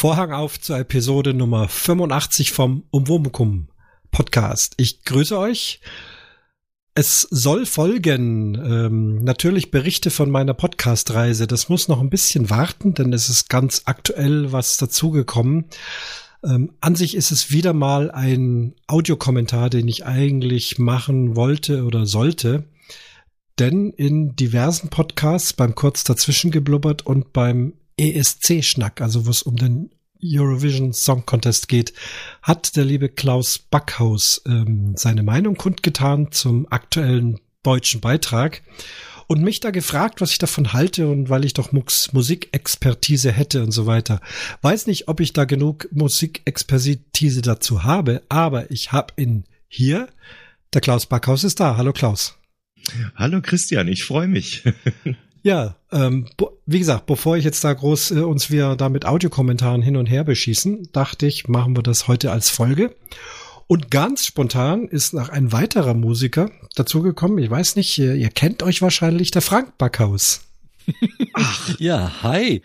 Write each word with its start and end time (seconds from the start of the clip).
Vorhang 0.00 0.30
auf 0.30 0.60
zur 0.60 0.78
Episode 0.78 1.34
Nummer 1.34 1.66
85 1.66 2.52
vom 2.52 2.84
Umwomukum 2.92 3.66
Podcast. 4.12 4.74
Ich 4.76 5.02
grüße 5.02 5.36
euch. 5.36 5.80
Es 6.94 7.22
soll 7.22 7.66
folgen 7.66 8.54
ähm, 8.54 9.24
natürlich 9.24 9.72
Berichte 9.72 10.12
von 10.12 10.30
meiner 10.30 10.54
Podcast-Reise. 10.54 11.48
Das 11.48 11.68
muss 11.68 11.88
noch 11.88 12.00
ein 12.00 12.10
bisschen 12.10 12.48
warten, 12.48 12.94
denn 12.94 13.12
es 13.12 13.28
ist 13.28 13.50
ganz 13.50 13.82
aktuell 13.86 14.52
was 14.52 14.76
dazugekommen. 14.76 15.64
Ähm, 16.44 16.74
an 16.80 16.94
sich 16.94 17.16
ist 17.16 17.32
es 17.32 17.50
wieder 17.50 17.72
mal 17.72 18.12
ein 18.12 18.76
Audiokommentar, 18.86 19.68
den 19.68 19.88
ich 19.88 20.06
eigentlich 20.06 20.78
machen 20.78 21.34
wollte 21.34 21.82
oder 21.82 22.06
sollte. 22.06 22.68
Denn 23.58 23.90
in 23.90 24.36
diversen 24.36 24.90
Podcasts, 24.90 25.54
beim 25.54 25.74
kurz 25.74 26.04
dazwischen 26.04 26.52
geblubbert 26.52 27.04
und 27.04 27.32
beim 27.32 27.72
ESC-Schnack, 27.98 29.00
also 29.00 29.26
wo 29.26 29.30
es 29.30 29.42
um 29.42 29.56
den 29.56 29.90
Eurovision 30.22 30.92
Song 30.92 31.24
Contest 31.26 31.68
geht, 31.68 31.92
hat 32.42 32.76
der 32.76 32.84
liebe 32.84 33.08
Klaus 33.08 33.58
Backhaus 33.58 34.42
ähm, 34.46 34.94
seine 34.96 35.22
Meinung 35.22 35.56
kundgetan 35.56 36.32
zum 36.32 36.66
aktuellen 36.70 37.38
deutschen 37.62 38.00
Beitrag 38.00 38.62
und 39.26 39.42
mich 39.42 39.60
da 39.60 39.70
gefragt, 39.70 40.20
was 40.20 40.32
ich 40.32 40.38
davon 40.38 40.72
halte 40.72 41.08
und 41.08 41.28
weil 41.28 41.44
ich 41.44 41.52
doch 41.52 41.70
Musikexpertise 41.72 43.30
hätte 43.30 43.62
und 43.62 43.72
so 43.72 43.86
weiter. 43.86 44.20
Weiß 44.62 44.86
nicht, 44.86 45.08
ob 45.08 45.20
ich 45.20 45.32
da 45.32 45.44
genug 45.44 45.88
Musikexpertise 45.92 47.42
dazu 47.42 47.84
habe, 47.84 48.22
aber 48.28 48.70
ich 48.70 48.90
habe 48.90 49.14
ihn 49.16 49.44
hier. 49.68 50.08
Der 50.72 50.80
Klaus 50.80 51.06
Backhaus 51.06 51.44
ist 51.44 51.60
da. 51.60 51.76
Hallo 51.76 51.92
Klaus. 51.92 52.38
Hallo 53.14 53.42
Christian, 53.42 53.86
ich 53.88 54.04
freue 54.04 54.28
mich. 54.28 54.64
Ja, 55.48 55.76
ähm, 55.92 56.26
wie 56.66 56.78
gesagt, 56.78 57.06
bevor 57.06 57.38
ich 57.38 57.44
jetzt 57.46 57.64
da 57.64 57.72
groß 57.72 58.10
äh, 58.10 58.20
uns 58.20 58.50
wir 58.50 58.76
da 58.76 58.90
mit 58.90 59.06
Audiokommentaren 59.06 59.80
hin 59.80 59.96
und 59.96 60.04
her 60.04 60.22
beschießen, 60.22 60.90
dachte 60.92 61.26
ich, 61.26 61.48
machen 61.48 61.74
wir 61.74 61.82
das 61.82 62.06
heute 62.06 62.32
als 62.32 62.50
Folge. 62.50 62.94
Und 63.66 63.90
ganz 63.90 64.26
spontan 64.26 64.88
ist 64.88 65.14
noch 65.14 65.30
ein 65.30 65.50
weiterer 65.50 65.94
Musiker 65.94 66.50
dazugekommen. 66.74 67.38
Ich 67.38 67.48
weiß 67.48 67.76
nicht, 67.76 67.96
ihr, 67.96 68.14
ihr 68.14 68.28
kennt 68.28 68.62
euch 68.62 68.82
wahrscheinlich, 68.82 69.30
der 69.30 69.40
Frank 69.40 69.78
Backhaus. 69.78 70.42
Ach, 71.32 71.80
ja, 71.80 72.22
hi. 72.22 72.60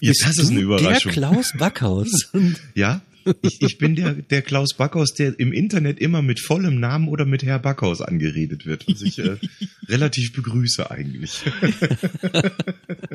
Jetzt 0.00 0.26
hast 0.26 0.42
du 0.42 0.48
eine 0.48 0.58
Überraschung. 0.58 1.12
Der 1.12 1.12
Klaus 1.12 1.52
Backhaus. 1.56 2.32
ja, 2.74 3.00
ich, 3.42 3.62
ich 3.62 3.78
bin 3.78 3.96
der, 3.96 4.14
der 4.14 4.42
Klaus 4.42 4.74
Backhaus, 4.74 5.14
der 5.14 5.38
im 5.38 5.52
Internet 5.52 5.98
immer 5.98 6.22
mit 6.22 6.40
vollem 6.40 6.80
Namen 6.80 7.08
oder 7.08 7.24
mit 7.24 7.42
Herr 7.42 7.58
Backhaus 7.58 8.00
angeredet 8.00 8.66
wird, 8.66 8.86
was 8.88 9.02
ich 9.02 9.18
äh, 9.18 9.36
relativ 9.88 10.32
begrüße 10.32 10.90
eigentlich. 10.90 11.40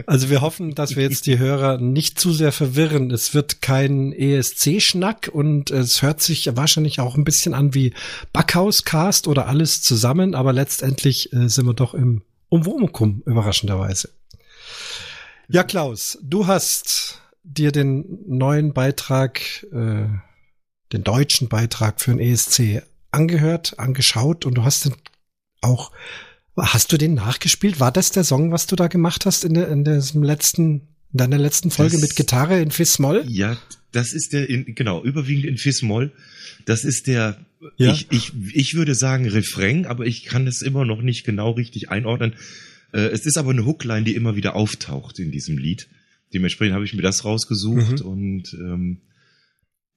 Also 0.05 0.29
wir 0.29 0.41
hoffen, 0.41 0.75
dass 0.75 0.95
wir 0.95 1.03
jetzt 1.03 1.25
die 1.27 1.39
Hörer 1.39 1.77
nicht 1.77 2.19
zu 2.19 2.33
sehr 2.33 2.51
verwirren. 2.51 3.11
Es 3.11 3.33
wird 3.33 3.61
kein 3.61 4.13
ESC-Schnack 4.13 5.29
und 5.31 5.71
es 5.71 6.01
hört 6.01 6.21
sich 6.21 6.49
wahrscheinlich 6.55 6.99
auch 6.99 7.15
ein 7.15 7.23
bisschen 7.23 7.53
an 7.53 7.73
wie 7.73 7.93
Backhaus-Cast 8.33 9.27
oder 9.27 9.47
alles 9.47 9.81
zusammen, 9.81 10.35
aber 10.35 10.53
letztendlich 10.53 11.31
äh, 11.33 11.47
sind 11.47 11.65
wir 11.65 11.73
doch 11.73 11.93
im 11.93 12.23
Umwomukum, 12.49 13.23
überraschenderweise. 13.25 14.09
Ja, 15.47 15.63
Klaus, 15.63 16.17
du 16.21 16.47
hast 16.47 17.21
dir 17.43 17.71
den 17.71 18.19
neuen 18.27 18.73
Beitrag, 18.73 19.63
äh, 19.71 20.07
den 20.93 21.03
deutschen 21.03 21.49
Beitrag 21.49 22.01
für 22.01 22.11
den 22.11 22.19
ESC 22.19 22.83
angehört, 23.11 23.79
angeschaut 23.79 24.45
und 24.45 24.55
du 24.55 24.63
hast 24.63 24.85
den 24.85 24.95
auch, 25.61 25.91
hast 26.57 26.91
du 26.91 26.97
den 26.97 27.13
nachgespielt? 27.13 27.79
War 27.79 27.91
das 27.91 28.11
der 28.11 28.23
Song, 28.23 28.51
was 28.51 28.67
du 28.67 28.75
da 28.75 28.87
gemacht 28.87 29.25
hast 29.25 29.43
in, 29.43 29.53
der, 29.53 29.67
in 29.69 29.83
diesem 29.83 30.23
letzten, 30.23 30.81
in 31.11 31.17
deiner 31.17 31.37
letzten 31.37 31.71
Folge 31.71 31.93
das, 31.93 32.01
mit 32.01 32.15
Gitarre 32.15 32.59
in 32.59 32.71
Fis-Moll? 32.71 33.25
Ja, 33.27 33.57
das 33.91 34.13
ist 34.13 34.33
der, 34.33 34.49
in, 34.49 34.75
genau, 34.75 35.03
überwiegend 35.03 35.45
in 35.45 35.57
Fis-Moll. 35.57 36.11
Das 36.65 36.83
ist 36.83 37.07
der, 37.07 37.45
ja? 37.77 37.93
ich, 37.93 38.07
ich, 38.11 38.31
ich 38.53 38.73
würde 38.75 38.95
sagen 38.95 39.27
Refrain, 39.27 39.85
aber 39.85 40.05
ich 40.05 40.25
kann 40.25 40.47
es 40.47 40.61
immer 40.61 40.85
noch 40.85 41.01
nicht 41.01 41.25
genau 41.25 41.51
richtig 41.51 41.89
einordnen. 41.89 42.33
Äh, 42.93 43.07
es 43.07 43.25
ist 43.25 43.37
aber 43.37 43.51
eine 43.51 43.65
Hookline, 43.65 44.03
die 44.03 44.15
immer 44.15 44.35
wieder 44.35 44.55
auftaucht 44.55 45.19
in 45.19 45.31
diesem 45.31 45.57
Lied. 45.57 45.87
Dementsprechend 46.33 46.75
habe 46.75 46.85
ich 46.85 46.93
mir 46.93 47.01
das 47.01 47.25
rausgesucht 47.25 47.99
mhm. 47.99 48.05
und 48.05 48.53
ähm, 48.53 49.01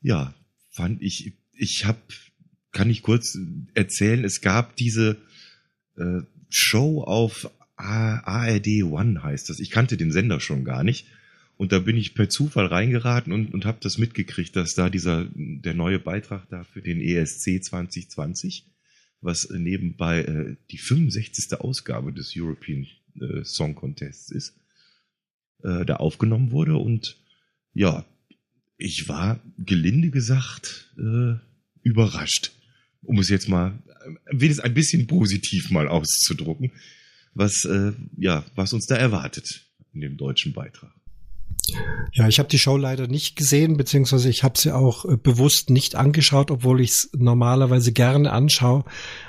ja, 0.01 0.35
fand 0.71 1.03
ich, 1.03 1.33
ich 1.53 1.85
habe, 1.85 2.01
kann 2.73 2.91
ich 2.91 3.03
kurz 3.03 3.39
erzählen, 3.75 4.25
es 4.25 4.41
gab 4.41 4.77
diese 4.77 5.17
äh, 5.97 6.21
Show 6.51 7.03
auf 7.03 7.51
ARD 7.77 8.85
One 8.85 9.23
heißt 9.23 9.49
das. 9.49 9.59
Ich 9.59 9.71
kannte 9.71 9.97
den 9.97 10.13
Sender 10.13 10.41
schon 10.41 10.65
gar 10.65 10.85
nicht. 10.85 11.07
Und 11.57 11.73
da 11.73 11.79
bin 11.79 11.97
ich 11.97 12.15
per 12.15 12.29
Zufall 12.29 12.67
reingeraten 12.67 13.33
und, 13.33 13.55
und 13.55 13.65
habe 13.65 13.79
das 13.81 13.99
mitgekriegt, 13.99 14.57
dass 14.57 14.75
da 14.75 14.91
dieser 14.91 15.29
der 15.35 15.75
neue 15.75 16.01
Beitrag 16.01 16.49
da 16.51 16.65
für 16.65 16.83
den 16.83 17.01
ESC 17.01 17.63
2020, 17.63 18.67
was 19.21 19.49
nebenbei 19.51 20.23
äh, 20.23 20.57
die 20.71 20.79
65. 20.79 21.61
Ausgabe 21.61 22.13
des 22.13 22.33
European 22.37 22.87
äh, 23.21 23.45
Song 23.45 23.77
Contests 23.77 24.33
ist, 24.33 24.57
äh, 25.65 25.85
da 25.85 25.97
aufgenommen 25.97 26.51
wurde. 26.53 26.77
Und 26.77 27.17
ja, 27.73 28.05
ich 28.77 29.09
war 29.09 29.41
gelinde 29.59 30.11
gesagt 30.11 30.93
äh, 30.99 31.35
überrascht, 31.83 32.53
um 33.03 33.19
es 33.19 33.29
jetzt 33.29 33.49
mal 33.49 33.83
wenigstens 34.31 34.65
ein 34.65 34.75
bisschen 34.75 35.07
positiv 35.07 35.71
mal 35.71 35.89
auszudrucken, 35.89 36.73
was 37.35 37.65
äh, 37.65 37.93
ja 38.17 38.45
was 38.55 38.73
uns 38.73 38.87
da 38.87 38.97
erwartet 38.97 39.67
in 39.93 40.01
dem 40.01 40.17
deutschen 40.17 40.53
Beitrag. 40.53 40.93
Ja, 42.13 42.29
ich 42.29 42.39
habe 42.39 42.49
die 42.49 42.59
Show 42.59 42.77
leider 42.77 43.07
nicht 43.07 43.37
gesehen, 43.37 43.77
beziehungsweise 43.77 44.29
ich 44.29 44.45
habe 44.45 44.59
sie 44.59 44.73
auch 44.73 45.05
äh, 45.05 45.17
bewusst 45.17 45.71
nicht 45.71 45.95
angeschaut, 45.95 46.51
obwohl 46.51 46.81
ich 46.81 46.91
es 46.91 47.11
normalerweise 47.15 47.93
gerne 47.93 48.33
anschaue. 48.33 48.85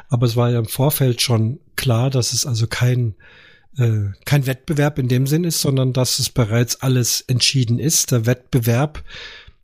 Aber 0.09 0.25
es 0.25 0.35
war 0.35 0.51
ja 0.51 0.59
im 0.59 0.67
Vorfeld 0.67 1.21
schon 1.21 1.59
klar, 1.75 2.09
dass 2.09 2.33
es 2.33 2.45
also 2.45 2.67
kein 2.67 3.15
äh, 3.77 4.11
kein 4.25 4.45
Wettbewerb 4.45 4.99
in 4.99 5.07
dem 5.07 5.27
Sinn 5.27 5.43
ist, 5.43 5.61
sondern 5.61 5.93
dass 5.93 6.19
es 6.19 6.29
bereits 6.29 6.81
alles 6.81 7.21
entschieden 7.21 7.79
ist. 7.79 8.11
Der 8.11 8.25
Wettbewerb 8.25 9.03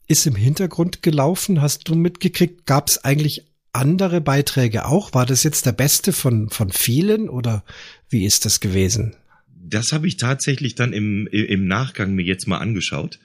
ist 0.07 0.27
im 0.27 0.35
Hintergrund 0.35 1.01
gelaufen. 1.01 1.61
Hast 1.61 1.88
du 1.88 1.95
mitgekriegt, 1.95 2.66
gab 2.66 2.89
es 2.89 3.03
eigentlich 3.03 3.45
andere 3.73 4.19
Beiträge 4.19 4.85
auch? 4.85 5.13
War 5.13 5.25
das 5.25 5.44
jetzt 5.44 5.66
der 5.66 5.72
beste 5.72 6.11
von, 6.11 6.49
von 6.49 6.72
vielen 6.72 7.29
oder 7.29 7.63
wie 8.09 8.25
ist 8.25 8.45
das 8.45 8.59
gewesen? 8.59 9.16
Das 9.63 9.94
habe 9.94 10.07
ich 10.07 10.17
tatsächlich 10.17 10.75
dann 10.75 10.91
im, 10.91 11.28
im 11.28 11.66
Nachgang 11.67 12.13
mir 12.13 12.25
jetzt 12.25 12.47
mal 12.47 12.57
angeschaut. 12.57 13.19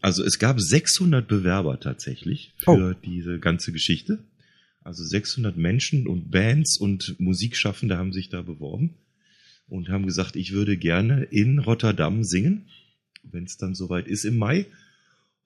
Also 0.00 0.22
es 0.22 0.38
gab 0.38 0.60
600 0.60 1.26
Bewerber 1.26 1.80
tatsächlich 1.80 2.52
für 2.58 2.94
oh. 2.94 3.00
diese 3.04 3.38
ganze 3.38 3.72
Geschichte. 3.72 4.18
Also 4.82 5.02
600 5.04 5.56
Menschen 5.56 6.06
und 6.06 6.30
Bands 6.30 6.78
und 6.78 7.16
Musikschaffende 7.18 7.96
haben 7.96 8.12
sich 8.12 8.28
da 8.28 8.42
beworben 8.42 8.94
und 9.68 9.88
haben 9.88 10.06
gesagt, 10.06 10.36
ich 10.36 10.52
würde 10.52 10.76
gerne 10.76 11.24
in 11.24 11.58
Rotterdam 11.58 12.24
singen, 12.24 12.66
wenn 13.22 13.44
es 13.44 13.56
dann 13.56 13.74
soweit 13.74 14.06
ist 14.06 14.24
im 14.24 14.36
Mai. 14.38 14.66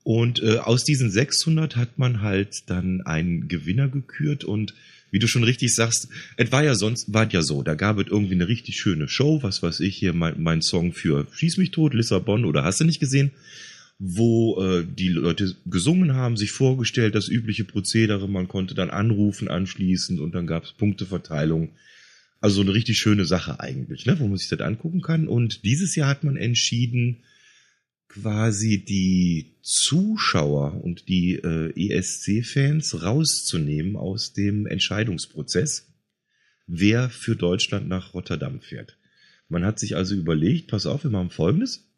Und 0.05 0.43
äh, 0.43 0.59
aus 0.59 0.84
diesen 0.84 1.10
600 1.10 1.77
hat 1.77 1.99
man 1.99 2.22
halt 2.22 2.69
dann 2.69 3.03
einen 3.03 3.49
Gewinner 3.49 3.88
gekürt 3.88 4.44
und 4.44 4.75
wie 5.12 5.19
du 5.19 5.28
schon 5.28 5.44
richtig 5.44 5.75
sagst, 5.75 6.09
es 6.37 6.50
war 6.50 6.65
ja 6.65 6.75
sonst, 6.75 7.12
war 7.12 7.31
ja 7.31 7.43
so, 7.43 7.62
da 7.62 7.75
gab 7.75 7.99
es 7.99 8.09
irgendwie 8.09 8.34
eine 8.34 8.49
richtig 8.49 8.76
schöne 8.81 9.08
Show, 9.08 9.43
was 9.43 9.62
weiß 9.62 9.81
ich, 9.81 9.97
hier 9.97 10.14
mein, 10.14 10.43
mein 10.43 10.62
Song 10.62 10.93
für 10.93 11.26
Schieß 11.32 11.58
mich 11.58 11.70
tot, 11.70 11.94
Lissabon 11.94 12.44
oder 12.44 12.64
hast 12.64 12.81
du 12.81 12.85
nicht 12.85 12.99
gesehen, 12.99 13.31
wo 13.99 14.61
äh, 14.61 14.85
die 14.85 15.11
Leute 15.11 15.55
gesungen 15.67 16.14
haben, 16.14 16.37
sich 16.37 16.50
vorgestellt, 16.50 17.14
das 17.14 17.29
übliche 17.29 17.64
Prozedere, 17.64 18.29
man 18.29 18.49
konnte 18.49 18.75
dann 18.75 18.91
anrufen 18.91 19.49
anschließend 19.49 20.19
und 20.19 20.35
dann 20.35 20.47
gab 20.47 20.64
es 20.64 20.73
Punkteverteilung 20.73 21.73
also 22.43 22.56
so 22.56 22.62
eine 22.62 22.75
richtig 22.75 22.99
schöne 22.99 23.25
Sache 23.25 23.61
eigentlich, 23.61 24.05
ne, 24.05 24.19
wo 24.19 24.27
man 24.27 24.37
sich 24.37 24.49
das 24.49 24.61
angucken 24.61 25.00
kann. 25.00 25.29
Und 25.29 25.65
dieses 25.65 25.94
Jahr 25.94 26.09
hat 26.09 26.25
man 26.25 26.37
entschieden, 26.37 27.23
quasi 28.09 28.85
die 28.85 29.55
Zuschauer 29.62 30.83
und 30.85 31.09
die 31.09 31.37
äh, 31.37 31.73
ESC-Fans 31.75 33.03
rauszunehmen 33.03 33.97
aus 33.97 34.33
dem 34.33 34.67
Entscheidungsprozess, 34.67 35.94
wer 36.67 37.09
für 37.09 37.37
Deutschland 37.37 37.89
nach 37.89 38.12
Rotterdam 38.12 38.61
fährt. 38.61 38.99
Man 39.49 39.65
hat 39.65 39.79
sich 39.79 39.95
also 39.95 40.17
überlegt, 40.17 40.69
pass 40.69 40.85
auf, 40.85 41.05
wir 41.05 41.11
machen 41.11 41.31
Folgendes. 41.31 41.88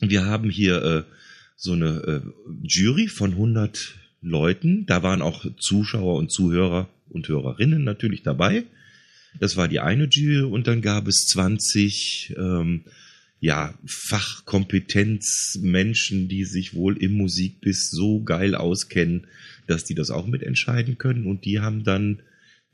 Wir 0.00 0.26
haben 0.26 0.50
hier 0.50 0.82
äh, 0.82 1.02
so 1.56 1.72
eine 1.72 2.02
äh, 2.02 2.20
Jury 2.62 3.08
von 3.08 3.32
100 3.32 3.96
Leuten. 4.20 4.84
Da 4.84 5.02
waren 5.02 5.22
auch 5.22 5.46
Zuschauer 5.58 6.16
und 6.16 6.30
Zuhörer 6.30 6.90
und 7.08 7.28
Hörerinnen 7.28 7.82
natürlich 7.82 8.22
dabei. 8.22 8.64
Das 9.40 9.56
war 9.56 9.68
die 9.68 9.80
eine 9.80 10.08
Jury 10.10 10.42
und 10.42 10.66
dann 10.66 10.82
gab 10.82 11.08
es 11.08 11.26
20 11.26 12.34
ähm, 12.36 12.84
ja, 13.40 13.74
Fachkompetenzmenschen, 13.84 16.28
die 16.28 16.44
sich 16.44 16.74
wohl 16.74 16.96
im 16.96 17.12
Musikbiss 17.12 17.90
so 17.90 18.22
geil 18.22 18.54
auskennen, 18.54 19.26
dass 19.66 19.84
die 19.84 19.94
das 19.94 20.10
auch 20.10 20.26
mitentscheiden 20.26 20.98
können. 20.98 21.26
Und 21.26 21.44
die 21.44 21.60
haben 21.60 21.84
dann, 21.84 22.22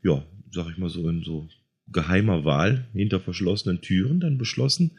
ja, 0.03 0.25
sag 0.51 0.69
ich 0.71 0.77
mal 0.77 0.89
so, 0.89 1.07
in 1.09 1.23
so 1.23 1.47
geheimer 1.91 2.45
Wahl 2.45 2.87
hinter 2.93 3.19
verschlossenen 3.19 3.81
Türen 3.81 4.19
dann 4.19 4.37
beschlossen, 4.37 4.91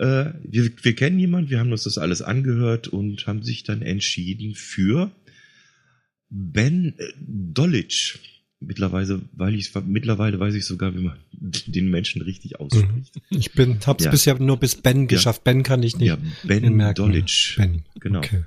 Äh, 0.00 0.32
wir, 0.44 0.70
wir 0.82 0.94
kennen 0.94 1.18
jemanden, 1.18 1.50
wir 1.50 1.60
haben 1.60 1.72
uns 1.72 1.82
das 1.82 1.98
alles 1.98 2.22
angehört 2.22 2.88
und 2.88 3.26
haben 3.26 3.42
sich 3.42 3.64
dann 3.64 3.82
entschieden 3.82 4.54
für 4.54 5.10
Ben 6.30 6.94
äh, 6.96 7.12
Dolic. 7.18 8.18
Mittlerweile, 8.62 9.22
weil 9.32 9.54
ich 9.54 9.72
mittlerweile 9.86 10.38
weiß 10.38 10.54
ich 10.54 10.66
sogar, 10.66 10.94
wie 10.94 11.00
man 11.00 11.16
den 11.66 11.90
Menschen 11.90 12.20
richtig 12.20 12.60
ausspricht. 12.60 13.16
Mhm. 13.30 13.38
Ich 13.38 13.52
bin, 13.52 13.78
hab's 13.86 14.04
ja. 14.04 14.10
bisher 14.10 14.38
nur 14.38 14.58
bis 14.58 14.74
Ben 14.76 15.08
geschafft. 15.08 15.42
Ja. 15.46 15.52
Ben 15.52 15.62
kann 15.62 15.82
ich 15.82 15.96
nicht. 15.96 16.08
Ja, 16.08 16.18
Ben. 16.44 16.94
Dolic. 16.94 17.54
Ben. 17.56 17.82
Genau. 18.00 18.18
Okay. 18.18 18.44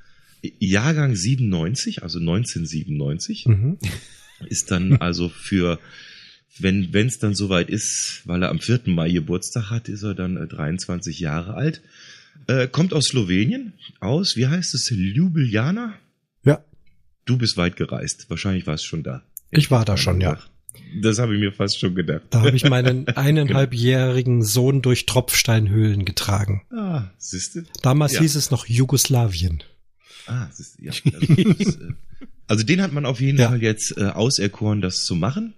Jahrgang 0.60 1.16
97, 1.16 2.04
also 2.04 2.20
1997, 2.20 3.46
mhm. 3.48 3.78
ist 4.46 4.72
dann 4.72 4.98
also 4.98 5.30
für, 5.30 5.80
wenn 6.60 6.94
es 6.94 7.18
dann 7.20 7.34
soweit 7.34 7.70
ist, 7.70 8.22
weil 8.26 8.44
er 8.44 8.50
am 8.50 8.60
4. 8.60 8.82
Mai 8.86 9.12
Geburtstag 9.12 9.70
hat, 9.70 9.88
ist 9.88 10.04
er 10.04 10.14
dann 10.14 10.36
23 10.36 11.18
äh, 11.20 11.24
Jahre 11.24 11.54
alt. 11.54 11.82
Äh, 12.48 12.68
kommt 12.68 12.94
aus 12.94 13.06
Slowenien, 13.06 13.74
aus, 14.00 14.36
wie 14.36 14.48
heißt 14.48 14.74
es, 14.74 14.90
Ljubljana? 14.90 15.94
Ja. 16.44 16.64
Du 17.26 17.38
bist 17.38 17.56
weit 17.56 17.78
gereist, 17.78 18.26
wahrscheinlich 18.30 18.68
warst 18.68 18.84
du 18.84 18.90
schon 18.90 19.04
da. 19.04 19.24
Ich 19.58 19.72
war 19.72 19.86
da 19.86 19.98
schon, 19.98 20.22
ja. 20.22 20.40
Das 21.02 21.18
habe 21.20 21.34
ich 21.34 21.40
mir 21.40 21.52
fast 21.52 21.80
schon 21.80 21.96
gedacht. 21.96 22.22
Da 22.30 22.42
habe 22.42 22.56
ich 22.56 22.66
meinen 22.66 23.08
eineinhalbjährigen 23.16 24.44
Sohn 24.44 24.82
durch 24.82 25.06
Tropfsteinhöhlen 25.06 26.06
getragen. 26.06 26.62
Ah, 26.72 27.10
siehste. 27.18 27.66
Damals 27.82 28.14
ja. 28.14 28.22
hieß 28.22 28.36
es 28.36 28.52
noch 28.52 28.68
Jugoslawien. 28.68 29.64
Ah, 30.28 30.48
siehste, 30.52 30.84
ja. 30.84 30.92
Also, 30.92 31.34
äh, 31.82 31.94
also, 32.48 32.64
den 32.64 32.82
hat 32.82 32.94
man 32.94 33.06
auf 33.06 33.22
jeden 33.22 33.40
ja. 33.40 33.50
Fall 33.50 33.62
jetzt 33.62 33.98
äh, 33.98 34.06
auserkoren, 34.06 34.82
das 34.82 35.04
zu 35.04 35.16
machen. 35.16 35.54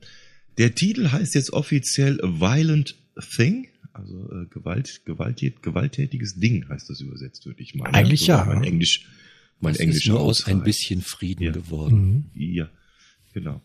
Der 0.58 0.74
Titel 0.74 1.12
heißt 1.12 1.36
jetzt 1.36 1.52
offiziell 1.52 2.22
A 2.22 2.28
Violent 2.40 2.96
Thing. 3.36 3.68
Also 3.92 4.30
äh, 4.30 4.46
Gewalt, 4.48 5.02
gewaltät, 5.06 5.64
gewalttätiges 5.64 6.36
Ding 6.36 6.68
heißt 6.68 6.90
das 6.90 7.00
übersetzt, 7.00 7.46
würde 7.46 7.62
ich 7.62 7.76
meinen. 7.76 7.94
Eigentlich 7.94 8.22
so 8.22 8.28
ja. 8.28 8.44
Mein 8.46 8.64
Englisch, 8.64 9.08
mein 9.62 9.74
das 9.74 9.80
Englisch 9.80 10.04
ist 10.04 10.08
nur 10.08 10.20
aus 10.20 10.46
ein 10.48 10.64
bisschen 10.64 11.02
Frieden 11.02 11.44
ja. 11.44 11.52
geworden. 11.52 12.30
Mhm. 12.34 12.42
Ja. 12.42 12.70
Genau. 13.36 13.62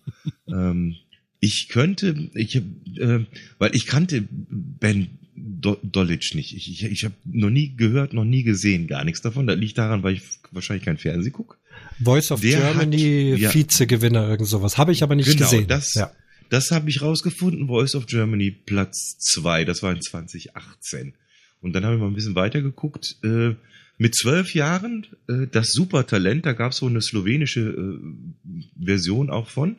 ähm, 0.49 0.97
ich 1.39 1.69
könnte, 1.69 2.29
ich, 2.35 2.57
äh, 2.57 3.25
weil 3.59 3.75
ich 3.75 3.87
kannte 3.87 4.29
Ben 4.31 5.19
Do 5.37 5.79
Dolic 5.83 6.35
nicht. 6.35 6.55
Ich, 6.55 6.69
ich, 6.69 6.85
ich 6.85 7.05
habe 7.05 7.15
noch 7.25 7.49
nie 7.49 7.75
gehört, 7.77 8.13
noch 8.13 8.25
nie 8.25 8.43
gesehen, 8.43 8.89
gar 8.89 9.05
nichts 9.05 9.23
davon. 9.23 9.47
Das 9.47 9.57
liegt 9.59 9.79
daran, 9.79 10.03
weil 10.03 10.15
ich 10.15 10.23
wahrscheinlich 10.51 10.85
kein 10.85 10.99
Fernsehen 10.99 11.33
gucke. 11.33 11.57
Voice 12.03 12.31
of 12.31 12.41
Der 12.41 12.61
Germany, 12.61 13.31
hat, 13.33 13.41
ja, 13.41 13.55
Vizegewinner, 13.55 14.29
irgend 14.29 14.49
sowas. 14.49 14.77
Habe 14.77 14.93
ich 14.93 15.03
aber 15.03 15.15
nicht 15.15 15.31
genau, 15.31 15.49
gesehen. 15.49 15.67
Das, 15.67 15.95
ja. 15.95 16.13
das 16.51 16.71
habe 16.73 16.91
ich 16.91 17.01
rausgefunden. 17.01 17.69
Voice 17.69 17.95
of 17.95 18.07
Germany 18.07 18.51
Platz 18.51 19.17
zwei. 19.19 19.65
Das 19.65 19.83
war 19.83 19.93
in 19.93 20.03
2018. 20.03 21.15
Und 21.63 21.73
dann 21.75 21.85
habe 21.85 21.95
ich 21.95 22.01
mal 22.01 22.09
ein 22.09 22.15
bisschen 22.15 22.35
weiter 22.35 22.61
geguckt. 22.61 23.17
Äh, 23.23 23.55
mit 24.01 24.15
zwölf 24.15 24.55
Jahren 24.55 25.07
äh, 25.29 25.47
das 25.47 25.73
Supertalent, 25.73 26.47
da 26.47 26.55
gab 26.55 26.73
es 26.73 26.79
so 26.79 26.87
eine 26.87 27.03
slowenische 27.03 27.61
äh, 27.61 28.83
Version 28.83 29.29
auch 29.29 29.51
von. 29.51 29.77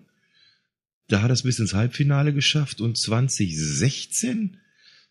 Da 1.07 1.23
hat 1.23 1.31
er 1.31 1.33
es 1.33 1.41
bis 1.41 1.57
ins 1.57 1.73
Halbfinale 1.73 2.31
geschafft 2.31 2.81
und 2.81 3.00
2016 3.00 4.57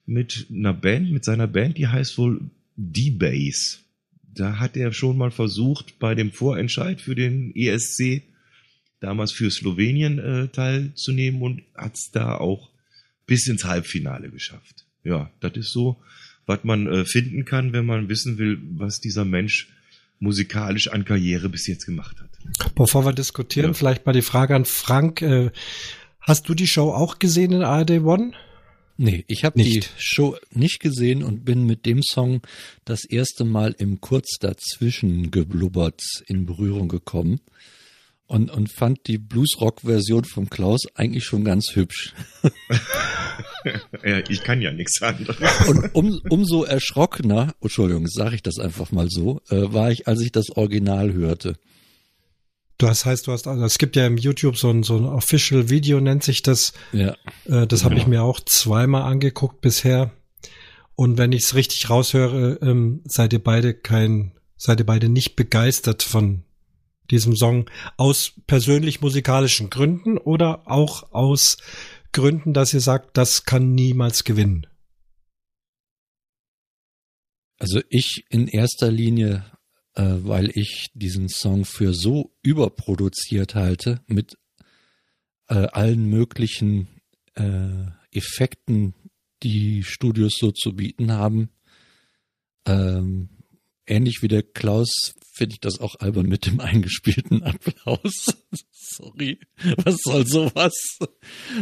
mit 0.06 0.46
einer 0.48 0.72
Band, 0.72 1.10
mit 1.10 1.24
seiner 1.24 1.48
Band, 1.48 1.76
die 1.76 1.88
heißt 1.88 2.18
wohl 2.18 2.40
D-Base. 2.76 3.78
Da 4.22 4.60
hat 4.60 4.76
er 4.76 4.92
schon 4.92 5.18
mal 5.18 5.32
versucht, 5.32 5.98
bei 5.98 6.14
dem 6.14 6.30
Vorentscheid 6.30 7.00
für 7.00 7.16
den 7.16 7.52
ESC 7.56 8.22
damals 9.00 9.32
für 9.32 9.50
Slowenien 9.50 10.20
äh, 10.20 10.48
teilzunehmen 10.48 11.42
und 11.42 11.62
hat 11.74 11.96
es 11.96 12.12
da 12.12 12.36
auch 12.36 12.70
bis 13.26 13.48
ins 13.48 13.64
Halbfinale 13.64 14.30
geschafft. 14.30 14.86
Ja, 15.02 15.32
das 15.40 15.56
ist 15.56 15.72
so 15.72 16.00
was 16.46 16.64
man 16.64 16.86
äh, 16.86 17.04
finden 17.04 17.44
kann, 17.44 17.72
wenn 17.72 17.86
man 17.86 18.08
wissen 18.08 18.38
will, 18.38 18.58
was 18.72 19.00
dieser 19.00 19.24
Mensch 19.24 19.68
musikalisch 20.18 20.88
an 20.88 21.04
Karriere 21.04 21.48
bis 21.48 21.66
jetzt 21.66 21.86
gemacht 21.86 22.16
hat. 22.20 22.74
Bevor 22.74 23.04
wir 23.04 23.12
diskutieren, 23.12 23.70
ja. 23.70 23.74
vielleicht 23.74 24.06
mal 24.06 24.12
die 24.12 24.22
Frage 24.22 24.54
an 24.54 24.64
Frank. 24.64 25.22
Äh, 25.22 25.50
hast 26.20 26.48
du 26.48 26.54
die 26.54 26.66
Show 26.66 26.90
auch 26.90 27.18
gesehen 27.18 27.52
in 27.52 27.62
ARD 27.62 28.02
One? 28.02 28.32
Nee, 28.96 29.24
ich 29.28 29.44
habe 29.44 29.62
die 29.62 29.82
Show 29.96 30.36
nicht 30.50 30.80
gesehen 30.80 31.22
und 31.22 31.46
bin 31.46 31.64
mit 31.64 31.86
dem 31.86 32.02
Song 32.02 32.42
das 32.84 33.06
erste 33.06 33.44
Mal 33.44 33.74
im 33.78 34.02
Kurz 34.02 34.36
dazwischen 34.38 35.30
geblubbert 35.30 36.02
in 36.26 36.44
Berührung 36.44 36.88
gekommen 36.88 37.40
und, 38.30 38.48
und 38.48 38.70
fand 38.70 39.08
die 39.08 39.18
Bluesrock-Version 39.18 40.24
von 40.24 40.48
Klaus 40.48 40.82
eigentlich 40.94 41.24
schon 41.24 41.42
ganz 41.42 41.74
hübsch. 41.74 42.14
ja, 44.04 44.18
ich 44.28 44.44
kann 44.44 44.62
ja 44.62 44.70
nichts 44.70 45.02
anderes. 45.02 45.36
Und 45.66 45.94
um, 45.96 46.20
umso 46.30 46.62
erschrockener, 46.62 47.54
Entschuldigung, 47.60 48.06
sage 48.06 48.36
ich 48.36 48.42
das 48.44 48.60
einfach 48.60 48.92
mal 48.92 49.08
so, 49.10 49.40
äh, 49.50 49.72
war 49.72 49.90
ich, 49.90 50.06
als 50.06 50.20
ich 50.20 50.30
das 50.30 50.50
Original 50.50 51.12
hörte. 51.12 51.56
Du 52.78 52.86
hast 52.86 53.04
heißt, 53.04 53.26
du 53.26 53.32
hast, 53.32 53.48
also 53.48 53.64
es 53.64 53.78
gibt 53.78 53.96
ja 53.96 54.06
im 54.06 54.16
YouTube 54.16 54.56
so 54.56 54.70
ein, 54.70 54.84
so 54.84 54.96
ein 54.96 55.06
Official 55.06 55.68
Video, 55.68 56.00
nennt 56.00 56.22
sich 56.22 56.42
das. 56.42 56.72
Ja. 56.92 57.16
Äh, 57.46 57.66
das 57.66 57.82
habe 57.82 57.96
ich 57.96 58.06
mir 58.06 58.22
auch 58.22 58.38
zweimal 58.38 59.10
angeguckt 59.10 59.60
bisher. 59.60 60.12
Und 60.94 61.18
wenn 61.18 61.32
ich 61.32 61.42
es 61.42 61.56
richtig 61.56 61.90
raushöre, 61.90 62.60
ähm, 62.62 63.00
seid 63.06 63.32
ihr 63.32 63.42
beide 63.42 63.74
kein, 63.74 64.32
seid 64.56 64.78
ihr 64.78 64.86
beide 64.86 65.08
nicht 65.08 65.34
begeistert 65.34 66.04
von 66.04 66.44
diesem 67.10 67.36
Song 67.36 67.68
aus 67.96 68.32
persönlich 68.46 69.00
musikalischen 69.00 69.70
Gründen 69.70 70.18
oder 70.18 70.70
auch 70.70 71.12
aus 71.12 71.58
Gründen, 72.12 72.52
dass 72.52 72.74
ihr 72.74 72.80
sagt, 72.80 73.16
das 73.16 73.44
kann 73.44 73.74
niemals 73.74 74.24
gewinnen? 74.24 74.66
Also 77.58 77.82
ich 77.90 78.24
in 78.30 78.48
erster 78.48 78.90
Linie, 78.90 79.44
äh, 79.94 80.02
weil 80.02 80.50
ich 80.56 80.88
diesen 80.94 81.28
Song 81.28 81.64
für 81.64 81.92
so 81.92 82.32
überproduziert 82.42 83.54
halte 83.54 84.00
mit 84.06 84.38
äh, 85.48 85.66
allen 85.66 86.06
möglichen 86.06 86.88
äh, 87.34 87.86
Effekten, 88.12 88.94
die 89.42 89.82
Studios 89.84 90.36
so 90.38 90.52
zu 90.52 90.74
bieten 90.74 91.12
haben. 91.12 91.50
Ähm, 92.66 93.28
ähnlich 93.86 94.22
wie 94.22 94.28
der 94.28 94.42
Klaus 94.42 95.14
finde 95.40 95.54
ich 95.54 95.60
das 95.60 95.80
auch 95.80 95.94
albern 96.00 96.26
mit 96.26 96.44
dem 96.44 96.60
eingespielten 96.60 97.42
Applaus. 97.42 98.26
Sorry, 98.72 99.40
was 99.84 99.96
soll 100.02 100.26
sowas? 100.26 100.98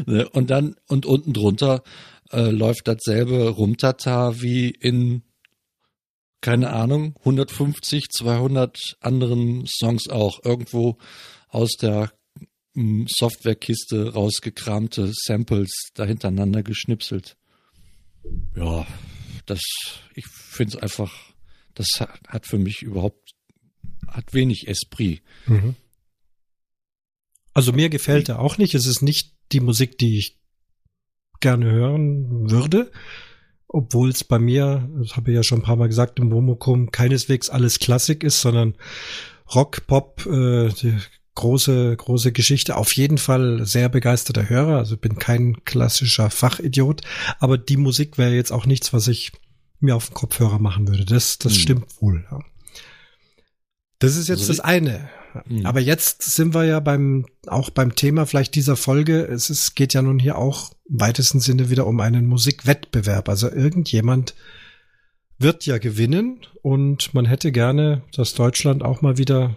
Ne, 0.04 0.28
und 0.30 0.50
dann, 0.50 0.74
und 0.88 1.06
unten 1.06 1.32
drunter 1.32 1.84
äh, 2.32 2.50
läuft 2.50 2.88
dasselbe 2.88 3.50
Rumtata 3.50 4.40
wie 4.40 4.70
in, 4.70 5.22
keine 6.40 6.70
Ahnung, 6.70 7.14
150, 7.20 8.08
200 8.10 8.96
anderen 8.98 9.64
Songs 9.68 10.08
auch. 10.08 10.44
Irgendwo 10.44 10.98
aus 11.48 11.76
der 11.80 12.12
hm, 12.74 13.06
Softwarekiste 13.08 14.12
rausgekramte 14.12 15.12
Samples 15.14 15.70
dahintereinander 15.94 16.64
geschnipselt. 16.64 17.36
Ja, 18.56 18.88
das, 19.46 19.60
ich 20.16 20.26
finde 20.26 20.78
es 20.78 20.82
einfach, 20.82 21.14
das 21.74 21.86
hat 22.00 22.44
für 22.44 22.58
mich 22.58 22.82
überhaupt 22.82 23.37
hat 24.08 24.34
wenig 24.34 24.68
Esprit. 24.68 25.22
Mhm. 25.46 25.74
Also 27.54 27.72
mir 27.72 27.88
gefällt 27.88 28.28
er 28.28 28.38
auch 28.38 28.58
nicht. 28.58 28.74
Es 28.74 28.86
ist 28.86 29.02
nicht 29.02 29.34
die 29.52 29.60
Musik, 29.60 29.98
die 29.98 30.18
ich 30.18 30.38
gerne 31.40 31.70
hören 31.70 32.50
würde. 32.50 32.90
Obwohl 33.66 34.10
es 34.10 34.24
bei 34.24 34.38
mir, 34.38 34.88
das 34.98 35.16
habe 35.16 35.30
ich 35.30 35.36
ja 35.36 35.42
schon 35.42 35.60
ein 35.60 35.64
paar 35.64 35.76
Mal 35.76 35.88
gesagt, 35.88 36.18
im 36.18 36.28
Momokum 36.28 36.90
keineswegs 36.90 37.50
alles 37.50 37.78
Klassik 37.78 38.24
ist, 38.24 38.40
sondern 38.40 38.74
Rock, 39.54 39.86
Pop, 39.86 40.24
äh, 40.26 40.68
die 40.68 40.96
große, 41.34 41.96
große 41.96 42.32
Geschichte. 42.32 42.76
Auf 42.76 42.92
jeden 42.96 43.18
Fall 43.18 43.64
sehr 43.64 43.88
begeisterter 43.88 44.48
Hörer. 44.48 44.78
Also 44.78 44.96
bin 44.96 45.18
kein 45.18 45.64
klassischer 45.64 46.30
Fachidiot. 46.30 47.02
Aber 47.38 47.58
die 47.58 47.76
Musik 47.76 48.18
wäre 48.18 48.34
jetzt 48.34 48.52
auch 48.52 48.66
nichts, 48.66 48.92
was 48.92 49.06
ich 49.08 49.32
mir 49.80 49.94
auf 49.94 50.08
den 50.08 50.14
Kopfhörer 50.14 50.58
machen 50.58 50.88
würde. 50.88 51.04
Das, 51.04 51.38
das 51.38 51.54
hm. 51.54 51.60
stimmt 51.60 52.02
wohl. 52.02 52.26
Ja. 52.30 52.40
Das 53.98 54.16
ist 54.16 54.28
jetzt 54.28 54.40
also, 54.40 54.52
das 54.52 54.60
eine. 54.60 55.08
Mhm. 55.46 55.66
Aber 55.66 55.80
jetzt 55.80 56.22
sind 56.22 56.54
wir 56.54 56.64
ja 56.64 56.80
beim, 56.80 57.26
auch 57.46 57.70
beim 57.70 57.94
Thema 57.94 58.26
vielleicht 58.26 58.54
dieser 58.54 58.76
Folge. 58.76 59.24
Es 59.24 59.50
ist, 59.50 59.74
geht 59.74 59.94
ja 59.94 60.02
nun 60.02 60.18
hier 60.18 60.38
auch 60.38 60.72
im 60.88 61.00
weitesten 61.00 61.40
Sinne 61.40 61.70
wieder 61.70 61.86
um 61.86 62.00
einen 62.00 62.26
Musikwettbewerb. 62.26 63.28
Also 63.28 63.50
irgendjemand 63.50 64.34
wird 65.38 65.66
ja 65.66 65.78
gewinnen 65.78 66.40
und 66.62 67.14
man 67.14 67.24
hätte 67.24 67.52
gerne, 67.52 68.02
dass 68.12 68.34
Deutschland 68.34 68.82
auch 68.82 69.02
mal 69.02 69.18
wieder 69.18 69.56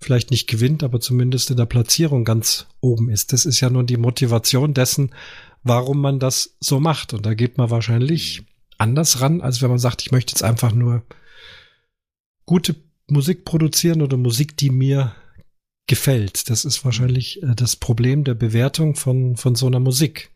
vielleicht 0.00 0.30
nicht 0.30 0.48
gewinnt, 0.48 0.82
aber 0.82 1.00
zumindest 1.00 1.50
in 1.50 1.56
der 1.56 1.66
Platzierung 1.66 2.24
ganz 2.24 2.66
oben 2.80 3.08
ist. 3.10 3.32
Das 3.32 3.46
ist 3.46 3.60
ja 3.60 3.70
nun 3.70 3.86
die 3.86 3.96
Motivation 3.96 4.74
dessen, 4.74 5.14
warum 5.62 6.00
man 6.00 6.18
das 6.18 6.56
so 6.60 6.80
macht. 6.80 7.14
Und 7.14 7.24
da 7.26 7.34
geht 7.34 7.58
man 7.58 7.70
wahrscheinlich 7.70 8.42
anders 8.76 9.20
ran, 9.20 9.40
als 9.40 9.62
wenn 9.62 9.70
man 9.70 9.78
sagt, 9.78 10.02
ich 10.02 10.12
möchte 10.12 10.32
jetzt 10.32 10.42
einfach 10.42 10.72
nur 10.72 11.02
gute 12.44 12.74
Musik 13.08 13.44
produzieren 13.44 14.02
oder 14.02 14.16
Musik, 14.16 14.56
die 14.56 14.70
mir 14.70 15.14
gefällt. 15.86 16.48
Das 16.48 16.64
ist 16.64 16.84
wahrscheinlich 16.84 17.42
äh, 17.42 17.54
das 17.54 17.76
Problem 17.76 18.24
der 18.24 18.34
Bewertung 18.34 18.94
von, 18.96 19.36
von 19.36 19.54
so 19.54 19.66
einer 19.66 19.80
Musik. 19.80 20.30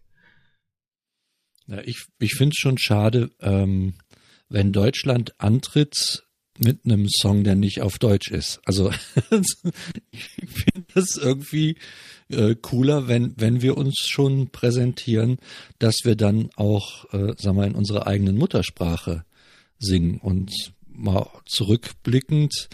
Ja, 1.66 1.80
ich 1.84 2.06
ich 2.18 2.34
finde 2.34 2.54
es 2.54 2.58
schon 2.58 2.78
schade, 2.78 3.30
ähm, 3.40 3.94
wenn 4.48 4.72
Deutschland 4.72 5.34
antritt 5.38 6.24
mit 6.58 6.84
einem 6.84 7.06
Song, 7.08 7.44
der 7.44 7.54
nicht 7.54 7.82
auf 7.82 7.98
Deutsch 7.98 8.30
ist. 8.30 8.60
Also 8.64 8.90
ich 10.10 10.24
finde 10.34 10.86
das 10.94 11.16
irgendwie 11.16 11.76
äh, 12.28 12.54
cooler, 12.60 13.08
wenn, 13.08 13.34
wenn 13.36 13.62
wir 13.62 13.76
uns 13.76 14.06
schon 14.06 14.50
präsentieren, 14.50 15.38
dass 15.78 15.96
wir 16.04 16.16
dann 16.16 16.50
auch, 16.56 17.12
äh, 17.12 17.34
sagen 17.38 17.56
wir, 17.56 17.66
in 17.66 17.74
unserer 17.74 18.06
eigenen 18.06 18.36
Muttersprache 18.36 19.24
singen. 19.78 20.18
Und 20.18 20.72
mal 20.98 21.28
zurückblickend, 21.46 22.68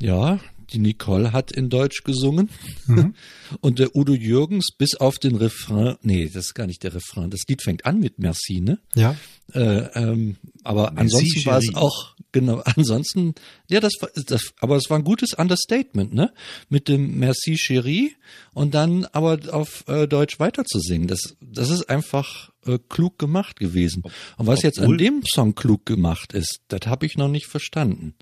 ja, 0.00 0.38
die 0.72 0.78
Nicole 0.78 1.32
hat 1.32 1.52
in 1.52 1.68
Deutsch 1.68 2.04
gesungen. 2.04 2.50
Mhm. 2.86 3.14
Und 3.60 3.78
der 3.78 3.94
Udo 3.94 4.14
Jürgens 4.14 4.68
bis 4.76 4.94
auf 4.94 5.18
den 5.18 5.36
Refrain, 5.36 5.96
nee, 6.02 6.26
das 6.26 6.46
ist 6.46 6.54
gar 6.54 6.66
nicht 6.66 6.82
der 6.82 6.94
Refrain. 6.94 7.30
Das 7.30 7.42
Lied 7.48 7.62
fängt 7.62 7.84
an 7.84 8.00
mit 8.00 8.18
Merci, 8.18 8.60
ne? 8.60 8.78
Ja. 8.94 9.16
Äh, 9.52 9.60
ähm, 9.94 10.36
aber 10.64 10.92
Merci, 10.92 11.00
ansonsten 11.00 11.46
war 11.46 11.58
es 11.58 11.74
auch, 11.74 12.16
genau, 12.32 12.62
ansonsten, 12.64 13.34
ja, 13.68 13.80
das 13.80 13.92
war, 14.00 14.08
das, 14.14 14.52
aber 14.60 14.76
es 14.76 14.88
war 14.88 14.98
ein 14.98 15.04
gutes 15.04 15.34
Understatement, 15.34 16.14
ne? 16.14 16.32
Mit 16.68 16.88
dem 16.88 17.18
Merci 17.18 17.54
Chérie 17.54 18.12
und 18.54 18.74
dann 18.74 19.04
aber 19.06 19.38
auf 19.52 19.84
äh, 19.88 20.06
Deutsch 20.06 20.40
weiterzusingen. 20.40 21.08
Das, 21.08 21.36
das 21.40 21.70
ist 21.70 21.90
einfach 21.90 22.50
äh, 22.66 22.78
klug 22.88 23.18
gemacht 23.18 23.58
gewesen. 23.58 24.02
Und 24.36 24.46
was 24.46 24.60
Obwohl, 24.60 24.64
jetzt 24.64 24.80
an 24.80 24.98
dem 24.98 25.22
Song 25.26 25.54
klug 25.54 25.84
gemacht 25.84 26.32
ist, 26.32 26.60
das 26.68 26.86
habe 26.86 27.06
ich 27.06 27.16
noch 27.16 27.28
nicht 27.28 27.46
verstanden. 27.46 28.14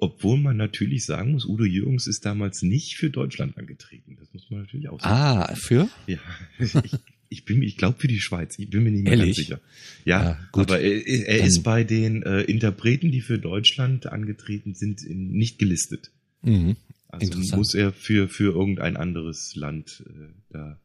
Obwohl 0.00 0.38
man 0.38 0.56
natürlich 0.56 1.04
sagen 1.04 1.32
muss, 1.32 1.44
Udo 1.44 1.64
Jürgens 1.64 2.06
ist 2.06 2.24
damals 2.24 2.62
nicht 2.62 2.96
für 2.96 3.10
Deutschland 3.10 3.58
angetreten. 3.58 4.16
Das 4.18 4.32
muss 4.32 4.50
man 4.50 4.60
natürlich 4.60 4.88
auch 4.88 5.00
sagen. 5.00 5.14
Ah, 5.14 5.54
für? 5.56 5.88
Ja, 6.06 6.18
ich, 6.58 6.74
ich 7.28 7.44
bin, 7.44 7.62
ich 7.62 7.76
glaube 7.76 7.98
für 7.98 8.08
die 8.08 8.20
Schweiz. 8.20 8.58
Ich 8.58 8.70
bin 8.70 8.82
mir 8.82 8.90
nicht 8.90 9.04
mehr 9.04 9.12
Ehrlich? 9.12 9.36
ganz 9.36 9.36
sicher. 9.36 9.60
Ja, 10.04 10.22
ja 10.22 10.38
gut. 10.52 10.70
aber 10.70 10.80
er, 10.80 11.06
er 11.06 11.44
ist 11.44 11.62
bei 11.62 11.84
den 11.84 12.22
äh, 12.22 12.42
Interpreten, 12.42 13.12
die 13.12 13.20
für 13.20 13.38
Deutschland 13.38 14.06
angetreten 14.06 14.74
sind, 14.74 15.02
in, 15.02 15.32
nicht 15.32 15.58
gelistet. 15.58 16.10
Mhm. 16.42 16.76
Also 17.08 17.56
muss 17.56 17.74
er 17.74 17.92
für 17.92 18.28
für 18.28 18.54
irgendein 18.54 18.96
anderes 18.96 19.54
Land 19.56 20.04
äh, 20.06 20.32
da. 20.50 20.80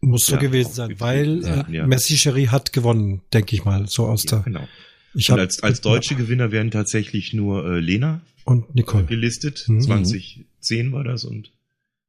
Muss 0.00 0.26
so 0.26 0.36
gewesen 0.36 0.72
sein, 0.72 1.00
weil 1.00 1.44
äh, 1.44 1.64
ja. 1.72 1.86
Messi 1.86 2.16
Cherie 2.16 2.48
hat 2.48 2.72
gewonnen, 2.72 3.22
denke 3.32 3.56
ich 3.56 3.64
mal, 3.64 3.88
so 3.88 4.06
aus 4.06 4.24
ja, 4.24 4.36
der. 4.36 4.40
Genau. 4.44 4.68
Ich 5.14 5.30
Und 5.30 5.38
als, 5.40 5.62
als 5.62 5.80
deutsche 5.80 6.14
Gewinner 6.16 6.50
werden 6.50 6.70
tatsächlich 6.70 7.32
nur 7.32 7.64
äh, 7.66 7.80
Lena 7.80 8.20
und 8.44 8.74
Nicole 8.74 9.04
gelistet. 9.04 9.64
Mhm. 9.68 9.80
2010 9.80 10.92
war 10.92 11.04
das 11.04 11.24
und 11.24 11.52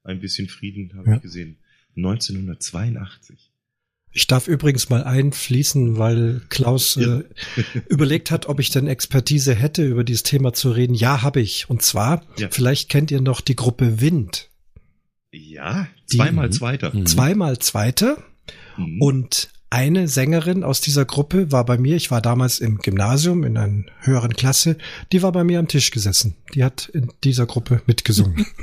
ein 0.03 0.19
bisschen 0.19 0.47
Frieden 0.47 0.91
habe 0.95 1.09
ja. 1.09 1.15
ich 1.17 1.21
gesehen. 1.21 1.57
1982. 1.95 3.51
Ich 4.11 4.27
darf 4.27 4.47
übrigens 4.47 4.89
mal 4.89 5.03
einfließen, 5.03 5.97
weil 5.97 6.41
Klaus 6.47 6.95
ja. 6.95 7.19
äh, 7.19 7.23
überlegt 7.89 8.31
hat, 8.31 8.45
ob 8.47 8.59
ich 8.61 8.69
denn 8.69 8.87
Expertise 8.87 9.53
hätte, 9.53 9.85
über 9.85 10.05
dieses 10.05 10.23
Thema 10.23 10.53
zu 10.53 10.71
reden. 10.71 10.93
Ja, 10.93 11.21
habe 11.21 11.41
ich. 11.41 11.69
Und 11.69 11.81
zwar, 11.81 12.25
ja. 12.37 12.47
vielleicht 12.49 12.89
kennt 12.89 13.11
ihr 13.11 13.19
noch 13.19 13.41
die 13.41 13.57
Gruppe 13.57 13.99
Wind. 13.99 14.49
Ja, 15.31 15.87
zweimal 16.05 16.49
die, 16.49 16.57
Zweiter. 16.57 16.95
Mhm. 16.95 17.05
Zweimal 17.05 17.59
Zweiter. 17.59 18.23
Mhm. 18.77 19.01
Und 19.01 19.49
eine 19.75 20.07
Sängerin 20.07 20.63
aus 20.63 20.79
dieser 20.79 21.03
Gruppe 21.03 21.51
war 21.51 21.65
bei 21.65 21.77
mir, 21.77 21.97
ich 21.97 22.09
war 22.09 22.21
damals 22.21 22.59
im 22.59 22.77
Gymnasium 22.77 23.43
in 23.43 23.57
einer 23.57 23.83
höheren 23.99 24.33
Klasse, 24.33 24.77
die 25.11 25.21
war 25.21 25.33
bei 25.33 25.43
mir 25.43 25.59
am 25.59 25.67
Tisch 25.67 25.91
gesessen. 25.91 26.35
Die 26.53 26.63
hat 26.63 26.87
in 26.93 27.11
dieser 27.25 27.45
Gruppe 27.45 27.81
mitgesungen. 27.85 28.47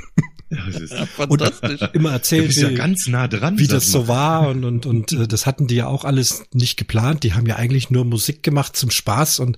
Das 0.49 0.79
ist 0.79 0.93
ja, 0.93 1.07
fantastisch. 1.07 1.81
Und 1.81 1.89
immer 1.95 2.11
erzählt, 2.11 2.55
wie, 2.55 2.61
ja 2.61 2.69
ganz 2.69 3.07
nah 3.07 3.27
dran, 3.27 3.57
wie 3.57 3.65
das 3.65 3.87
so 3.87 4.07
war 4.07 4.49
und 4.49 4.63
und 4.65 4.85
und 4.85 5.11
äh, 5.11 5.27
das 5.27 5.47
hatten 5.47 5.65
die 5.65 5.73
ja 5.73 5.87
auch 5.87 6.05
alles 6.05 6.43
nicht 6.53 6.77
geplant. 6.77 7.23
Die 7.23 7.33
haben 7.33 7.47
ja 7.47 7.55
eigentlich 7.55 7.89
nur 7.89 8.05
Musik 8.05 8.43
gemacht 8.43 8.75
zum 8.75 8.91
Spaß 8.91 9.39
und 9.39 9.57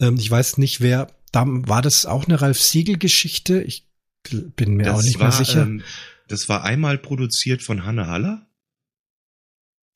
ähm, 0.00 0.16
ich 0.18 0.28
weiß 0.28 0.58
nicht, 0.58 0.80
wer 0.80 1.06
da 1.30 1.44
war 1.46 1.82
das 1.82 2.04
auch 2.04 2.26
eine 2.26 2.40
Ralf 2.40 2.60
Siegel 2.60 2.98
Geschichte. 2.98 3.62
Ich 3.62 3.86
bin 4.28 4.74
mir 4.74 4.86
das 4.86 4.98
auch 4.98 5.02
nicht 5.04 5.20
war, 5.20 5.28
mehr 5.28 5.36
sicher. 5.36 5.62
Ähm, 5.62 5.82
das 6.26 6.48
war 6.48 6.64
einmal 6.64 6.98
produziert 6.98 7.62
von 7.62 7.84
Hanne 7.84 8.08
Haller. 8.08 8.44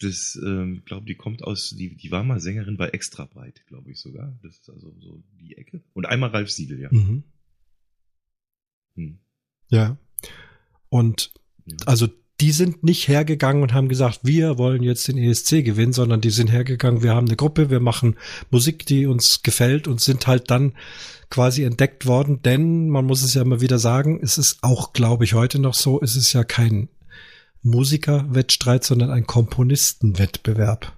Das, 0.00 0.38
ähm, 0.43 0.83
glaube 0.85 1.07
die 1.07 1.17
kommt 1.17 1.43
aus, 1.43 1.75
die, 1.76 1.97
die 1.97 2.11
war 2.11 2.23
mal 2.23 2.40
Sängerin 2.40 2.76
bei 2.76 2.88
Extra 2.88 3.25
Breit, 3.25 3.64
glaube 3.67 3.90
ich 3.90 3.99
sogar. 3.99 4.38
Das 4.43 4.55
ist 4.55 4.71
also 4.71 4.95
so 5.00 5.23
die 5.40 5.57
Ecke. 5.57 5.83
Und 5.93 6.07
einmal 6.07 6.31
Ralf 6.31 6.50
Siegel, 6.50 6.81
ja. 6.81 6.88
Mhm. 6.90 7.25
Hm. 8.95 9.19
Ja. 9.71 9.99
Und 10.88 11.33
ja. 11.67 11.76
also 11.87 12.09
die 12.40 12.52
sind 12.52 12.85
nicht 12.85 13.09
hergegangen 13.09 13.62
und 13.62 13.73
haben 13.73 13.88
gesagt, 13.88 14.21
wir 14.23 14.59
wollen 14.59 14.83
jetzt 14.85 15.09
den 15.09 15.19
ESC 15.19 15.64
gewinnen, 15.64 15.93
sondern 15.93 16.21
die 16.21 16.31
sind 16.31 16.52
hergegangen, 16.52 17.02
wir 17.02 17.14
haben 17.14 17.26
eine 17.26 17.37
Gruppe, 17.37 17.69
wir 17.69 17.81
machen 17.81 18.17
Musik, 18.50 18.87
die 18.87 19.07
uns 19.07 19.43
gefällt 19.43 19.88
und 19.88 20.00
sind 20.00 20.28
halt 20.28 20.50
dann 20.50 20.75
quasi 21.31 21.64
entdeckt 21.64 22.07
worden, 22.07 22.40
denn 22.43 22.88
man 22.88 23.05
muss 23.05 23.23
es 23.23 23.35
ja 23.35 23.43
immer 23.43 23.61
wieder 23.61 23.81
sagen, 23.81 24.21
es 24.23 24.38
ist 24.38 24.59
auch, 24.62 24.93
glaube 24.93 25.25
ich, 25.25 25.35
heute 25.35 25.59
noch 25.59 25.75
so, 25.75 26.00
es 26.00 26.14
ist 26.14 26.33
ja 26.33 26.45
kein 26.45 26.88
Musikerwettstreit, 27.62 28.84
sondern 28.84 29.10
ein 29.10 29.26
Komponistenwettbewerb. 29.26 30.96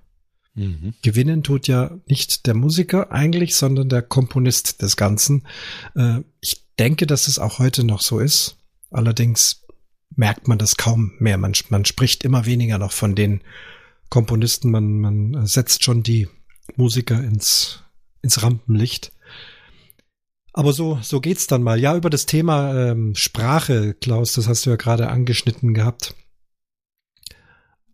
Mhm. 0.55 0.95
Gewinnen 1.03 1.43
tut 1.43 1.69
ja 1.69 1.99
nicht 2.07 2.47
der 2.47 2.55
Musiker 2.55 3.13
eigentlich, 3.13 3.57
sondern 3.57 3.89
der 3.89 4.03
Komponist 4.03 4.83
des 4.83 4.97
Ganzen. 4.97 5.47
Äh, 5.95 6.21
ich 6.41 6.67
denke, 6.79 7.07
dass 7.07 7.29
es 7.29 7.39
auch 7.39 7.59
heute 7.59 7.85
noch 7.85 8.03
so 8.03 8.19
ist. 8.19 8.57
Allerdings 8.91 9.63
merkt 10.17 10.49
man 10.49 10.59
das 10.59 10.77
kaum 10.77 11.13
mehr. 11.19 11.39
Man, 11.39 11.53
man 11.69 11.85
spricht 11.85 12.25
immer 12.25 12.47
weniger 12.47 12.79
noch 12.79 12.93
von 12.93 13.15
den 13.15 13.43
Komponisten. 14.09 14.71
Man, 14.71 14.99
man 14.99 15.47
setzt 15.47 15.85
schon 15.85 16.03
die 16.03 16.29
Musiker 16.77 17.23
ins, 17.23 17.85
ins 18.23 18.43
Rampenlicht. 18.43 19.13
Aber 20.53 20.73
so, 20.73 20.99
so 21.01 21.21
geht's 21.21 21.47
dann 21.47 21.63
mal. 21.63 21.79
Ja, 21.79 21.97
über 21.97 22.11
das 22.11 22.27
Thema 22.27 22.75
ähm, 22.75 23.15
Sprache, 23.15 23.95
Klaus, 23.95 24.33
das 24.33 24.49
hast 24.49 24.67
du 24.67 24.71
ja 24.71 24.77
gerade 24.77 25.09
angeschnitten 25.09 25.75
gehabt. 25.75 26.15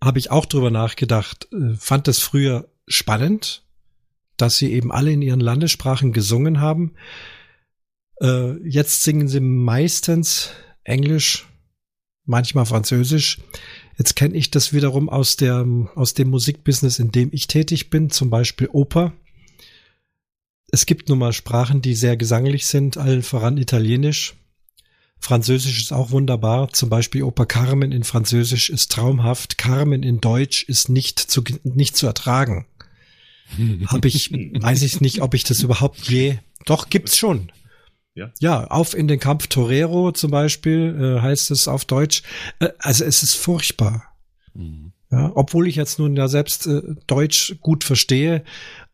Habe 0.07 0.21
ich 0.21 0.31
auch 0.31 0.47
drüber 0.47 0.71
nachgedacht. 0.71 1.49
Äh, 1.53 1.75
fand 1.77 2.07
es 2.07 2.21
früher 2.21 2.69
spannend, 2.87 3.65
dass 4.37 4.57
sie 4.57 4.73
eben 4.73 4.93
alle 4.93 5.11
in 5.11 5.21
ihren 5.21 5.41
Landessprachen 5.41 6.13
gesungen 6.13 6.61
haben. 6.61 6.95
Äh, 8.21 8.53
jetzt 8.69 9.03
singen 9.03 9.27
sie 9.27 9.41
meistens 9.41 10.51
Englisch, 10.85 11.49
manchmal 12.25 12.67
Französisch. 12.67 13.41
Jetzt 13.99 14.15
kenne 14.15 14.37
ich 14.37 14.53
das 14.53 14.73
wiederum 14.73 15.09
aus 15.09 15.35
der 15.35 15.67
aus 15.97 16.15
dem 16.15 16.29
Musikbusiness, 16.31 17.01
in 17.01 17.11
dem 17.11 17.31
ich 17.33 17.49
tätig 17.49 17.91
bin, 17.91 18.09
zum 18.09 18.31
Beispiel 18.31 18.69
Oper. 18.71 19.13
Es 20.69 20.87
gibt 20.87 21.09
nun 21.09 21.19
mal 21.19 21.33
Sprachen, 21.33 21.83
die 21.83 21.97
sehr 21.97 22.17
gesanglich 22.17 22.67
sind, 22.67 22.97
allen 22.97 23.25
voran 23.25 23.57
Italienisch. 23.57 24.35
Französisch 25.19 25.81
ist 25.81 25.93
auch 25.93 26.11
wunderbar. 26.11 26.73
Zum 26.73 26.89
Beispiel 26.89 27.23
Oper 27.23 27.47
Carmen 27.47 27.93
in 27.93 28.05
Französisch 28.05 28.71
ist 28.71 28.93
traumhaft. 28.93 29.59
Carmen 29.59 30.03
in 30.03 30.21
Deutsch 30.21 30.63
ist 30.65 30.89
nicht 30.89 31.19
zu, 31.19 31.43
nicht 31.65 31.97
zu 31.97 32.07
ertragen. 32.07 32.67
Habe 33.87 34.09
ich, 34.09 34.31
weiß 34.33 34.83
ich 34.83 35.01
nicht, 35.01 35.23
ob 35.23 35.35
ich 35.35 35.45
das 35.45 35.63
überhaupt 35.63 36.09
je. 36.09 36.39
Doch, 36.65 36.89
gibt's 36.89 37.17
schon. 37.17 37.51
Ja. 38.15 38.33
ja, 38.41 38.67
auf 38.69 38.95
in 38.95 39.09
den 39.09 39.21
Kampf 39.21 39.47
Torero 39.49 40.11
zum 40.11 40.31
Beispiel 40.31 41.19
äh, 41.19 41.21
heißt 41.21 41.51
es 41.51 41.69
auf 41.69 41.85
Deutsch. 41.85 42.23
Äh, 42.61 42.71
also 42.79 43.05
es 43.05 43.23
ist 43.23 43.35
furchtbar. 43.35 44.05
Mhm. 44.55 44.93
Ja, 45.11 45.33
obwohl 45.35 45.69
ich 45.69 45.77
jetzt 45.77 45.99
nun 45.99 46.17
ja 46.17 46.27
selbst 46.27 46.67
äh, 46.67 46.83
Deutsch 47.07 47.57
gut 47.61 47.85
verstehe. 47.85 48.43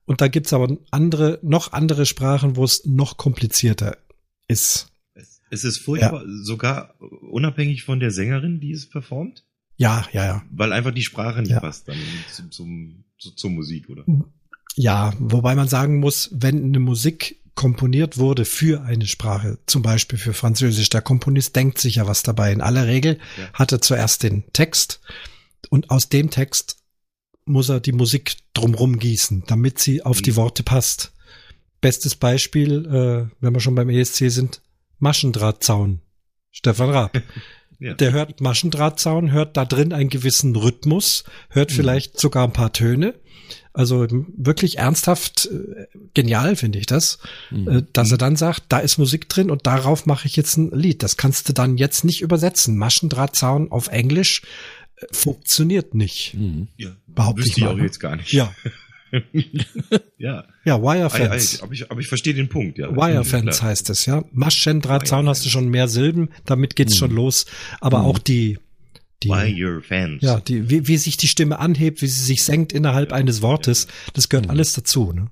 Und 0.05 0.21
da 0.21 0.29
gibt's 0.29 0.53
aber 0.53 0.77
andere, 0.91 1.39
noch 1.43 1.73
andere 1.73 2.05
Sprachen, 2.05 2.57
wo 2.57 2.65
es 2.65 2.85
noch 2.85 3.17
komplizierter 3.17 3.97
ist. 4.49 4.92
Es, 5.53 5.65
ist 5.65 5.79
furchtbar, 5.79 6.23
ja. 6.23 6.29
sogar 6.43 6.95
unabhängig 7.31 7.85
von 7.85 8.01
der 8.01 8.11
Sängerin, 8.11 8.61
die 8.61 8.73
es 8.73 8.89
performt. 8.89 9.45
Ja, 9.77 10.07
ja, 10.13 10.25
ja. 10.25 10.43
Weil 10.51 10.73
einfach 10.73 10.93
die 10.93 11.03
Sprache 11.03 11.41
nicht 11.41 11.51
ja. 11.51 11.61
passt 11.61 11.89
dann 11.89 11.97
zum, 12.31 12.51
zum, 12.51 13.05
zur 13.19 13.51
Musik, 13.51 13.89
oder? 13.89 14.05
Ja, 14.77 15.13
wobei 15.19 15.55
man 15.55 15.69
sagen 15.69 16.01
muss, 16.01 16.31
wenn 16.33 16.65
eine 16.65 16.79
Musik 16.79 17.43
komponiert 17.55 18.17
wurde 18.17 18.45
für 18.45 18.83
eine 18.83 19.07
Sprache, 19.07 19.59
zum 19.67 19.83
Beispiel 19.83 20.19
für 20.19 20.33
Französisch. 20.33 20.89
Der 20.89 21.03
Komponist 21.03 21.55
denkt 21.55 21.79
sich 21.79 21.97
ja 21.97 22.07
was 22.07 22.23
dabei. 22.23 22.53
In 22.53 22.63
aller 22.63 22.87
Regel 22.87 23.19
ja. 23.39 23.53
hat 23.53 23.73
er 23.73 23.81
zuerst 23.81 24.23
den 24.23 24.45
Text 24.53 25.01
und 25.69 25.91
aus 25.91 26.09
dem 26.09 26.31
Text 26.31 26.79
muss 27.45 27.69
er 27.69 27.81
die 27.81 27.93
Musik 27.93 28.37
drumrum 28.55 28.99
gießen, 28.99 29.45
damit 29.47 29.79
sie 29.79 30.03
auf 30.03 30.19
mhm. 30.19 30.23
die 30.23 30.37
Worte 30.37 30.63
passt. 30.63 31.13
Bestes 31.81 32.15
Beispiel, 32.15 32.87
äh, 32.87 33.35
wenn 33.41 33.55
wir 33.55 33.61
schon 33.61 33.75
beim 33.75 33.91
ESC 33.91 34.31
sind, 34.31 34.63
Maschendrahtzaun. 35.03 36.01
Stefan 36.51 36.91
Raab. 36.91 37.23
ja. 37.79 37.95
Der 37.95 38.13
hört 38.13 38.41
Maschendrahtzaun, 38.41 39.33
hört 39.33 39.57
da 39.57 39.65
drin 39.65 39.93
einen 39.93 40.11
gewissen 40.11 40.57
Rhythmus, 40.57 41.25
hört 41.49 41.71
mhm. 41.71 41.75
vielleicht 41.75 42.21
sogar 42.21 42.45
ein 42.45 42.53
paar 42.53 42.73
Töne 42.73 43.15
also 43.75 44.07
wirklich 44.11 44.79
ernsthaft 44.79 45.47
äh, 45.47 45.87
genial 46.15 46.57
finde 46.57 46.79
ich 46.79 46.87
das, 46.87 47.19
mhm. 47.51 47.69
äh, 47.69 47.83
dass 47.93 48.11
er 48.11 48.19
dann 48.19 48.37
sagt, 48.37 48.65
da 48.69 48.79
ist 48.79 48.99
Musik 48.99 49.29
drin 49.29 49.51
und 49.51 49.67
darauf 49.67 50.05
mache 50.07 50.27
ich 50.27 50.37
jetzt 50.37 50.57
ein 50.57 50.71
Lied. 50.73 51.03
Das 51.03 51.17
kannst 51.17 51.49
du 51.49 51.53
dann 51.53 51.79
jetzt 51.79 52.05
nicht 52.05 52.21
übersetzen. 52.21 52.77
Maschendrahtzaun 52.77 53.71
auf 53.71 53.89
Englisch 53.89 54.43
äh, 54.97 55.07
funktioniert 55.11 55.95
nicht. 55.95 56.35
Mhm. 56.35 56.69
Ja, 56.77 56.91
behaupte 57.07 57.47
ich 57.47 57.57
mal. 57.59 57.69
auch 57.69 57.79
jetzt 57.79 57.99
gar 57.99 58.17
nicht. 58.17 58.33
Ja. 58.33 58.55
ja. 60.19 60.45
Ja, 60.65 60.83
Wirefence. 60.83 61.63
Aber 61.63 61.73
ich, 61.73 61.91
aber 61.91 62.01
ich 62.01 62.09
verstehe 62.09 62.35
den 62.35 62.49
Punkt, 62.49 62.79
ja. 62.79 62.95
Wirefence 62.95 63.63
heißt 63.63 63.91
es, 63.91 64.07
ja. 64.07 64.25
Maschendrahtzaun 64.33 65.29
hast 65.29 65.45
du 65.45 65.49
schon 65.49 65.69
mehr 65.69 65.89
Silben, 65.89 66.31
damit 66.45 66.77
geht's 66.77 66.95
mhm. 66.95 66.99
schon 66.99 67.11
los. 67.13 67.47
Aber 67.81 68.01
mhm. 68.01 68.05
auch 68.07 68.19
die, 68.19 68.59
die, 69.23 69.29
Wirefence. 69.29 70.23
Ja, 70.23 70.41
die, 70.41 70.71
wie, 70.71 70.89
wie 70.89 70.97
sich 70.97 71.17
die 71.17 71.29
Stimme 71.29 71.59
anhebt, 71.59 72.03
wie 72.03 72.07
sie 72.09 72.25
sich 72.25 72.43
senkt 72.43 72.73
innerhalb 72.73 73.13
eines 73.13 73.43
Wortes, 73.43 73.87
das 74.15 74.29
gehört 74.29 74.47
mhm. 74.47 74.51
alles 74.51 74.73
dazu. 74.73 75.13
Ne? 75.13 75.31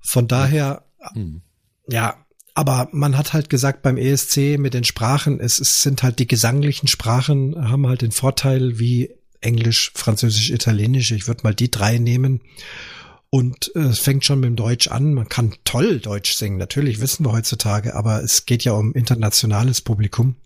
Von 0.00 0.28
daher, 0.28 0.84
mhm. 1.14 1.42
ja, 1.88 2.16
aber 2.54 2.88
man 2.92 3.18
hat 3.18 3.32
halt 3.32 3.50
gesagt 3.50 3.82
beim 3.82 3.96
ESC 3.96 4.58
mit 4.58 4.74
den 4.74 4.84
Sprachen, 4.84 5.40
es, 5.40 5.58
es 5.58 5.82
sind 5.82 6.02
halt 6.02 6.20
die 6.20 6.28
gesanglichen 6.28 6.86
Sprachen, 6.86 7.68
haben 7.68 7.88
halt 7.88 8.02
den 8.02 8.12
Vorteil 8.12 8.78
wie 8.78 9.10
Englisch, 9.44 9.92
Französisch, 9.94 10.50
Italienisch. 10.50 11.12
Ich 11.12 11.26
würde 11.28 11.42
mal 11.44 11.54
die 11.54 11.70
drei 11.70 11.98
nehmen. 11.98 12.40
Und 13.30 13.72
äh, 13.74 13.80
es 13.80 13.98
fängt 13.98 14.24
schon 14.24 14.40
mit 14.40 14.48
dem 14.48 14.56
Deutsch 14.56 14.88
an. 14.88 15.14
Man 15.14 15.28
kann 15.28 15.54
toll 15.64 15.98
Deutsch 15.98 16.34
singen, 16.34 16.56
natürlich 16.56 17.00
wissen 17.00 17.24
wir 17.26 17.32
heutzutage, 17.32 17.94
aber 17.94 18.22
es 18.22 18.46
geht 18.46 18.62
ja 18.64 18.72
um 18.72 18.92
internationales 18.94 19.80
Publikum. 19.80 20.36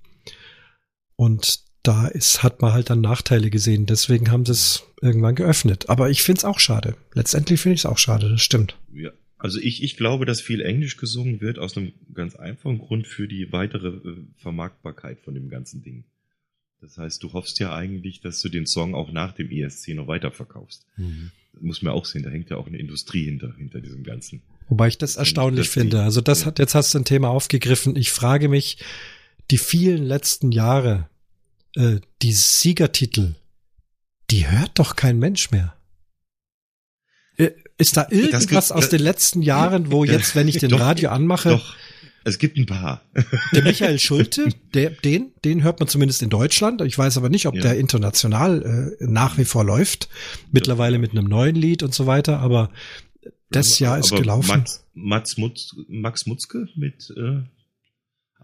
Und 1.17 1.61
da 1.83 2.07
ist, 2.07 2.43
hat 2.43 2.62
man 2.62 2.73
halt 2.73 2.90
dann 2.90 3.00
Nachteile 3.00 3.50
gesehen. 3.50 3.87
Deswegen 3.87 4.31
haben 4.31 4.47
sie 4.47 4.52
es 4.52 4.85
irgendwann 5.00 5.35
geöffnet. 5.35 5.88
Aber 5.88 6.11
ich 6.11 6.23
finde 6.23 6.38
es 6.38 6.45
auch 6.45 6.61
schade. 6.61 6.97
Letztendlich 7.14 7.61
finde 7.61 7.75
ich 7.75 7.83
es 7.83 7.87
auch 7.87 7.99
schade, 7.99 8.28
das 8.28 8.43
stimmt. 8.43 8.76
Ja, 8.93 9.11
also 9.38 9.61
ich, 9.61 9.83
ich 9.83 9.97
glaube, 9.97 10.25
dass 10.25 10.40
viel 10.40 10.61
Englisch 10.61 10.97
gesungen 10.97 11.40
wird 11.40 11.59
aus 11.59 11.76
einem 11.76 11.93
ganz 12.12 12.37
einfachen 12.37 12.78
Grund 12.78 13.07
für 13.07 13.28
die 13.28 13.52
weitere 13.52 13.88
äh, 13.88 14.17
Vermarktbarkeit 14.37 15.21
von 15.21 15.35
dem 15.35 15.49
ganzen 15.49 15.83
Ding. 15.83 16.05
Das 16.80 16.97
heißt, 16.97 17.23
du 17.23 17.32
hoffst 17.32 17.58
ja 17.58 17.75
eigentlich, 17.75 18.20
dass 18.20 18.40
du 18.40 18.49
den 18.49 18.66
Song 18.66 18.94
auch 18.94 19.11
nach 19.11 19.32
dem 19.32 19.50
ESC 19.50 19.94
noch 19.94 20.06
weiterverkaufst. 20.06 20.87
Mhm. 20.97 21.30
Muss 21.61 21.82
man 21.82 21.92
auch 21.92 22.04
sehen, 22.04 22.23
da 22.23 22.30
hängt 22.30 22.50
ja 22.50 22.56
auch 22.56 22.68
eine 22.68 22.78
Industrie 22.78 23.25
hinter, 23.25 23.52
hinter 23.56 23.80
diesem 23.80 24.04
Ganzen. 24.04 24.42
Wobei 24.68 24.88
ich 24.88 24.99
das 24.99 25.16
erstaunlich 25.16 25.66
das 25.66 25.75
finde. 25.75 26.02
Also 26.02 26.20
das 26.20 26.47
hat, 26.47 26.58
jetzt 26.58 26.75
hast 26.75 26.94
du 26.94 26.99
ein 26.99 27.04
Thema 27.04 27.30
aufgegriffen. 27.30 27.97
Ich 27.97 28.12
frage 28.12 28.49
mich, 28.49 28.78
die 29.50 29.58
vielen 29.58 30.04
letzten 30.04 30.52
Jahre, 30.52 31.08
äh, 31.75 31.97
die 32.23 32.32
Siegertitel, 32.32 33.35
die 34.30 34.49
hört 34.49 34.78
doch 34.78 34.94
kein 34.94 35.18
Mensch 35.18 35.50
mehr. 35.50 35.75
Äh, 37.38 37.50
ist 37.76 37.97
da 37.97 38.06
irgendwas 38.11 38.47
das, 38.47 38.73
aus 38.73 38.88
den 38.88 39.00
letzten 39.00 39.42
Jahren, 39.42 39.90
wo 39.90 40.04
jetzt, 40.04 40.37
wenn 40.37 40.49
ich 40.49 40.58
den 40.58 40.70
doch, 40.70 40.80
Radio 40.80 41.11
anmache, 41.11 41.50
doch 41.50 41.75
es 42.28 42.38
gibt 42.38 42.56
ein 42.56 42.66
paar. 42.66 43.02
Der 43.52 43.62
Michael 43.62 43.99
Schulte, 43.99 44.49
der, 44.75 44.90
den, 44.90 45.32
den 45.44 45.62
hört 45.62 45.80
man 45.80 45.88
zumindest 45.88 46.23
in 46.23 46.30
Deutschland. 46.30 46.80
Ich 46.82 46.97
weiß 46.97 47.16
aber 47.16 47.28
nicht, 47.28 47.47
ob 47.47 47.54
ja. 47.54 47.62
der 47.62 47.78
international 47.78 48.97
äh, 49.00 49.04
nach 49.04 49.38
wie 49.38 49.44
vor 49.44 49.64
läuft. 49.64 50.08
Mittlerweile 50.52 50.94
ja. 50.94 51.00
mit 51.00 51.12
einem 51.12 51.25
neuen 51.25 51.56
Lied 51.56 51.82
und 51.82 51.94
so 51.94 52.06
weiter. 52.06 52.40
Aber 52.40 52.70
das 53.50 53.78
Jahr 53.78 53.99
ist 53.99 54.12
aber 54.12 54.20
gelaufen. 54.20 54.49
Mats, 54.49 54.85
Mats 54.94 55.37
Mutz, 55.38 55.76
Max 55.88 56.26
Mutzke 56.26 56.68
mit 56.76 57.12
äh, 57.16 57.42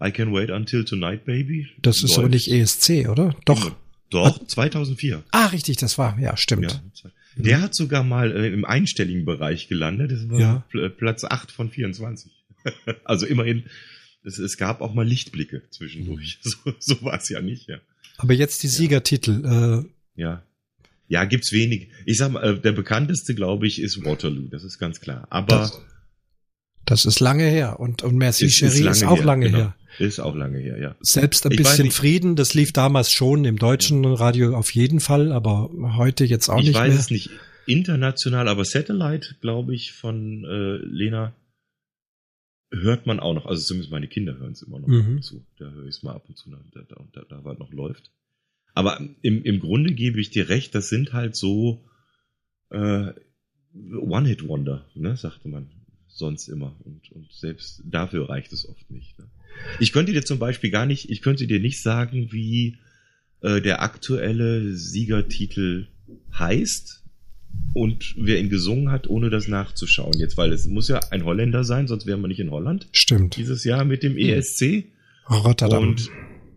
I 0.05 0.11
Can 0.11 0.33
Wait 0.33 0.49
Until 0.49 0.83
Tonight, 0.85 1.25
Baby. 1.25 1.67
Das 1.81 2.03
ist 2.03 2.17
aber 2.17 2.29
nicht 2.29 2.49
ESC, 2.49 3.07
oder? 3.09 3.35
Doch. 3.45 3.75
Doch, 4.11 4.45
2004. 4.45 5.23
Ah, 5.31 5.47
richtig, 5.47 5.77
das 5.77 5.97
war, 5.97 6.17
ja, 6.19 6.37
stimmt. 6.37 6.81
Ja, 7.03 7.09
der 7.35 7.61
hat 7.61 7.75
sogar 7.75 8.03
mal 8.03 8.31
äh, 8.31 8.47
im 8.47 8.63
einstelligen 8.63 9.25
Bereich 9.25 9.67
gelandet. 9.67 10.11
Das 10.11 10.29
war 10.29 10.39
ja. 10.39 10.89
Platz 10.89 11.23
8 11.23 11.51
von 11.51 11.69
24. 11.69 12.31
also 13.03 13.25
immerhin, 13.25 13.65
es, 14.23 14.39
es 14.39 14.57
gab 14.57 14.81
auch 14.81 14.93
mal 14.93 15.07
Lichtblicke 15.07 15.63
zwischendurch. 15.69 16.39
Mhm. 16.43 16.51
So, 16.65 16.73
so 16.95 17.01
war 17.03 17.17
es 17.17 17.29
ja 17.29 17.41
nicht, 17.41 17.67
ja. 17.67 17.77
Aber 18.17 18.33
jetzt 18.33 18.63
die 18.63 18.67
Siegertitel. 18.67 19.41
Ja. 19.43 19.79
Äh, 19.79 19.83
ja. 20.15 20.43
Ja, 21.07 21.25
gibt's 21.25 21.51
wenig. 21.51 21.89
Ich 22.05 22.17
sag 22.17 22.31
mal, 22.31 22.43
äh, 22.43 22.59
der 22.59 22.71
bekannteste, 22.71 23.35
glaube 23.35 23.67
ich, 23.67 23.79
ist 23.79 24.03
Waterloo. 24.03 24.47
Das 24.49 24.63
ist 24.63 24.79
ganz 24.79 25.01
klar. 25.01 25.27
Aber 25.29 25.57
das, 25.57 25.81
das 26.85 27.05
ist 27.05 27.19
lange 27.19 27.43
her 27.43 27.79
und 27.79 28.01
und 28.03 28.15
Merci 28.17 28.45
ist, 28.45 28.55
Cherie 28.57 28.87
ist, 28.87 28.97
ist 28.97 29.03
auch 29.03 29.17
her, 29.17 29.25
lange 29.25 29.45
genau. 29.47 29.57
her. 29.57 29.75
Ist 29.99 30.19
auch 30.19 30.35
lange 30.35 30.59
her, 30.59 30.77
ja. 30.77 30.95
Selbst 30.99 31.45
ein 31.45 31.53
ich 31.53 31.59
bisschen 31.59 31.91
Frieden, 31.91 32.35
das 32.35 32.53
lief 32.53 32.73
damals 32.73 33.11
schon 33.11 33.45
im 33.45 33.57
deutschen 33.57 34.03
ja. 34.03 34.13
Radio 34.15 34.55
auf 34.55 34.71
jeden 34.71 34.99
Fall, 34.99 35.31
aber 35.31 35.69
heute 35.95 36.25
jetzt 36.25 36.49
auch 36.49 36.59
ich 36.59 36.67
nicht 36.67 36.73
mehr. 36.75 36.87
Ich 36.87 36.93
weiß 36.93 36.99
es 36.99 37.11
nicht 37.11 37.29
international, 37.65 38.47
aber 38.47 38.65
Satellite, 38.65 39.35
glaube 39.41 39.73
ich, 39.73 39.93
von 39.93 40.43
äh, 40.43 40.85
Lena 40.85 41.33
hört 42.81 43.05
man 43.05 43.19
auch 43.19 43.33
noch, 43.33 43.45
also 43.45 43.61
zumindest 43.61 43.91
meine 43.91 44.07
Kinder 44.07 44.37
hören 44.37 44.51
es 44.51 44.61
immer 44.61 44.79
noch 44.79 44.87
mhm. 44.87 45.21
zu. 45.21 45.45
Da 45.57 45.69
höre 45.71 45.85
ich 45.85 45.95
es 45.95 46.03
mal 46.03 46.13
ab 46.13 46.25
und 46.27 46.37
zu, 46.37 46.49
da, 46.49 46.59
da, 46.73 47.05
da, 47.13 47.21
da 47.27 47.43
was 47.43 47.57
noch 47.57 47.71
läuft. 47.71 48.11
Aber 48.73 48.99
im, 49.21 49.43
im 49.43 49.59
Grunde 49.59 49.93
gebe 49.93 50.19
ich 50.19 50.29
dir 50.29 50.49
recht, 50.49 50.75
das 50.75 50.89
sind 50.89 51.13
halt 51.13 51.35
so 51.35 51.85
äh, 52.69 53.13
One-Hit-Wonder, 53.73 54.85
ne, 54.95 55.15
sagte 55.15 55.47
man 55.47 55.69
sonst 56.07 56.47
immer. 56.47 56.75
Und, 56.83 57.11
und 57.11 57.31
selbst 57.31 57.81
dafür 57.85 58.29
reicht 58.29 58.51
es 58.53 58.67
oft 58.67 58.89
nicht. 58.89 59.17
Ne? 59.19 59.29
Ich 59.79 59.91
könnte 59.91 60.13
dir 60.13 60.25
zum 60.25 60.39
Beispiel 60.39 60.71
gar 60.71 60.85
nicht, 60.85 61.09
ich 61.09 61.21
könnte 61.21 61.47
dir 61.47 61.59
nicht 61.59 61.81
sagen, 61.81 62.31
wie 62.31 62.77
äh, 63.41 63.61
der 63.61 63.81
aktuelle 63.81 64.75
Siegertitel 64.75 65.87
heißt 66.37 67.04
und 67.73 68.15
wer 68.17 68.39
ihn 68.39 68.49
gesungen 68.49 68.89
hat, 68.91 69.07
ohne 69.07 69.29
das 69.29 69.47
nachzuschauen. 69.47 70.13
Jetzt, 70.17 70.37
weil 70.37 70.53
es 70.53 70.65
muss 70.67 70.87
ja 70.87 70.99
ein 71.11 71.25
Holländer 71.25 71.63
sein, 71.63 71.87
sonst 71.87 72.05
wären 72.05 72.21
wir 72.21 72.27
nicht 72.27 72.39
in 72.39 72.51
Holland. 72.51 72.87
Stimmt. 72.91 73.35
Dieses 73.35 73.63
Jahr 73.63 73.83
mit 73.83 74.01
dem 74.01 74.17
ESC. 74.17 74.85
Rotterdam. 75.29 75.89
Und 75.89 76.09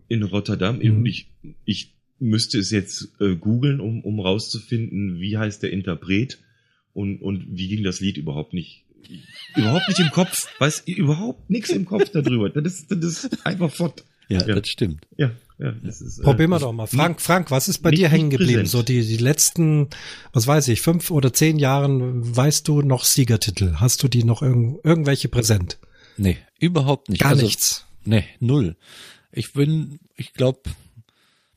in 0.07 0.23
Rotterdam. 0.23 0.79
Mhm. 0.79 1.05
Ich, 1.05 1.29
ich 1.65 1.93
müsste 2.19 2.59
es 2.59 2.71
jetzt 2.71 3.13
äh, 3.19 3.35
googeln, 3.35 3.79
um, 3.79 4.01
um 4.01 4.19
rauszufinden, 4.19 5.19
wie 5.19 5.37
heißt 5.37 5.63
der 5.63 5.71
Interpret 5.71 6.39
und, 6.93 7.21
und 7.21 7.45
wie 7.49 7.67
ging 7.67 7.83
das 7.83 7.99
Lied 7.99 8.17
überhaupt 8.17 8.53
nicht. 8.53 8.85
Überhaupt 9.55 9.87
nicht 9.87 9.99
im 9.99 10.11
Kopf. 10.11 10.47
Weiß 10.59 10.83
überhaupt 10.85 11.49
nichts 11.49 11.69
im 11.69 11.85
Kopf 11.85 12.09
darüber. 12.09 12.49
Das 12.49 12.73
ist, 12.73 12.91
das 12.91 13.23
ist 13.23 13.45
einfach 13.45 13.71
fort. 13.71 14.03
Ja, 14.29 14.45
ja, 14.45 14.55
das 14.55 14.67
stimmt. 14.67 15.05
Ja, 15.17 15.31
ja, 15.57 15.73
das 15.83 16.01
ist. 16.01 16.21
Probieren 16.21 16.51
wir 16.51 16.59
doch 16.59 16.71
mal. 16.71 16.87
Frank, 16.87 17.19
Frank, 17.19 17.51
was 17.51 17.67
ist 17.67 17.79
bei 17.79 17.91
dir 17.91 18.07
hängen 18.07 18.29
geblieben? 18.29 18.65
So 18.65 18.81
die, 18.81 19.05
die 19.05 19.17
letzten, 19.17 19.89
was 20.31 20.47
weiß 20.47 20.69
ich, 20.69 20.81
fünf 20.81 21.11
oder 21.11 21.33
zehn 21.33 21.59
Jahren, 21.59 22.35
weißt 22.35 22.67
du 22.67 22.81
noch 22.81 23.03
Siegertitel? 23.03 23.75
Hast 23.75 24.01
du 24.03 24.07
die 24.07 24.23
noch 24.23 24.41
irg 24.41 24.79
irgendwelche 24.83 25.27
präsent? 25.27 25.79
Nee, 26.15 26.37
überhaupt 26.59 27.09
nicht. 27.09 27.21
Gar 27.21 27.31
also, 27.31 27.45
nichts. 27.45 27.85
Nee, 28.05 28.23
null. 28.39 28.77
Ich 29.31 29.53
bin, 29.53 29.99
ich 30.15 30.33
glaube, 30.33 30.61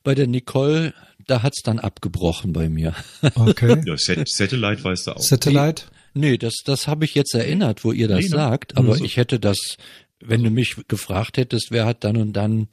bei 0.03 0.15
der 0.15 0.27
Nicole, 0.27 0.95
da 1.27 1.43
hat's 1.43 1.63
dann 1.63 1.79
abgebrochen 1.79 2.53
bei 2.53 2.69
mir. 2.69 2.95
Okay. 3.35 3.83
ja, 3.87 3.97
Sat 3.97 4.29
Satellite 4.29 4.83
weißt 4.83 5.07
du 5.07 5.13
auch. 5.13 5.21
Satellite? 5.21 5.85
Nee, 6.15 6.39
das, 6.39 6.55
das 6.65 6.89
habe 6.89 7.05
ich 7.05 7.15
jetzt 7.15 7.35
erinnert, 7.35 7.85
wo 7.85 7.93
ihr 7.93 8.09
das 8.09 8.19
nee, 8.19 8.31
ne? 8.31 8.37
sagt, 8.37 8.77
aber 8.77 8.97
so. 8.97 9.05
ich 9.05 9.17
hätte 9.17 9.41
das 9.41 9.77
wenn 10.25 10.43
du 10.43 10.51
mich 10.51 10.77
gefragt 10.89 11.37
hättest, 11.37 11.71
wer 11.71 11.87
hat 11.87 12.05
dann 12.05 12.17
und 12.17 12.33
dann, 12.33 12.69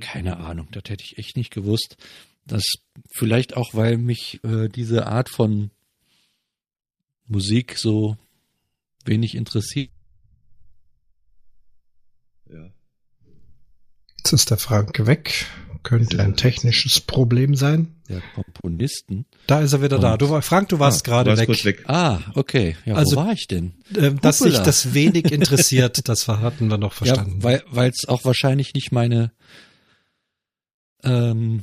keine 0.00 0.38
Ahnung, 0.38 0.68
das 0.72 0.84
hätte 0.88 1.04
ich 1.04 1.18
echt 1.18 1.36
nicht 1.36 1.50
gewusst. 1.52 1.96
Das 2.46 2.64
vielleicht 3.14 3.56
auch, 3.56 3.74
weil 3.74 3.98
mich 3.98 4.42
äh, 4.44 4.68
diese 4.68 5.06
Art 5.06 5.28
von 5.28 5.70
Musik 7.26 7.78
so 7.78 8.16
wenig 9.04 9.34
interessiert. 9.34 9.90
Ja. 12.50 12.70
Jetzt 14.18 14.32
ist 14.32 14.50
der 14.50 14.58
Frank 14.58 15.06
weg. 15.06 15.46
Könnte 15.82 16.20
ein 16.22 16.36
technisches 16.36 17.00
Problem 17.00 17.54
sein. 17.56 17.96
Der 18.08 18.22
Komponisten. 18.34 19.26
Da 19.46 19.60
ist 19.60 19.72
er 19.72 19.82
wieder 19.82 19.96
Und, 19.96 20.02
da. 20.02 20.16
Du, 20.16 20.40
Frank, 20.40 20.68
du 20.68 20.78
warst 20.78 21.08
ah, 21.08 21.22
gerade 21.22 21.36
weg. 21.36 21.64
weg. 21.64 21.84
Ah, 21.86 22.20
okay. 22.34 22.76
Ja, 22.84 22.94
also, 22.94 23.16
wo 23.16 23.20
war 23.22 23.32
ich 23.32 23.48
denn? 23.48 23.72
Äh, 23.94 24.12
dass 24.14 24.38
sich 24.38 24.58
das 24.58 24.94
wenig 24.94 25.32
interessiert, 25.32 26.00
das 26.08 26.28
hatten 26.28 26.68
wir 26.68 26.78
noch 26.78 26.92
verstanden. 26.92 27.38
Ja, 27.38 27.44
weil 27.44 27.64
weil 27.70 27.90
es 27.90 28.08
auch 28.08 28.24
wahrscheinlich 28.24 28.74
nicht 28.74 28.92
meine 28.92 29.32
ähm, 31.02 31.62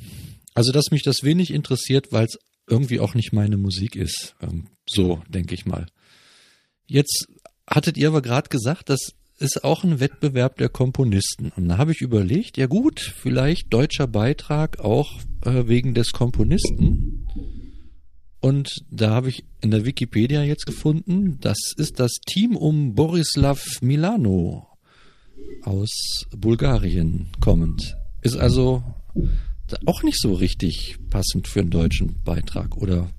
also 0.54 0.72
dass 0.72 0.92
mich 0.92 1.04
das 1.04 1.24
wenig 1.24 1.52
interessiert, 1.52 2.12
weil 2.12 2.26
es 2.26 2.38
irgendwie 2.68 3.00
auch 3.00 3.14
nicht 3.14 3.32
meine 3.32 3.58
Musik 3.58 3.96
ist. 3.96 4.36
Ähm, 4.42 4.68
so 4.88 5.22
denke 5.30 5.56
ich 5.56 5.66
mal. 5.66 5.88
Jetzt 6.86 7.28
hattet 7.68 7.98
ihr 7.98 8.10
aber 8.10 8.22
gerade 8.22 8.50
gesagt, 8.50 8.90
dass 8.90 9.14
ist 9.40 9.64
auch 9.64 9.84
ein 9.84 10.00
Wettbewerb 10.00 10.58
der 10.58 10.70
Komponisten. 10.70 11.52
Und 11.56 11.70
da 11.70 11.78
habe 11.78 11.92
ich 11.92 12.02
überlegt, 12.02 12.58
ja 12.58 12.68
gut, 12.68 13.00
vielleicht 13.00 13.74
deutscher 13.74 14.08
Beitrag 14.08 14.80
auch 14.80 15.20
äh, 15.46 15.68
wegen 15.68 15.94
des 15.94 16.12
Komponisten. 16.12 17.28
Und 18.42 18.72
da 18.90 19.12
habe 19.12 19.30
ich 19.30 19.44
in 19.62 19.72
der 19.72 19.86
Wikipedia 19.86 20.44
jetzt 20.44 20.66
gefunden, 20.66 21.40
das 21.42 21.58
ist 21.76 22.00
das 22.00 22.14
Team 22.26 22.56
um 22.56 22.96
Borislav 22.96 23.64
Milano 23.82 24.68
aus 25.64 26.26
Bulgarien 26.36 27.28
kommend. 27.42 27.98
Ist 28.22 28.38
also 28.38 28.84
auch 29.86 30.04
nicht 30.04 30.20
so 30.20 30.34
richtig 30.34 30.98
passend 31.10 31.48
für 31.48 31.60
einen 31.60 31.70
deutschen 31.70 32.22
Beitrag, 32.24 32.78
oder 32.78 33.10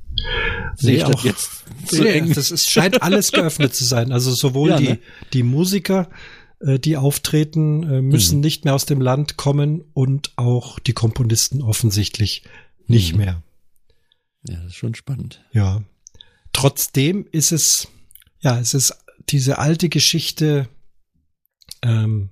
Sehe 0.76 0.96
ich 0.96 1.04
das 1.04 1.22
jetzt 1.22 1.64
zu 1.86 2.02
nee, 2.02 2.10
eng? 2.10 2.32
Das 2.32 2.50
ist, 2.50 2.70
scheint 2.70 3.02
alles 3.02 3.32
geöffnet 3.32 3.74
zu 3.74 3.84
sein. 3.84 4.12
Also 4.12 4.32
sowohl 4.32 4.70
ja, 4.70 4.76
die, 4.76 4.88
ne? 4.88 4.98
die 5.32 5.42
Musiker, 5.42 6.08
äh, 6.60 6.78
die 6.78 6.96
auftreten, 6.96 7.82
äh, 7.84 8.02
müssen 8.02 8.36
mhm. 8.36 8.40
nicht 8.42 8.64
mehr 8.64 8.74
aus 8.74 8.86
dem 8.86 9.00
Land 9.00 9.36
kommen 9.36 9.82
und 9.92 10.32
auch 10.36 10.78
die 10.78 10.92
Komponisten 10.92 11.62
offensichtlich 11.62 12.44
nicht 12.86 13.12
mhm. 13.12 13.18
mehr. 13.18 13.42
Ja, 14.48 14.56
das 14.56 14.66
ist 14.66 14.76
schon 14.76 14.94
spannend. 14.94 15.44
Ja. 15.52 15.82
trotzdem 16.52 17.26
ist 17.30 17.52
es, 17.52 17.88
ja, 18.40 18.58
es 18.58 18.74
ist 18.74 18.96
diese 19.28 19.58
alte 19.58 19.88
Geschichte, 19.88 20.68
ähm, 21.82 22.30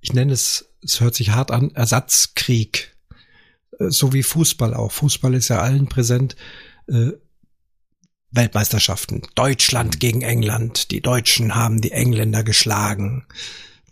ich 0.00 0.12
nenne 0.12 0.32
es, 0.32 0.70
es 0.82 1.00
hört 1.00 1.14
sich 1.14 1.30
hart 1.30 1.50
an, 1.50 1.72
Ersatzkrieg. 1.74 2.96
Äh, 3.78 3.90
so 3.90 4.12
wie 4.12 4.22
Fußball 4.22 4.74
auch. 4.74 4.92
Fußball 4.92 5.34
ist 5.34 5.48
ja 5.48 5.60
allen 5.60 5.88
präsent. 5.88 6.36
Äh, 6.90 7.12
Weltmeisterschaften. 8.32 9.22
Deutschland 9.34 9.98
gegen 9.98 10.22
England. 10.22 10.90
Die 10.92 11.00
Deutschen 11.00 11.54
haben 11.54 11.80
die 11.80 11.90
Engländer 11.90 12.44
geschlagen. 12.44 13.26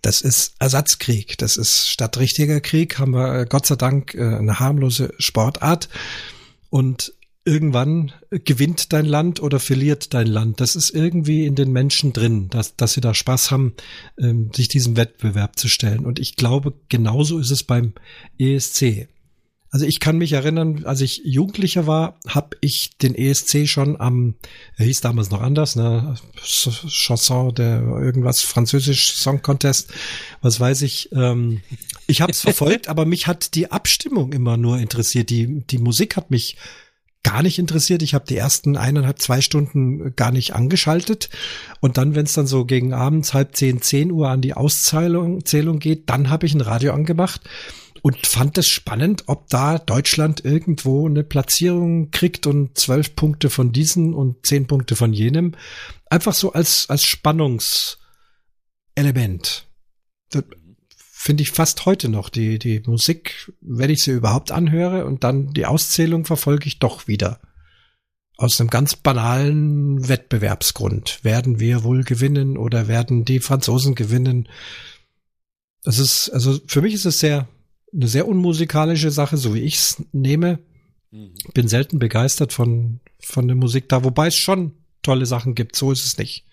Das 0.01 0.21
ist 0.21 0.55
Ersatzkrieg. 0.61 1.39
Das 1.39 1.57
ist 1.57 1.89
statt 1.89 2.19
richtiger 2.19 2.61
Krieg 2.61 2.99
haben 2.99 3.13
wir 3.13 3.41
äh, 3.41 3.47
Gott 3.49 3.67
sei 3.67 3.77
Dank 3.77 4.15
äh, 4.15 4.23
eine 4.23 4.61
harmlose 4.61 5.13
Sportart. 5.19 5.89
Und 6.71 7.15
irgendwann 7.45 8.13
gewinnt 8.31 8.93
dein 8.93 9.07
Land 9.07 9.43
oder 9.43 9.59
verliert 9.59 10.13
dein 10.15 10.27
Land. 10.27 10.61
Das 10.61 10.77
ist 10.77 10.91
irgendwie 10.91 11.47
in 11.47 11.55
den 11.55 11.73
Menschen 11.73 12.13
drin, 12.13 12.49
dass, 12.51 12.77
dass 12.77 12.93
sie 12.93 13.01
da 13.01 13.15
Spaß 13.15 13.51
haben, 13.51 13.75
ähm, 14.19 14.51
sich 14.55 14.69
diesem 14.69 14.97
Wettbewerb 14.97 15.59
zu 15.59 15.67
stellen. 15.67 16.05
Und 16.05 16.19
ich 16.19 16.37
glaube, 16.37 16.75
genauso 16.89 17.39
ist 17.39 17.51
es 17.51 17.63
beim 17.65 17.95
ESC. 18.39 19.09
Also 19.71 19.85
ich 19.85 20.01
kann 20.01 20.17
mich 20.17 20.33
erinnern, 20.33 20.85
als 20.85 21.03
ich 21.03 21.21
Jugendlicher 21.25 21.87
war, 21.87 22.19
habe 22.27 22.57
ich 22.63 22.97
den 22.99 23.15
ESC 23.15 23.69
schon 23.69 24.01
am, 24.01 24.35
er 24.77 24.87
hieß 24.87 25.03
damals 25.03 25.31
noch 25.31 25.43
anders, 25.43 25.77
ne, 25.77 26.15
Chanson 26.43 27.55
der 27.55 27.83
irgendwas 27.83 28.41
Französisch 28.41 29.13
Song 29.15 29.43
Contest, 29.43 29.93
was 30.41 30.59
weiß 30.59 30.83
ich. 30.83 31.11
Ähm, 31.13 31.61
ich 32.07 32.23
habe 32.23 32.33
es 32.33 32.41
verfolgt, 32.41 32.89
aber 32.89 33.05
mich 33.05 33.27
hat 33.27 33.55
die 33.55 33.71
Abstimmung 33.71 34.33
immer 34.33 34.57
nur 34.57 34.79
interessiert. 34.79 35.29
Die 35.29 35.63
die 35.67 35.79
Musik 35.79 36.17
hat 36.17 36.31
mich 36.31 36.57
gar 37.23 37.43
nicht 37.43 37.59
interessiert. 37.59 38.03
Ich 38.03 38.15
habe 38.15 38.25
die 38.27 38.37
ersten 38.37 38.77
eineinhalb, 38.77 39.21
zwei 39.21 39.43
Stunden 39.43 40.15
gar 40.17 40.31
nicht 40.31 40.55
angeschaltet. 40.55 41.29
Und 41.81 41.99
dann, 41.99 42.15
wenn 42.15 42.25
es 42.25 42.33
dann 42.33 42.47
so 42.47 42.65
gegen 42.65 42.95
abends 42.95 43.35
halb 43.35 43.55
zehn, 43.55 43.83
zehn 43.83 44.13
Uhr 44.13 44.31
an 44.31 44.41
die 44.41 44.55
Auszählung 44.55 45.45
Zählung 45.45 45.79
geht, 45.79 46.09
dann 46.09 46.31
habe 46.31 46.47
ich 46.47 46.55
ein 46.55 46.63
Radio 46.63 46.95
angemacht 46.95 47.43
und 48.03 48.27
fand 48.27 48.59
es 48.59 48.69
spannend, 48.69 49.25
ob 49.27 49.49
da 49.49 49.79
Deutschland 49.79 50.45
irgendwo 50.45 51.07
eine 51.07 51.25
Platzierung 51.25 52.11
kriegt 52.11 52.47
und 52.47 52.79
zwölf 52.79 53.17
Punkte 53.17 53.51
von 53.51 53.73
diesen 53.73 54.15
und 54.15 54.47
zehn 54.47 54.67
Punkte 54.67 54.97
von 54.97 55.13
jenem. 55.13 55.55
Einfach 56.11 56.35
so 56.35 56.53
als, 56.53 56.89
als 56.89 57.05
Spannungselement. 57.05 59.67
Das 60.31 60.45
finde 61.11 61.43
ich 61.43 61.51
fast 61.51 61.85
heute 61.85 62.09
noch. 62.09 62.29
Die, 62.29 62.59
die 62.59 62.83
Musik, 62.87 63.53
wenn 63.61 63.91
ich 63.91 64.03
sie 64.03 64.13
überhaupt 64.13 64.53
anhöre 64.53 65.05
und 65.05 65.25
dann 65.25 65.53
die 65.53 65.67
Auszählung 65.67 66.25
verfolge 66.25 66.67
ich 66.67 66.79
doch 66.79 67.09
wieder. 67.09 67.41
Aus 68.37 68.61
einem 68.61 68.71
ganz 68.71 68.95
banalen 68.95 70.09
Wettbewerbsgrund. 70.09 71.25
Werden 71.25 71.59
wir 71.59 71.83
wohl 71.83 72.05
gewinnen 72.05 72.57
oder 72.57 72.87
werden 72.87 73.25
die 73.25 73.41
Franzosen 73.41 73.97
gewinnen? 73.97 74.49
Das 75.83 75.99
ist, 75.99 76.31
also 76.31 76.61
für 76.67 76.83
mich 76.83 76.95
ist 76.95 77.05
es 77.05 77.19
sehr, 77.19 77.49
eine 77.93 78.09
sehr 78.09 78.29
unmusikalische 78.29 79.11
Sache, 79.11 79.37
so 79.37 79.55
wie 79.55 79.61
ich 79.61 79.77
es 79.77 80.03
nehme. 80.13 80.59
Mhm. 81.11 81.33
Bin 81.55 81.69
selten 81.69 81.99
begeistert 81.99 82.53
von, 82.53 83.01
von 83.21 83.47
der 83.47 83.57
Musik 83.57 83.89
da, 83.89 84.05
wobei 84.05 84.29
es 84.29 84.37
schon 84.37 84.73
tolle 85.03 85.27
Sachen 85.27 85.55
gibt, 85.55 85.77
so 85.77 85.93
ist 85.93 86.05
es 86.05 86.19
nicht. 86.19 86.45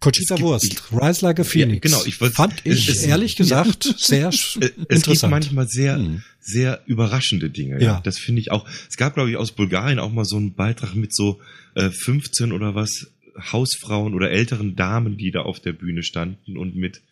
Conchita 0.00 0.38
Wurst, 0.40 0.92
Rise 0.92 1.24
Like 1.24 1.40
a 1.40 1.44
Phoenix. 1.44 1.90
Ja, 1.90 1.98
genau, 1.98 2.06
ich 2.06 2.16
fand 2.16 2.54
ich 2.64 2.88
es, 2.88 3.04
ehrlich 3.04 3.36
gesagt 3.36 3.86
ja, 3.86 3.94
sehr 3.96 4.28
es 4.28 4.56
interessant. 4.56 4.86
Es 4.88 5.02
gibt 5.04 5.22
manchmal 5.30 5.68
sehr, 5.68 5.96
hm. 5.96 6.22
sehr 6.40 6.82
überraschende 6.86 7.50
Dinge. 7.50 7.80
Ja, 7.80 7.94
ja. 7.94 8.00
das 8.04 8.18
finde 8.18 8.40
ich 8.40 8.50
auch. 8.50 8.68
Es 8.88 8.96
gab, 8.96 9.14
glaube 9.14 9.30
ich, 9.30 9.36
aus 9.36 9.52
Bulgarien 9.52 9.98
auch 9.98 10.12
mal 10.12 10.24
so 10.24 10.36
einen 10.36 10.54
Beitrag 10.54 10.94
mit 10.94 11.14
so 11.14 11.40
äh, 11.74 11.90
15 11.90 12.52
oder 12.52 12.74
was 12.74 13.06
Hausfrauen 13.52 14.14
oder 14.14 14.30
älteren 14.30 14.76
Damen, 14.76 15.16
die 15.16 15.30
da 15.30 15.42
auf 15.42 15.60
der 15.60 15.72
Bühne 15.72 16.02
standen 16.02 16.56
und 16.56 16.76
mit 16.76 17.02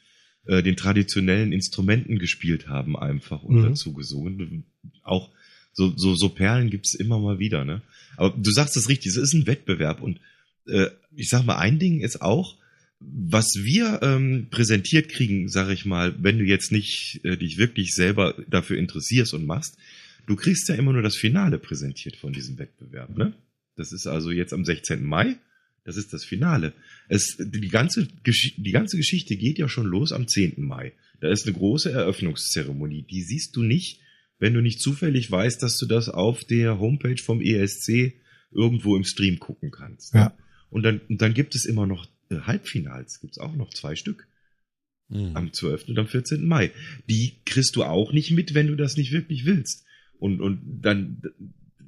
äh, 0.47 0.63
den 0.63 0.77
traditionellen 0.77 1.53
Instrumenten 1.53 2.19
gespielt 2.19 2.69
haben 2.69 2.97
einfach 2.97 3.43
und 3.43 3.57
mhm. 3.57 3.63
dazu 3.63 3.93
gesungen. 3.93 4.65
Auch 5.03 5.31
so, 5.73 5.93
so, 5.97 6.15
so 6.15 6.29
Perlen 6.29 6.71
gibt's 6.71 6.95
immer 6.95 7.19
mal 7.19 7.39
wieder, 7.39 7.65
ne? 7.65 7.83
Aber 8.17 8.31
du 8.37 8.51
sagst 8.51 8.77
es 8.77 8.89
richtig, 8.89 9.13
es 9.13 9.17
ist 9.17 9.35
ein 9.35 9.47
Wettbewerb 9.47 10.01
und 10.01 10.21
äh, 10.67 10.87
ich 11.17 11.29
sag 11.29 11.45
mal, 11.45 11.57
ein 11.57 11.79
Ding 11.79 12.01
ist 12.01 12.23
auch, 12.23 12.57
was 13.01 13.53
wir 13.57 14.01
ähm, 14.03 14.47
präsentiert 14.51 15.09
kriegen, 15.09 15.49
sag 15.49 15.71
ich 15.71 15.85
mal, 15.85 16.15
wenn 16.23 16.39
du 16.39 16.45
jetzt 16.45 16.73
nicht 16.73 17.21
äh, 17.25 17.37
dich 17.37 17.59
wirklich 17.59 17.93
selber 17.95 18.35
dafür 18.49 18.79
interessierst 18.79 19.35
und 19.35 19.47
machst, 19.47 19.77
du 20.27 20.37
kriegst 20.37 20.69
ja 20.69 20.77
immer 20.77 20.93
nur 20.93 21.03
das 21.03 21.17
Finale 21.17 21.59
präsentiert 21.59 22.17
von 22.17 22.33
diesem 22.33 22.59
Wettbewerb, 22.59 23.17
ne? 23.17 23.35
Das 23.77 23.93
ist 23.93 24.07
also 24.07 24.31
jetzt 24.31 24.53
am 24.53 24.65
16. 24.65 25.05
Mai 25.05 25.37
das 25.85 25.97
ist 25.97 26.13
das 26.13 26.25
Finale. 26.25 26.73
Es, 27.09 27.37
die, 27.39 27.69
ganze, 27.69 28.09
die 28.27 28.71
ganze 28.71 28.97
Geschichte 28.97 29.37
geht 29.37 29.59
ja 29.59 29.69
schon 29.69 29.87
los 29.87 30.13
am 30.13 30.27
10. 30.27 30.55
Mai. 30.59 30.93
Da 31.21 31.31
ist 31.31 31.47
eine 31.47 31.57
große 31.57 31.91
Eröffnungszeremonie. 31.91 33.03
Die 33.03 33.23
siehst 33.23 33.57
du 33.57 33.63
nicht, 33.63 34.01
wenn 34.39 34.55
du 34.55 34.61
nicht 34.61 34.81
zufällig 34.81 35.31
weißt, 35.31 35.63
dass 35.63 35.79
du 35.79 35.87
das 35.87 36.09
auf 36.09 36.45
der 36.45 36.79
Homepage 36.79 37.21
vom 37.23 37.41
ESC 37.41 38.15
irgendwo 38.51 38.97
im 38.97 39.05
Stream 39.05 39.39
gucken 39.39 39.71
kannst. 39.71 40.15
Ja. 40.15 40.37
Und 40.71 40.83
dann, 40.83 41.01
und 41.09 41.21
dann 41.23 41.35
gibt 41.35 41.55
es 41.55 41.65
immer 41.65 41.87
noch 41.87 42.07
äh, 42.31 42.41
Halbfinals, 42.41 43.21
gibt 43.21 43.35
es 43.35 43.39
auch 43.39 43.55
noch 43.55 43.73
zwei 43.73 43.97
Stück. 43.97 44.29
Mhm. 45.09 45.37
Am 45.37 45.53
12. 45.53 45.89
und 45.89 45.99
am 45.99 46.09
14. 46.09 46.47
Mai. 46.47 46.71
Die 47.09 47.35
kriegst 47.45 47.77
du 47.77 47.85
auch 47.85 48.13
nicht 48.13 48.31
mit, 48.31 48.55
wenn 48.55 48.69
du 48.69 48.75
das 48.75 48.97
nicht 48.97 49.13
wirklich 49.13 49.45
willst. 49.45 49.85
Und, 50.19 50.41
und 50.41 50.81
dann, 50.83 51.23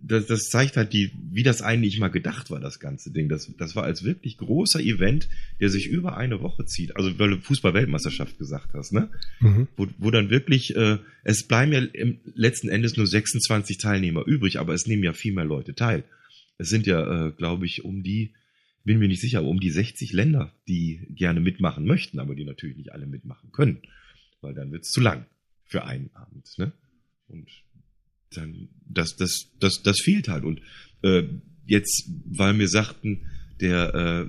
das, 0.08 0.26
das 0.26 0.44
zeigt 0.44 0.76
halt 0.76 0.92
die, 0.92 1.10
wie 1.32 1.42
das 1.42 1.62
eigentlich 1.62 1.98
mal 1.98 2.08
gedacht 2.08 2.50
war, 2.50 2.60
das 2.60 2.78
ganze 2.78 3.10
Ding. 3.10 3.28
Das, 3.28 3.50
das 3.58 3.74
war 3.74 3.84
als 3.84 4.04
wirklich 4.04 4.38
großer 4.38 4.80
Event, 4.80 5.28
der 5.60 5.68
sich 5.68 5.88
über 5.88 6.16
eine 6.16 6.40
Woche 6.40 6.64
zieht. 6.64 6.96
Also 6.96 7.18
weil 7.18 7.30
du 7.30 7.40
Fußball-Weltmeisterschaft 7.40 8.38
gesagt 8.38 8.74
hast, 8.74 8.92
ne? 8.92 9.10
Mhm. 9.40 9.68
Wo, 9.76 9.88
wo 9.98 10.10
dann 10.10 10.30
wirklich, 10.30 10.76
äh, 10.76 10.98
es 11.24 11.46
bleiben 11.46 11.72
ja 11.72 11.80
im 11.80 12.18
letzten 12.34 12.68
Endes 12.68 12.96
nur 12.96 13.06
26 13.06 13.78
Teilnehmer 13.78 14.24
übrig, 14.26 14.58
aber 14.58 14.74
es 14.74 14.86
nehmen 14.86 15.02
ja 15.02 15.12
viel 15.12 15.32
mehr 15.32 15.44
Leute 15.44 15.74
teil. 15.74 16.04
Es 16.58 16.68
sind 16.68 16.86
ja, 16.86 17.26
äh, 17.26 17.32
glaube 17.32 17.66
ich, 17.66 17.84
um 17.84 18.02
die, 18.02 18.32
bin 18.84 18.98
mir 18.98 19.08
nicht 19.08 19.20
sicher, 19.20 19.40
aber 19.40 19.48
um 19.48 19.58
die 19.58 19.70
60 19.70 20.12
Länder, 20.12 20.52
die 20.68 21.00
gerne 21.10 21.40
mitmachen 21.40 21.84
möchten, 21.84 22.20
aber 22.20 22.36
die 22.36 22.44
natürlich 22.44 22.76
nicht 22.76 22.92
alle 22.92 23.06
mitmachen 23.06 23.50
können. 23.50 23.78
Weil 24.40 24.54
dann 24.54 24.70
wird's 24.70 24.92
zu 24.92 25.00
lang 25.00 25.26
für 25.64 25.84
einen 25.84 26.10
Abend, 26.14 26.46
ne? 26.58 26.72
Und 27.28 27.48
dann, 28.36 28.68
das, 28.88 29.16
das, 29.16 29.50
das, 29.60 29.82
das 29.82 30.00
fehlt 30.00 30.28
halt. 30.28 30.44
Und 30.44 30.60
äh, 31.02 31.24
jetzt, 31.66 32.08
weil 32.24 32.58
wir 32.58 32.68
sagten, 32.68 33.26
der, 33.60 33.94
äh, 33.94 34.26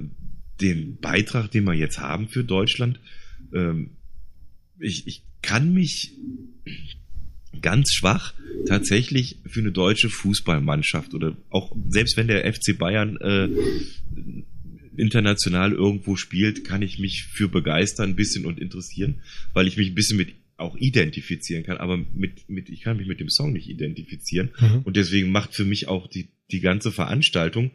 den 0.62 0.98
Beitrag, 0.98 1.52
den 1.52 1.66
wir 1.66 1.74
jetzt 1.74 2.00
haben 2.00 2.28
für 2.28 2.44
Deutschland, 2.44 3.00
ähm, 3.54 3.92
ich, 4.80 5.08
ich 5.08 5.24
kann 5.42 5.74
mich 5.74 6.14
ganz 7.62 7.94
schwach 7.94 8.34
tatsächlich 8.68 9.40
für 9.46 9.62
eine 9.62 9.72
deutsche 9.72 10.10
Fußballmannschaft 10.10 11.14
oder 11.14 11.36
auch 11.50 11.76
selbst 11.90 12.18
wenn 12.18 12.28
der 12.28 12.52
FC 12.52 12.78
Bayern 12.78 13.18
äh, 13.18 13.50
international 14.98 15.74
irgendwo 15.74 16.16
spielt, 16.16 16.64
kann 16.64 16.82
ich 16.82 17.00
mich 17.00 17.24
für 17.32 17.48
begeistern 17.48 18.12
ein 18.12 18.16
bisschen 18.16 18.46
und 18.46 18.60
interessieren, 18.60 19.22
weil 19.54 19.68
ich 19.68 19.78
mich 19.78 19.90
ein 19.90 19.96
bisschen 19.96 20.18
mit 20.18 20.34
auch 20.58 20.76
identifizieren 20.76 21.64
kann, 21.64 21.78
aber 21.78 21.98
mit, 21.98 22.50
mit, 22.50 22.70
ich 22.70 22.82
kann 22.82 22.98
mich 22.98 23.08
mit 23.08 23.20
dem 23.20 23.30
Song 23.30 23.54
nicht 23.54 23.70
identifizieren. 23.70 24.50
Mhm. 24.60 24.82
Und 24.84 24.98
deswegen 24.98 25.32
macht 25.32 25.54
für 25.54 25.66
mich 25.66 25.88
auch 25.88 26.08
die, 26.08 26.30
die 26.52 26.60
ganze 26.60 26.92
Veranstaltung 26.92 27.72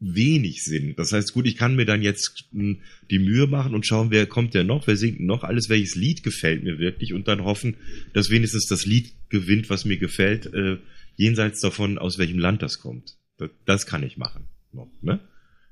wenig 0.00 0.64
Sinn. 0.64 0.94
Das 0.96 1.12
heißt, 1.12 1.32
gut, 1.32 1.46
ich 1.46 1.56
kann 1.56 1.76
mir 1.76 1.84
dann 1.84 2.02
jetzt 2.02 2.48
hm, 2.52 2.80
die 3.10 3.18
Mühe 3.18 3.46
machen 3.46 3.74
und 3.74 3.86
schauen, 3.86 4.10
wer 4.10 4.26
kommt 4.26 4.54
denn 4.54 4.66
noch, 4.66 4.86
wer 4.86 4.96
singt 4.96 5.20
noch, 5.20 5.44
alles, 5.44 5.68
welches 5.68 5.94
Lied 5.94 6.22
gefällt 6.22 6.64
mir 6.64 6.78
wirklich 6.78 7.14
und 7.14 7.28
dann 7.28 7.44
hoffen, 7.44 7.76
dass 8.12 8.30
wenigstens 8.30 8.66
das 8.66 8.84
Lied 8.84 9.12
gewinnt, 9.28 9.70
was 9.70 9.84
mir 9.84 9.96
gefällt, 9.96 10.52
äh, 10.52 10.78
jenseits 11.16 11.60
davon, 11.60 11.98
aus 11.98 12.18
welchem 12.18 12.38
Land 12.38 12.62
das 12.62 12.80
kommt. 12.80 13.16
Das, 13.38 13.50
das 13.64 13.86
kann 13.86 14.02
ich 14.02 14.16
machen 14.16 14.44
noch, 14.72 14.90
ne? 15.02 15.20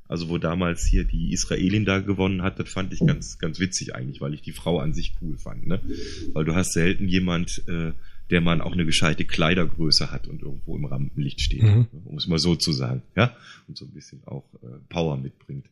Also 0.08 0.30
wo 0.30 0.38
damals 0.38 0.86
hier 0.86 1.04
die 1.04 1.32
Israelin 1.32 1.84
da 1.84 2.00
gewonnen 2.00 2.42
hat, 2.42 2.58
das 2.58 2.70
fand 2.70 2.94
ich 2.94 3.00
ganz, 3.00 3.38
ganz 3.38 3.60
witzig 3.60 3.94
eigentlich, 3.94 4.22
weil 4.22 4.32
ich 4.32 4.40
die 4.40 4.52
Frau 4.52 4.80
an 4.80 4.94
sich 4.94 5.14
cool 5.20 5.36
fand. 5.36 5.66
Ne? 5.66 5.80
Weil 6.32 6.46
du 6.46 6.54
hast 6.54 6.72
selten 6.72 7.08
jemand, 7.08 7.62
äh, 7.68 7.92
der 8.30 8.40
man 8.40 8.62
auch 8.62 8.72
eine 8.72 8.86
gescheite 8.86 9.26
Kleidergröße 9.26 10.10
hat 10.10 10.26
und 10.26 10.42
irgendwo 10.42 10.76
im 10.76 10.86
Rampenlicht 10.86 11.42
steht, 11.42 11.62
mhm. 11.62 11.88
um 12.06 12.16
es 12.16 12.26
mal 12.26 12.38
so 12.38 12.56
zu 12.56 12.72
sagen, 12.72 13.02
ja, 13.16 13.36
und 13.66 13.76
so 13.76 13.84
ein 13.84 13.92
bisschen 13.92 14.24
auch 14.24 14.44
äh, 14.62 14.78
Power 14.88 15.18
mitbringt. 15.18 15.66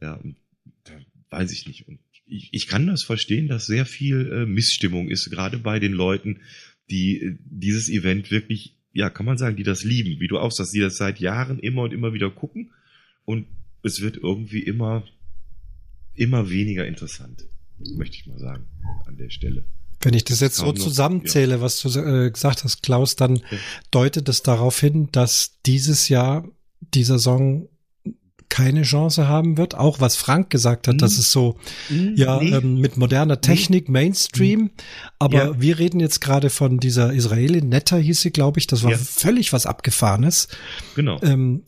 Ja, 0.00 0.14
und 0.14 0.36
da 0.84 0.92
weiß 1.28 1.52
ich 1.52 1.66
nicht. 1.66 1.86
Und 1.86 1.98
ich, 2.26 2.48
ich 2.52 2.66
kann 2.66 2.86
das 2.86 3.02
verstehen, 3.02 3.46
dass 3.46 3.66
sehr 3.66 3.84
viel 3.84 4.30
äh, 4.32 4.46
Missstimmung 4.46 5.08
ist, 5.08 5.30
gerade 5.30 5.58
bei 5.58 5.78
den 5.78 5.92
Leuten, 5.92 6.40
die 6.88 7.20
äh, 7.20 7.36
dieses 7.44 7.90
Event 7.90 8.30
wirklich, 8.30 8.76
ja, 8.94 9.10
kann 9.10 9.26
man 9.26 9.36
sagen, 9.36 9.56
die 9.56 9.64
das 9.64 9.84
lieben, 9.84 10.18
wie 10.18 10.28
du 10.28 10.38
auch 10.38 10.50
sagst, 10.50 10.74
die 10.74 10.80
das 10.80 10.96
seit 10.96 11.20
Jahren 11.20 11.58
immer 11.58 11.82
und 11.82 11.92
immer 11.92 12.14
wieder 12.14 12.30
gucken 12.30 12.70
und 13.24 13.46
es 13.82 14.00
wird 14.00 14.16
irgendwie 14.16 14.62
immer, 14.62 15.04
immer 16.14 16.50
weniger 16.50 16.86
interessant, 16.86 17.46
möchte 17.78 18.16
ich 18.16 18.26
mal 18.26 18.38
sagen, 18.38 18.66
an 19.06 19.16
der 19.16 19.30
Stelle. 19.30 19.64
Wenn 20.02 20.14
ich 20.14 20.24
das 20.24 20.40
jetzt 20.40 20.56
so 20.56 20.72
zusammenzähle, 20.72 21.56
ja. 21.56 21.60
was 21.60 21.80
du 21.82 21.88
äh, 21.98 22.30
gesagt 22.30 22.64
hast, 22.64 22.82
Klaus, 22.82 23.16
dann 23.16 23.36
ja. 23.36 23.42
deutet 23.90 24.28
es 24.30 24.42
darauf 24.42 24.80
hin, 24.80 25.08
dass 25.12 25.60
dieses 25.66 26.08
Jahr 26.08 26.48
dieser 26.80 27.18
Song 27.18 27.68
keine 28.50 28.82
Chance 28.82 29.28
haben 29.28 29.56
wird. 29.56 29.74
Auch 29.74 30.00
was 30.00 30.16
Frank 30.16 30.50
gesagt 30.50 30.88
hat, 30.88 30.96
mhm. 30.96 30.98
das 30.98 31.18
ist 31.18 31.30
so, 31.30 31.56
mhm. 31.88 32.14
ja, 32.16 32.40
nee. 32.40 32.50
ähm, 32.50 32.80
mit 32.80 32.96
moderner 32.96 33.40
Technik, 33.40 33.88
mhm. 33.88 33.92
Mainstream. 33.92 34.70
Aber 35.18 35.44
ja. 35.44 35.60
wir 35.60 35.78
reden 35.78 36.00
jetzt 36.00 36.20
gerade 36.20 36.50
von 36.50 36.78
dieser 36.78 37.12
Israelin, 37.12 37.68
Netta 37.68 37.96
hieß 37.96 38.20
sie, 38.20 38.30
glaube 38.30 38.58
ich. 38.58 38.66
Das 38.66 38.82
war 38.82 38.90
ja. 38.90 38.98
völlig 38.98 39.52
was 39.52 39.66
Abgefahrenes. 39.66 40.48
Genau. 40.94 41.20
Ähm, 41.22 41.62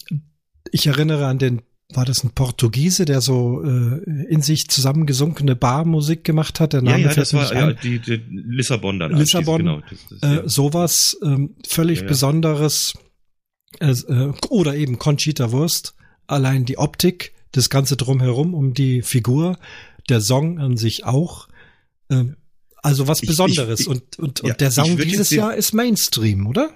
ich 0.73 0.87
erinnere 0.89 1.27
an 1.27 1.39
den 1.39 1.63
war 1.95 2.05
das 2.05 2.25
ein 2.25 2.31
Portugiese, 2.31 3.05
der 3.05 3.21
so 3.21 3.63
äh, 3.63 4.03
in 4.29 4.41
sich 4.41 4.69
zusammengesunkene 4.69 5.55
Barmusik 5.55 6.25
gemacht 6.25 6.61
hat? 6.61 6.73
Der 6.73 6.83
Name 6.83 7.03
ja, 7.03 7.09
ja, 7.09 7.15
das 7.15 7.35
war 7.35 7.53
ja, 7.53 7.73
die, 7.73 7.99
die 7.99 8.23
Lissabon 8.31 8.99
dann. 8.99 9.15
Lissabon, 9.15 9.59
genau. 9.59 9.81
Das, 9.89 9.99
das, 10.09 10.23
äh, 10.23 10.35
ja. 10.37 10.49
sowas 10.49 11.19
ähm, 11.23 11.55
völlig 11.67 12.01
ja. 12.01 12.07
Besonderes. 12.07 12.95
Äh, 13.81 13.95
oder 14.49 14.75
eben 14.75 14.99
Conchita 14.99 15.53
Wurst 15.53 15.95
allein 16.27 16.65
die 16.65 16.79
Optik, 16.79 17.33
das 17.53 17.69
Ganze 17.69 17.97
drumherum, 17.97 18.55
um 18.55 18.75
die 18.75 19.03
Figur, 19.03 19.59
der 20.09 20.21
Song 20.21 20.59
an 20.59 20.77
sich 20.77 21.05
auch. 21.05 21.49
Ähm, 22.11 22.37
also 22.77 23.07
was 23.07 23.21
Besonderes. 23.21 23.81
Ich, 23.81 23.87
ich, 23.87 23.91
und, 23.91 24.19
und, 24.19 24.41
und 24.41 24.61
der 24.61 24.71
Song 24.71 24.97
dieses 24.97 25.31
Jahr 25.31 25.55
ist 25.55 25.73
Mainstream, 25.73 26.47
oder? 26.47 26.71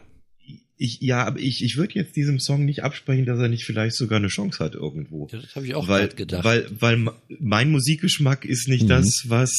Ich, 0.79 1.01
ja, 1.01 1.25
aber 1.25 1.39
ich, 1.39 1.65
ich 1.65 1.77
würde 1.77 1.95
jetzt 1.95 2.17
diesem 2.17 2.39
Song 2.39 2.65
nicht 2.65 2.83
absprechen, 2.83 3.25
dass 3.25 3.39
er 3.39 3.49
nicht 3.49 3.65
vielleicht 3.65 3.97
sogar 3.97 4.19
eine 4.19 4.29
Chance 4.29 4.63
hat 4.63 4.75
irgendwo. 4.75 5.27
Ja, 5.33 5.41
das 5.41 5.57
habe 5.57 5.67
ich 5.67 5.75
auch 5.75 5.89
weil, 5.89 6.09
gedacht. 6.09 6.45
Weil, 6.45 6.67
weil 6.79 7.07
mein 7.39 7.71
Musikgeschmack 7.71 8.45
ist 8.45 8.69
nicht 8.69 8.85
mhm. 8.85 8.89
das, 8.89 9.25
was, 9.27 9.53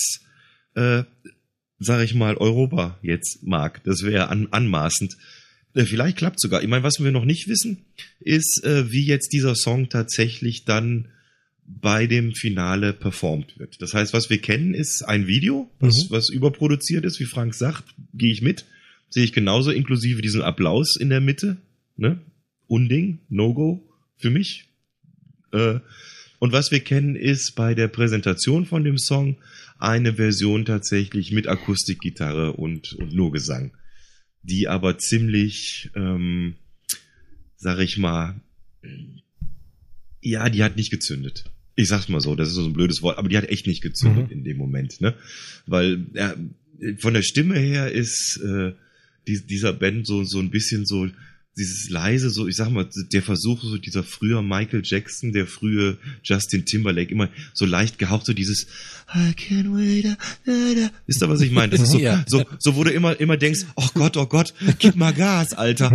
äh, 0.75 1.03
sag 1.79 2.03
ich 2.03 2.13
mal, 2.13 2.37
Europa 2.37 2.99
jetzt 3.01 3.43
mag. 3.43 3.83
Das 3.83 4.03
wäre 4.03 4.29
an, 4.29 4.47
anmaßend. 4.51 5.17
Äh, 5.73 5.85
vielleicht 5.85 6.17
klappt 6.17 6.39
sogar. 6.39 6.61
Ich 6.61 6.67
meine, 6.67 6.83
was 6.83 6.99
wir 6.99 7.11
noch 7.11 7.25
nicht 7.25 7.47
wissen, 7.47 7.85
ist, 8.19 8.63
äh, 8.63 8.91
wie 8.91 9.05
jetzt 9.05 9.33
dieser 9.33 9.55
Song 9.55 9.89
tatsächlich 9.89 10.65
dann 10.65 11.07
bei 11.67 12.07
dem 12.07 12.33
Finale 12.33 12.93
performt 12.93 13.59
wird. 13.59 13.81
Das 13.81 13.93
heißt, 13.93 14.13
was 14.13 14.29
wir 14.29 14.37
kennen, 14.37 14.73
ist 14.73 15.01
ein 15.03 15.27
Video, 15.27 15.69
was, 15.79 16.05
mhm. 16.05 16.11
was 16.11 16.29
überproduziert 16.29 17.05
ist, 17.05 17.19
wie 17.19 17.25
Frank 17.25 17.53
sagt, 17.53 17.83
gehe 18.13 18.31
ich 18.31 18.41
mit. 18.41 18.65
Sehe 19.09 19.23
ich 19.23 19.33
genauso, 19.33 19.71
inklusive 19.71 20.21
diesen 20.21 20.41
Applaus 20.41 20.95
in 20.95 21.09
der 21.09 21.21
Mitte. 21.21 21.57
Ne? 21.95 22.19
Unding, 22.67 23.19
No-Go 23.29 23.83
für 24.17 24.29
mich. 24.29 24.65
Äh, 25.51 25.79
und 26.39 26.51
was 26.51 26.71
wir 26.71 26.81
kennen, 26.81 27.15
ist 27.15 27.55
bei 27.55 27.73
der 27.73 27.87
Präsentation 27.87 28.65
von 28.65 28.83
dem 28.83 28.97
Song 28.97 29.37
eine 29.79 30.15
Version 30.15 30.65
tatsächlich 30.65 31.31
mit 31.31 31.47
Akustikgitarre 31.47 32.53
und, 32.53 32.93
und 32.93 33.13
nur 33.13 33.31
Gesang 33.31 33.71
die 34.47 34.67
aber 34.67 34.97
ziemlich, 34.97 35.91
ähm, 35.95 36.55
sag 37.57 37.79
ich 37.79 37.97
mal, 37.97 38.39
ja, 40.21 40.49
die 40.49 40.63
hat 40.63 40.77
nicht 40.77 40.89
gezündet. 40.89 41.45
Ich 41.75 41.89
sag's 41.89 42.09
mal 42.09 42.21
so, 42.21 42.35
das 42.35 42.49
ist 42.49 42.55
so 42.55 42.65
ein 42.65 42.73
blödes 42.73 43.01
Wort, 43.01 43.17
aber 43.17 43.29
die 43.29 43.37
hat 43.37 43.49
echt 43.49 43.67
nicht 43.67 43.81
gezündet 43.81 44.27
mhm. 44.27 44.31
in 44.31 44.43
dem 44.43 44.57
Moment, 44.57 44.99
ne? 45.01 45.15
Weil 45.65 46.07
ja, 46.13 46.33
von 46.99 47.13
der 47.13 47.21
Stimme 47.21 47.59
her 47.59 47.91
ist 47.91 48.39
äh, 48.43 48.73
die, 49.27 49.45
dieser 49.45 49.73
Band 49.73 50.07
so 50.07 50.23
so 50.23 50.39
ein 50.39 50.49
bisschen 50.49 50.85
so 50.85 51.07
dieses 51.57 51.89
leise, 51.89 52.29
so, 52.29 52.47
ich 52.47 52.55
sag 52.55 52.69
mal, 52.69 52.87
der 53.11 53.23
Versuch, 53.23 53.61
so 53.63 53.77
dieser 53.77 54.03
frühe 54.03 54.41
Michael 54.43 54.83
Jackson, 54.85 55.33
der 55.33 55.47
frühe 55.47 55.97
Justin 56.23 56.65
Timberlake, 56.65 57.11
immer 57.11 57.29
so 57.53 57.65
leicht 57.65 57.97
gehaucht, 57.97 58.27
so 58.27 58.33
dieses 58.33 58.67
I 59.13 59.31
can't 59.33 59.73
wait. 59.75 60.05
Da, 60.05 60.15
da. 60.45 60.89
Wisst 61.07 61.23
ihr, 61.23 61.29
was 61.29 61.41
ich 61.41 61.51
meine? 61.51 61.69
Das 61.69 61.81
ist 61.81 61.91
so, 61.91 61.99
ja. 61.99 62.23
so, 62.27 62.45
so, 62.59 62.75
wo 62.75 62.83
du 62.83 62.91
immer, 62.91 63.19
immer 63.19 63.37
denkst, 63.37 63.65
oh 63.75 63.87
Gott, 63.95 64.17
oh 64.17 64.27
Gott, 64.27 64.53
gib 64.77 64.95
mal 64.95 65.13
Gas, 65.13 65.53
Alter. 65.53 65.91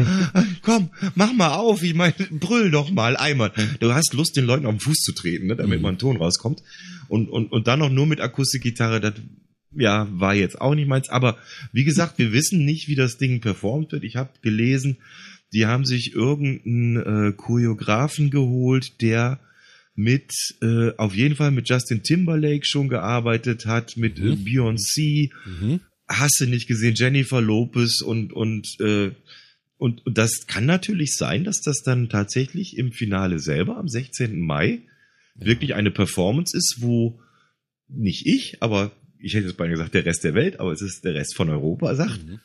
Komm, 0.63 0.91
mach 1.15 1.33
mal 1.33 1.55
auf, 1.55 1.83
ich 1.83 1.95
meine, 1.95 2.15
brüll 2.31 2.71
doch 2.71 2.91
mal 2.91 3.17
einmal. 3.17 3.53
Du 3.79 3.93
hast 3.95 4.15
Lust, 4.15 4.37
den 4.37 4.47
Leuten 4.47 4.67
auf 4.67 4.75
den 4.75 4.81
Fuß 4.81 4.99
zu 4.99 5.13
treten, 5.13 5.47
ne, 5.47 5.57
damit 5.57 5.79
mhm. 5.79 5.83
mal 5.83 5.89
ein 5.91 5.99
Ton 5.99 6.17
rauskommt. 6.17 6.63
Und, 7.09 7.29
und, 7.29 7.53
und 7.53 7.69
dann 7.69 7.79
noch 7.79 7.91
nur 7.91 8.07
mit 8.07 8.21
Akustikgitarre, 8.21 9.01
das 9.01 9.15
ja, 9.75 10.09
war 10.13 10.35
jetzt 10.35 10.61
auch 10.61 10.75
nicht 10.75 10.89
meins. 10.89 11.09
Aber 11.09 11.39
wie 11.73 11.85
gesagt, 11.85 12.19
wir 12.19 12.33
wissen 12.33 12.65
nicht, 12.65 12.89
wie 12.89 12.95
das 12.95 13.19
Ding 13.19 13.41
performt 13.41 13.93
wird. 13.93 14.05
Ich 14.05 14.17
habe 14.17 14.31
gelesen, 14.43 14.99
die 15.53 15.67
haben 15.67 15.85
sich 15.85 16.15
irgendeinen 16.15 16.97
äh, 16.97 17.33
Choreografen 17.33 18.31
geholt, 18.31 19.01
der 19.03 19.41
mit 19.95 20.33
äh, 20.63 20.93
auf 20.97 21.15
jeden 21.15 21.37
Fall 21.37 21.51
mit 21.51 21.69
Justin 21.69 22.03
Timberlake 22.03 22.65
schon 22.65 22.89
gearbeitet 22.89 23.67
hat, 23.67 23.97
mit 23.97 24.19
äh, 24.19 24.23
mhm. 24.23 24.33
äh, 24.33 24.37
Beyoncé, 24.37 25.31
mhm. 25.45 25.81
hast 26.09 26.41
du 26.41 26.47
nicht 26.47 26.67
gesehen, 26.67 26.95
Jennifer 26.95 27.43
Lopez 27.43 28.01
und 28.01 28.33
und, 28.33 28.81
äh, 28.81 29.11
und 29.77 30.07
und 30.07 30.17
das 30.17 30.47
kann 30.47 30.65
natürlich 30.65 31.15
sein, 31.15 31.45
dass 31.45 31.61
das 31.61 31.83
dann 31.83 32.09
tatsächlich 32.09 32.79
im 32.79 32.93
Finale 32.93 33.39
selber 33.39 33.77
am 33.77 33.89
16. 33.89 34.41
Mai 34.41 34.81
ja. 35.39 35.47
wirklich 35.47 35.75
eine 35.75 35.91
Performance 35.91 36.57
ist, 36.57 36.79
wo 36.81 37.21
nicht 37.89 38.27
ich, 38.27 38.63
aber 38.63 38.93
ich 39.23 39.35
hätte 39.35 39.47
jetzt 39.47 39.57
beinahe 39.57 39.77
gesagt 39.77 39.95
der 39.95 40.05
Rest 40.05 40.25
der 40.25 40.35
Welt, 40.35 40.61
aber 40.61 40.73
es 40.73 40.83
ist 40.83 41.05
der 41.05 41.15
Rest 41.15 41.37
von 41.37 41.49
Europa 41.49 41.95
sagt, 41.95 42.27
mhm. 42.27 42.41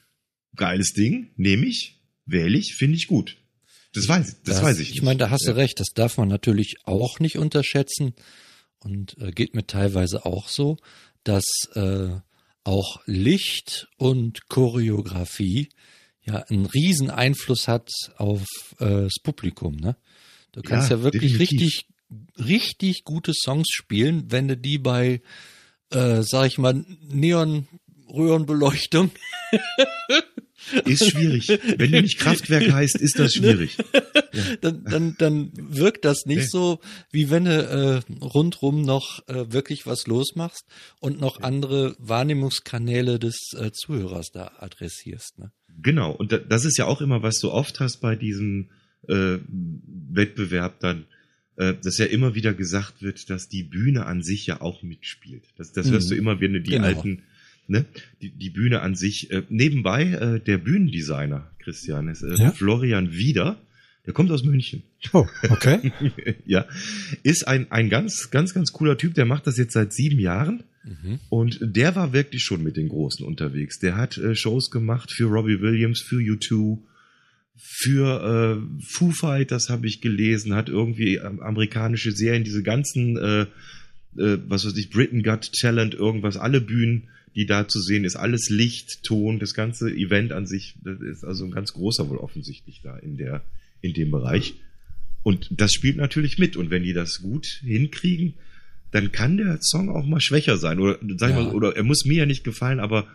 geiles 0.55 0.93
Ding, 0.93 1.31
nehme 1.35 1.65
ich, 1.65 1.99
wähle 2.25 2.57
ich, 2.57 2.75
finde 2.75 2.97
ich 2.97 3.07
gut. 3.07 3.37
Das 3.93 4.07
weiß, 4.07 4.43
das, 4.43 4.55
das 4.55 4.63
weiß 4.63 4.79
ich. 4.79 4.91
Ich 4.93 5.01
meine, 5.01 5.17
da 5.17 5.29
hast 5.29 5.45
du 5.45 5.51
ja. 5.51 5.55
recht. 5.55 5.79
Das 5.79 5.87
darf 5.95 6.17
man 6.17 6.27
natürlich 6.27 6.75
auch 6.83 7.19
nicht 7.19 7.37
unterschätzen 7.37 8.13
und 8.79 9.17
äh, 9.19 9.31
geht 9.31 9.55
mir 9.55 9.65
teilweise 9.65 10.25
auch 10.25 10.49
so, 10.49 10.77
dass 11.23 11.45
äh, 11.73 12.09
auch 12.63 13.01
Licht 13.05 13.87
und 13.97 14.47
Choreografie 14.49 15.69
ja 16.21 16.43
einen 16.43 16.65
riesen 16.65 17.09
Einfluss 17.09 17.67
hat 17.67 17.89
auf 18.17 18.45
äh, 18.79 19.03
das 19.03 19.15
Publikum. 19.23 19.77
Ne? 19.77 19.95
Du 20.51 20.61
kannst 20.61 20.89
ja, 20.89 20.97
ja 20.97 21.03
wirklich 21.03 21.33
definitiv. 21.33 21.61
richtig, 21.61 21.87
richtig 22.37 23.03
gute 23.03 23.33
Songs 23.33 23.67
spielen, 23.71 24.31
wenn 24.31 24.47
du 24.47 24.57
die 24.57 24.77
bei, 24.77 25.21
äh, 25.91 26.21
sag 26.23 26.47
ich 26.47 26.57
mal, 26.57 26.85
Neon 27.09 27.67
Röhrenbeleuchtung 28.09 29.11
Ist 30.85 31.11
schwierig. 31.11 31.47
Wenn 31.77 31.91
du 31.91 32.01
nicht 32.01 32.19
Kraftwerk 32.19 32.71
heißt, 32.71 32.99
ist 32.99 33.19
das 33.19 33.33
schwierig. 33.33 33.77
Ja. 34.33 34.43
Dann, 34.61 34.83
dann, 34.83 35.15
dann 35.17 35.51
wirkt 35.55 36.05
das 36.05 36.25
nicht 36.27 36.37
nee. 36.37 36.45
so, 36.45 36.79
wie 37.11 37.31
wenn 37.31 37.45
du 37.45 38.03
äh, 38.07 38.23
rundrum 38.23 38.83
noch 38.83 39.27
äh, 39.27 39.51
wirklich 39.51 39.87
was 39.87 40.05
losmachst 40.05 40.65
und 40.99 41.19
noch 41.19 41.41
andere 41.41 41.95
Wahrnehmungskanäle 41.97 43.17
des 43.17 43.53
äh, 43.57 43.71
Zuhörers 43.71 44.29
da 44.31 44.51
adressierst. 44.59 45.39
Ne? 45.39 45.51
Genau, 45.81 46.11
und 46.11 46.39
das 46.49 46.65
ist 46.65 46.77
ja 46.77 46.85
auch 46.85 47.01
immer, 47.01 47.23
was 47.23 47.39
du 47.39 47.51
oft 47.51 47.79
hast 47.79 47.99
bei 47.99 48.15
diesem 48.15 48.69
äh, 49.07 49.37
Wettbewerb 49.47 50.79
dann, 50.81 51.07
äh, 51.57 51.73
dass 51.83 51.97
ja 51.97 52.05
immer 52.05 52.35
wieder 52.35 52.53
gesagt 52.53 53.01
wird, 53.01 53.29
dass 53.29 53.49
die 53.49 53.63
Bühne 53.63 54.05
an 54.05 54.23
sich 54.23 54.47
ja 54.47 54.61
auch 54.61 54.83
mitspielt. 54.83 55.43
Das, 55.57 55.73
das 55.73 55.91
hörst 55.91 56.09
mhm. 56.09 56.15
du 56.15 56.19
immer, 56.19 56.39
wenn 56.39 56.53
du 56.53 56.61
die 56.61 56.71
genau. 56.71 56.87
alten 56.87 57.23
ne, 57.67 57.85
die, 58.21 58.29
die 58.29 58.49
Bühne 58.49 58.81
an 58.81 58.95
sich. 58.95 59.31
Äh, 59.31 59.43
nebenbei 59.49 60.05
äh, 60.05 60.39
der 60.39 60.57
Bühnendesigner, 60.57 61.49
Christian, 61.59 62.07
ist 62.07 62.23
äh, 62.23 62.35
ja? 62.35 62.51
Florian 62.51 63.11
Wieder. 63.11 63.59
Der 64.05 64.13
kommt 64.13 64.31
aus 64.31 64.43
München. 64.43 64.83
Oh, 65.11 65.27
okay. 65.49 65.91
ja. 66.45 66.65
Ist 67.23 67.45
ein, 67.45 67.69
ein 67.71 67.89
ganz, 67.89 68.29
ganz, 68.31 68.53
ganz 68.53 68.71
cooler 68.71 68.97
Typ, 68.97 69.15
der 69.15 69.25
macht 69.25 69.47
das 69.47 69.57
jetzt 69.57 69.73
seit 69.73 69.91
sieben 69.91 70.19
Jahren. 70.19 70.63
Mhm. 70.85 71.19
Und 71.27 71.59
der 71.61 71.95
war 71.95 72.13
wirklich 72.13 72.43
schon 72.43 72.63
mit 72.63 72.77
den 72.77 72.87
Großen 72.87 73.25
unterwegs. 73.25 73.79
Der 73.79 73.97
hat 73.97 74.17
äh, 74.17 74.33
Shows 74.33 74.71
gemacht 74.71 75.11
für 75.11 75.25
Robbie 75.25 75.59
Williams, 75.59 75.99
für 75.99 76.15
U2, 76.17 76.77
für 77.57 78.59
äh, 78.59 78.83
Foo 78.85 79.11
Fighters 79.11 79.69
habe 79.69 79.87
ich 79.87 80.01
gelesen, 80.01 80.55
hat 80.55 80.69
irgendwie 80.69 81.15
äh, 81.15 81.25
amerikanische 81.25 82.11
Serien, 82.11 82.43
diese 82.43 82.63
ganzen, 82.63 83.17
äh, 83.17 83.41
äh, 84.21 84.37
was 84.47 84.65
weiß 84.65 84.77
ich, 84.77 84.89
Britain 84.89 85.23
Got 85.23 85.51
Talent, 85.59 85.93
irgendwas, 85.93 86.37
alle 86.37 86.61
Bühnen 86.61 87.09
die 87.37 87.45
da 87.45 87.67
zu 87.67 87.79
sehen 87.79 88.03
ist. 88.03 88.15
Alles 88.15 88.49
Licht, 88.49 89.03
Ton, 89.03 89.37
das 89.37 89.53
ganze 89.53 89.91
Event 89.91 90.33
an 90.33 90.47
sich, 90.47 90.73
das 90.83 90.99
ist 91.01 91.23
also 91.23 91.45
ein 91.45 91.51
ganz 91.51 91.71
großer 91.71 92.09
wohl 92.09 92.17
offensichtlich 92.17 92.81
da 92.81 92.97
in 92.97 93.15
der, 93.15 93.43
in 93.81 93.93
dem 93.93 94.09
Bereich. 94.09 94.55
Und 95.21 95.47
das 95.51 95.71
spielt 95.71 95.97
natürlich 95.97 96.39
mit. 96.39 96.57
Und 96.57 96.71
wenn 96.71 96.81
die 96.81 96.93
das 96.93 97.21
gut 97.21 97.45
hinkriegen, 97.63 98.33
dann 98.89 99.11
kann 99.11 99.37
der 99.37 99.59
Song 99.61 99.89
auch 99.89 100.07
mal 100.07 100.19
schwächer 100.19 100.57
sein. 100.57 100.79
Oder, 100.79 100.97
sag 101.17 101.29
ja. 101.29 101.43
mal, 101.43 101.53
oder 101.53 101.75
er 101.75 101.83
muss 101.83 102.05
mir 102.05 102.17
ja 102.17 102.25
nicht 102.25 102.43
gefallen, 102.43 102.79
aber 102.79 103.07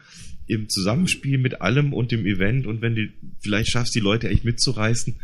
im 0.46 0.68
Zusammenspiel 0.68 1.38
mit 1.38 1.60
allem 1.60 1.92
und 1.92 2.12
dem 2.12 2.26
Event 2.26 2.66
und 2.66 2.82
wenn 2.82 2.94
du 2.94 3.08
vielleicht 3.40 3.70
schaffst, 3.70 3.94
die 3.94 4.00
Leute 4.00 4.28
echt 4.28 4.44
mitzureißen, 4.44 5.16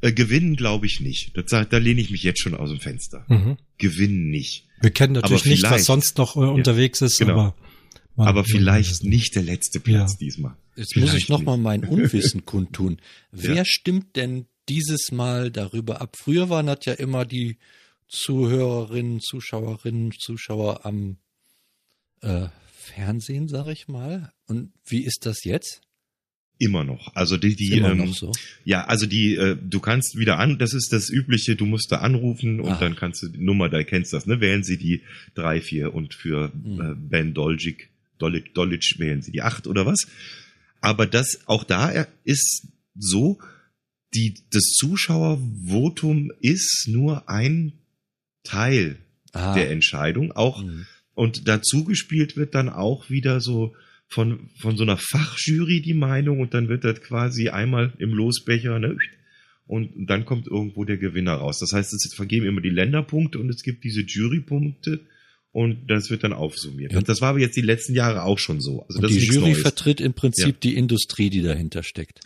äh, 0.00 0.12
gewinnen 0.12 0.56
glaube 0.56 0.86
ich 0.86 1.00
nicht. 1.00 1.36
Das, 1.36 1.46
da 1.46 1.78
lehne 1.78 2.00
ich 2.00 2.10
mich 2.10 2.22
jetzt 2.22 2.40
schon 2.40 2.54
aus 2.54 2.70
dem 2.70 2.80
Fenster. 2.80 3.24
Mhm. 3.28 3.56
Gewinnen 3.78 4.30
nicht. 4.30 4.66
Wir 4.80 4.90
kennen 4.90 5.14
natürlich 5.14 5.44
nicht, 5.44 5.64
was 5.64 5.86
sonst 5.86 6.18
noch 6.18 6.36
äh, 6.36 6.40
unterwegs 6.40 7.00
ist, 7.00 7.18
genau. 7.18 7.32
aber 7.32 7.54
aber 8.18 8.44
vielleicht 8.44 9.04
nicht 9.04 9.36
der 9.36 9.44
letzte 9.44 9.78
Platz 9.78 10.12
ja. 10.12 10.18
diesmal. 10.18 10.56
Jetzt 10.74 10.92
vielleicht 10.92 11.12
muss 11.12 11.22
ich 11.22 11.28
nochmal 11.28 11.56
mein 11.56 11.84
Unwissen 11.84 12.44
kundtun. 12.44 13.00
Wer 13.30 13.56
ja. 13.56 13.64
stimmt 13.64 14.16
denn 14.16 14.46
dieses 14.68 15.12
Mal 15.12 15.50
darüber 15.50 16.00
ab? 16.00 16.16
Früher 16.18 16.50
waren 16.50 16.66
das 16.66 16.84
ja 16.84 16.94
immer 16.94 17.24
die 17.24 17.58
Zuhörerinnen, 18.08 19.20
Zuschauerinnen, 19.20 20.12
Zuschauer 20.18 20.84
am 20.84 21.18
äh, 22.22 22.48
Fernsehen, 22.88 23.48
sag 23.48 23.68
ich 23.68 23.88
mal. 23.88 24.30
Und 24.46 24.72
wie 24.86 25.04
ist 25.04 25.26
das 25.26 25.44
jetzt? 25.44 25.80
Immer 26.60 26.82
noch. 26.82 27.14
Also 27.14 27.36
die, 27.36 27.54
die 27.54 27.68
Immer 27.76 27.92
ähm, 27.92 27.98
noch 27.98 28.14
so. 28.14 28.32
ja, 28.64 28.84
also 28.86 29.06
die, 29.06 29.36
äh, 29.36 29.56
du 29.60 29.78
kannst 29.78 30.18
wieder 30.18 30.38
an, 30.38 30.58
das 30.58 30.74
ist 30.74 30.92
das 30.92 31.08
übliche, 31.08 31.54
du 31.54 31.66
musst 31.66 31.92
da 31.92 31.98
anrufen 31.98 32.60
und 32.60 32.72
Ah. 32.72 32.78
dann 32.80 32.96
kannst 32.96 33.22
du 33.22 33.28
die 33.28 33.38
Nummer, 33.38 33.68
da 33.68 33.82
kennst 33.84 34.12
du 34.12 34.16
das, 34.16 34.26
ne? 34.26 34.40
Wählen 34.40 34.64
sie 34.64 34.76
die 34.76 35.02
drei, 35.34 35.60
vier 35.60 35.94
und 35.94 36.14
für 36.14 36.50
Hm. 36.52 36.80
äh, 36.80 36.94
Ben 36.96 37.32
Dolgic, 37.34 37.90
Dolic, 38.18 38.54
Dolic 38.54 38.94
wählen 38.98 39.22
sie 39.22 39.30
die 39.30 39.42
acht 39.42 39.68
oder 39.68 39.86
was. 39.86 40.08
Aber 40.80 41.06
das, 41.06 41.40
auch 41.46 41.62
da 41.62 42.06
ist 42.24 42.66
so, 42.96 43.38
die, 44.14 44.34
das 44.50 44.64
Zuschauervotum 44.78 46.32
ist 46.40 46.86
nur 46.88 47.28
ein 47.28 47.72
Teil 48.42 48.96
Ah. 49.32 49.54
der 49.54 49.70
Entscheidung. 49.70 50.32
Auch 50.32 50.62
Mhm. 50.64 50.86
Und 51.18 51.48
dazu 51.48 51.82
gespielt 51.82 52.36
wird 52.36 52.54
dann 52.54 52.68
auch 52.68 53.10
wieder 53.10 53.40
so 53.40 53.74
von, 54.06 54.50
von 54.60 54.76
so 54.76 54.84
einer 54.84 54.96
Fachjury 54.96 55.82
die 55.82 55.92
Meinung 55.94 56.38
und 56.38 56.54
dann 56.54 56.68
wird 56.68 56.84
das 56.84 57.00
quasi 57.00 57.48
einmal 57.48 57.92
im 57.98 58.10
Losbecher, 58.14 58.78
ne? 58.78 58.96
Und 59.66 59.90
dann 60.08 60.24
kommt 60.24 60.46
irgendwo 60.46 60.84
der 60.84 60.96
Gewinner 60.96 61.34
raus. 61.34 61.58
Das 61.58 61.72
heißt, 61.72 61.92
es 61.92 62.14
vergeben 62.14 62.46
immer 62.46 62.60
die 62.60 62.70
Länderpunkte 62.70 63.40
und 63.40 63.50
es 63.50 63.62
gibt 63.64 63.82
diese 63.82 64.02
Jurypunkte 64.02 65.00
und 65.50 65.90
das 65.90 66.08
wird 66.08 66.22
dann 66.22 66.32
aufsummiert. 66.32 66.92
Ja. 66.92 67.00
Das 67.00 67.20
war 67.20 67.30
aber 67.30 67.40
jetzt 67.40 67.56
die 67.56 67.62
letzten 67.62 67.94
Jahre 67.94 68.22
auch 68.22 68.38
schon 68.38 68.60
so. 68.60 68.86
Also 68.88 69.00
die 69.08 69.18
Jury 69.18 69.50
Neues. 69.50 69.58
vertritt 69.62 70.00
im 70.00 70.14
Prinzip 70.14 70.46
Ja. 70.54 70.60
die 70.62 70.76
Industrie, 70.76 71.30
die 71.30 71.42
dahinter 71.42 71.82
steckt. 71.82 72.20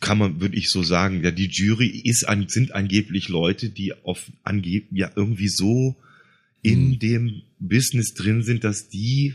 Kann 0.00 0.18
man, 0.18 0.40
würde 0.40 0.56
ich 0.56 0.70
so 0.70 0.82
sagen. 0.84 1.24
Ja, 1.24 1.32
die 1.32 1.48
Jury 1.50 1.88
ist 2.04 2.24
sind 2.46 2.72
angeblich 2.72 3.28
Leute, 3.28 3.68
die 3.70 3.92
auf 4.04 4.30
angeb 4.44 4.86
ja 4.92 5.10
irgendwie 5.16 5.48
so 5.48 5.96
in 6.62 6.92
Hm. 6.92 6.98
dem 7.00 7.42
Business 7.60 8.14
drin 8.14 8.42
sind, 8.42 8.64
dass 8.64 8.88
die 8.88 9.34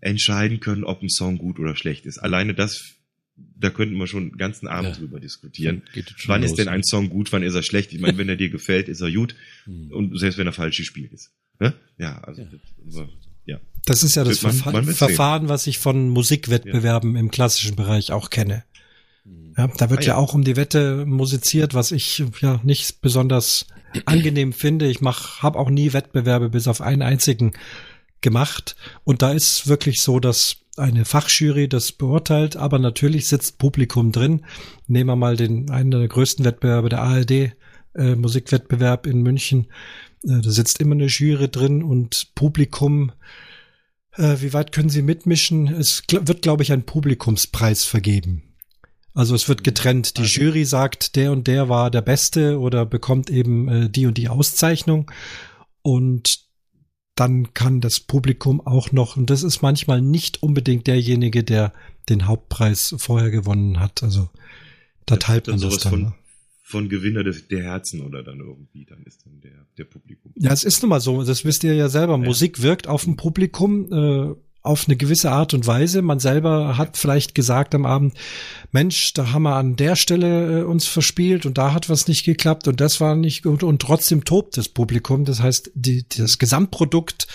entscheiden 0.00 0.60
können, 0.60 0.84
ob 0.84 1.02
ein 1.02 1.08
Song 1.08 1.38
gut 1.38 1.58
oder 1.58 1.76
schlecht 1.76 2.06
ist. 2.06 2.18
Alleine 2.18 2.54
das, 2.54 2.94
da 3.36 3.70
könnten 3.70 3.96
wir 3.96 4.06
schon 4.06 4.30
den 4.30 4.36
ganzen 4.38 4.68
Abend 4.68 4.90
Ja. 4.94 4.96
drüber 5.00 5.18
diskutieren. 5.20 5.82
Wann 6.26 6.42
los, 6.42 6.50
ist 6.50 6.58
denn 6.58 6.66
ne? 6.66 6.72
ein 6.72 6.84
Song 6.84 7.08
gut, 7.08 7.32
wann 7.32 7.42
ist 7.42 7.54
er 7.54 7.62
schlecht? 7.62 7.92
Ich 7.92 8.00
meine, 8.00 8.18
wenn 8.18 8.28
er 8.28 8.36
dir 8.36 8.50
gefällt, 8.50 8.88
ist 8.88 9.00
er 9.00 9.10
gut. 9.10 9.34
Hm. 9.64 9.90
Und 9.92 10.18
selbst 10.18 10.36
wenn 10.38 10.46
er 10.46 10.52
falsch 10.52 10.76
gespielt 10.76 11.12
ist. 11.12 11.30
Ne? 11.58 11.72
Ja, 11.98 12.18
also, 12.22 12.42
Ja. 12.90 13.08
ja. 13.46 13.60
Das 13.86 14.02
ist 14.02 14.14
ja 14.14 14.24
das 14.24 14.42
Man- 14.42 14.52
Verfa 14.52 14.72
man 14.72 14.84
Verfahren, 14.94 15.48
was 15.48 15.66
ich 15.66 15.78
von 15.78 16.08
Musikwettbewerben 16.10 17.16
im 17.16 17.30
klassischen 17.30 17.76
Bereich 17.76 18.12
auch 18.12 18.30
kenne. 18.30 18.64
Ja, 19.56 19.68
da 19.68 19.90
wird 19.90 20.00
Ah, 20.00 20.02
ja. 20.02 20.08
ja. 20.08 20.16
auch 20.16 20.34
um 20.34 20.44
die 20.44 20.56
Wette 20.56 21.06
musiziert, 21.06 21.74
was 21.74 21.92
ich 21.92 22.24
ja 22.40 22.60
nicht 22.64 23.00
besonders 23.00 23.66
angenehm 24.06 24.52
finde. 24.52 24.86
Ich 24.86 25.00
mach, 25.00 25.42
habe 25.42 25.58
auch 25.58 25.70
nie 25.70 25.92
Wettbewerbe 25.92 26.50
bis 26.50 26.68
auf 26.68 26.80
einen 26.80 27.02
einzigen 27.02 27.52
gemacht. 28.20 28.74
Und 29.04 29.22
da 29.22 29.32
ist 29.32 29.68
wirklich 29.68 30.00
so, 30.00 30.18
dass 30.18 30.56
eine 30.76 31.04
Fachjury 31.04 31.68
das 31.68 31.92
beurteilt, 31.92 32.56
aber 32.56 32.80
natürlich 32.80 33.28
sitzt 33.28 33.58
Publikum 33.58 34.10
drin. 34.10 34.44
Nehmen 34.88 35.10
wir 35.10 35.16
mal 35.16 35.36
den 35.36 35.70
einen 35.70 35.92
der 35.92 36.08
größten 36.08 36.44
Wettbewerbe 36.44 36.88
der 36.88 37.02
ARD, 37.02 37.30
äh, 37.94 38.16
Musikwettbewerb 38.16 39.06
in 39.06 39.22
München. 39.22 39.68
Äh, 40.24 40.40
da 40.40 40.50
sitzt 40.50 40.80
immer 40.80 40.94
eine 40.96 41.06
Jury 41.06 41.48
drin 41.48 41.84
und 41.84 42.34
Publikum. 42.34 43.12
Äh, 44.16 44.36
wie 44.40 44.52
weit 44.52 44.72
können 44.72 44.88
Sie 44.88 45.02
mitmischen? 45.02 45.68
Es 45.68 46.02
wird, 46.10 46.42
glaube 46.42 46.64
ich, 46.64 46.72
ein 46.72 46.84
Publikumspreis 46.84 47.84
vergeben. 47.84 48.42
Also 49.14 49.34
es 49.34 49.48
wird 49.48 49.64
getrennt. 49.64 50.16
Die 50.18 50.22
Also- 50.22 50.40
Jury 50.40 50.64
sagt, 50.64 51.16
der 51.16 51.32
und 51.32 51.46
der 51.46 51.68
war 51.68 51.90
der 51.90 52.02
Beste 52.02 52.58
oder 52.58 52.84
bekommt 52.84 53.30
eben 53.30 53.68
äh, 53.68 53.88
die 53.88 54.06
und 54.06 54.18
die 54.18 54.28
Auszeichnung. 54.28 55.10
Und 55.82 56.40
dann 57.14 57.54
kann 57.54 57.80
das 57.80 58.00
Publikum 58.00 58.60
auch 58.60 58.90
noch, 58.90 59.16
und 59.16 59.30
das 59.30 59.44
ist 59.44 59.62
manchmal 59.62 60.02
nicht 60.02 60.42
unbedingt 60.42 60.86
derjenige, 60.88 61.44
der 61.44 61.72
den 62.08 62.26
Hauptpreis 62.26 62.94
vorher 62.98 63.30
gewonnen 63.30 63.78
hat. 63.78 64.02
Also 64.02 64.28
da 65.06 65.16
teilt 65.16 65.46
man 65.46 65.60
das 65.60 65.78
dann. 65.78 65.90
von, 65.90 66.02
ne? 66.02 66.14
von 66.62 66.88
Gewinner 66.88 67.22
des, 67.22 67.46
der 67.46 67.62
Herzen 67.62 68.00
oder 68.00 68.24
dann 68.24 68.40
irgendwie, 68.40 68.84
dann 68.84 69.04
ist 69.04 69.24
dann 69.24 69.40
der, 69.40 69.64
der 69.78 69.84
Publikum. 69.84 70.32
Ja, 70.34 70.50
es 70.52 70.64
ist 70.64 70.82
nun 70.82 70.88
mal 70.88 71.00
so, 71.00 71.22
das 71.22 71.44
wisst 71.44 71.62
ihr 71.62 71.74
ja 71.74 71.88
selber. 71.88 72.14
Ja. 72.14 72.18
Musik 72.18 72.62
wirkt 72.62 72.88
auf 72.88 73.04
dem 73.04 73.16
Publikum 73.16 73.92
äh, 73.92 74.34
auf 74.64 74.86
eine 74.88 74.96
gewisse 74.96 75.30
Art 75.30 75.54
und 75.54 75.66
Weise. 75.66 76.02
Man 76.02 76.18
selber 76.18 76.76
hat 76.78 76.96
vielleicht 76.96 77.34
gesagt 77.34 77.74
am 77.74 77.86
Abend, 77.86 78.14
Mensch, 78.72 79.12
da 79.12 79.30
haben 79.30 79.42
wir 79.44 79.54
an 79.56 79.76
der 79.76 79.94
Stelle 79.94 80.60
äh, 80.60 80.62
uns 80.64 80.86
verspielt 80.86 81.46
und 81.46 81.56
da 81.58 81.72
hat 81.72 81.88
was 81.88 82.08
nicht 82.08 82.24
geklappt 82.24 82.66
und 82.66 82.80
das 82.80 83.00
war 83.00 83.14
nicht 83.14 83.42
gut 83.44 83.62
und 83.62 83.80
trotzdem 83.80 84.24
tobt 84.24 84.56
das 84.56 84.68
Publikum. 84.68 85.24
Das 85.24 85.40
heißt, 85.40 85.70
die, 85.74 86.08
das 86.08 86.38
Gesamtprodukt, 86.38 87.26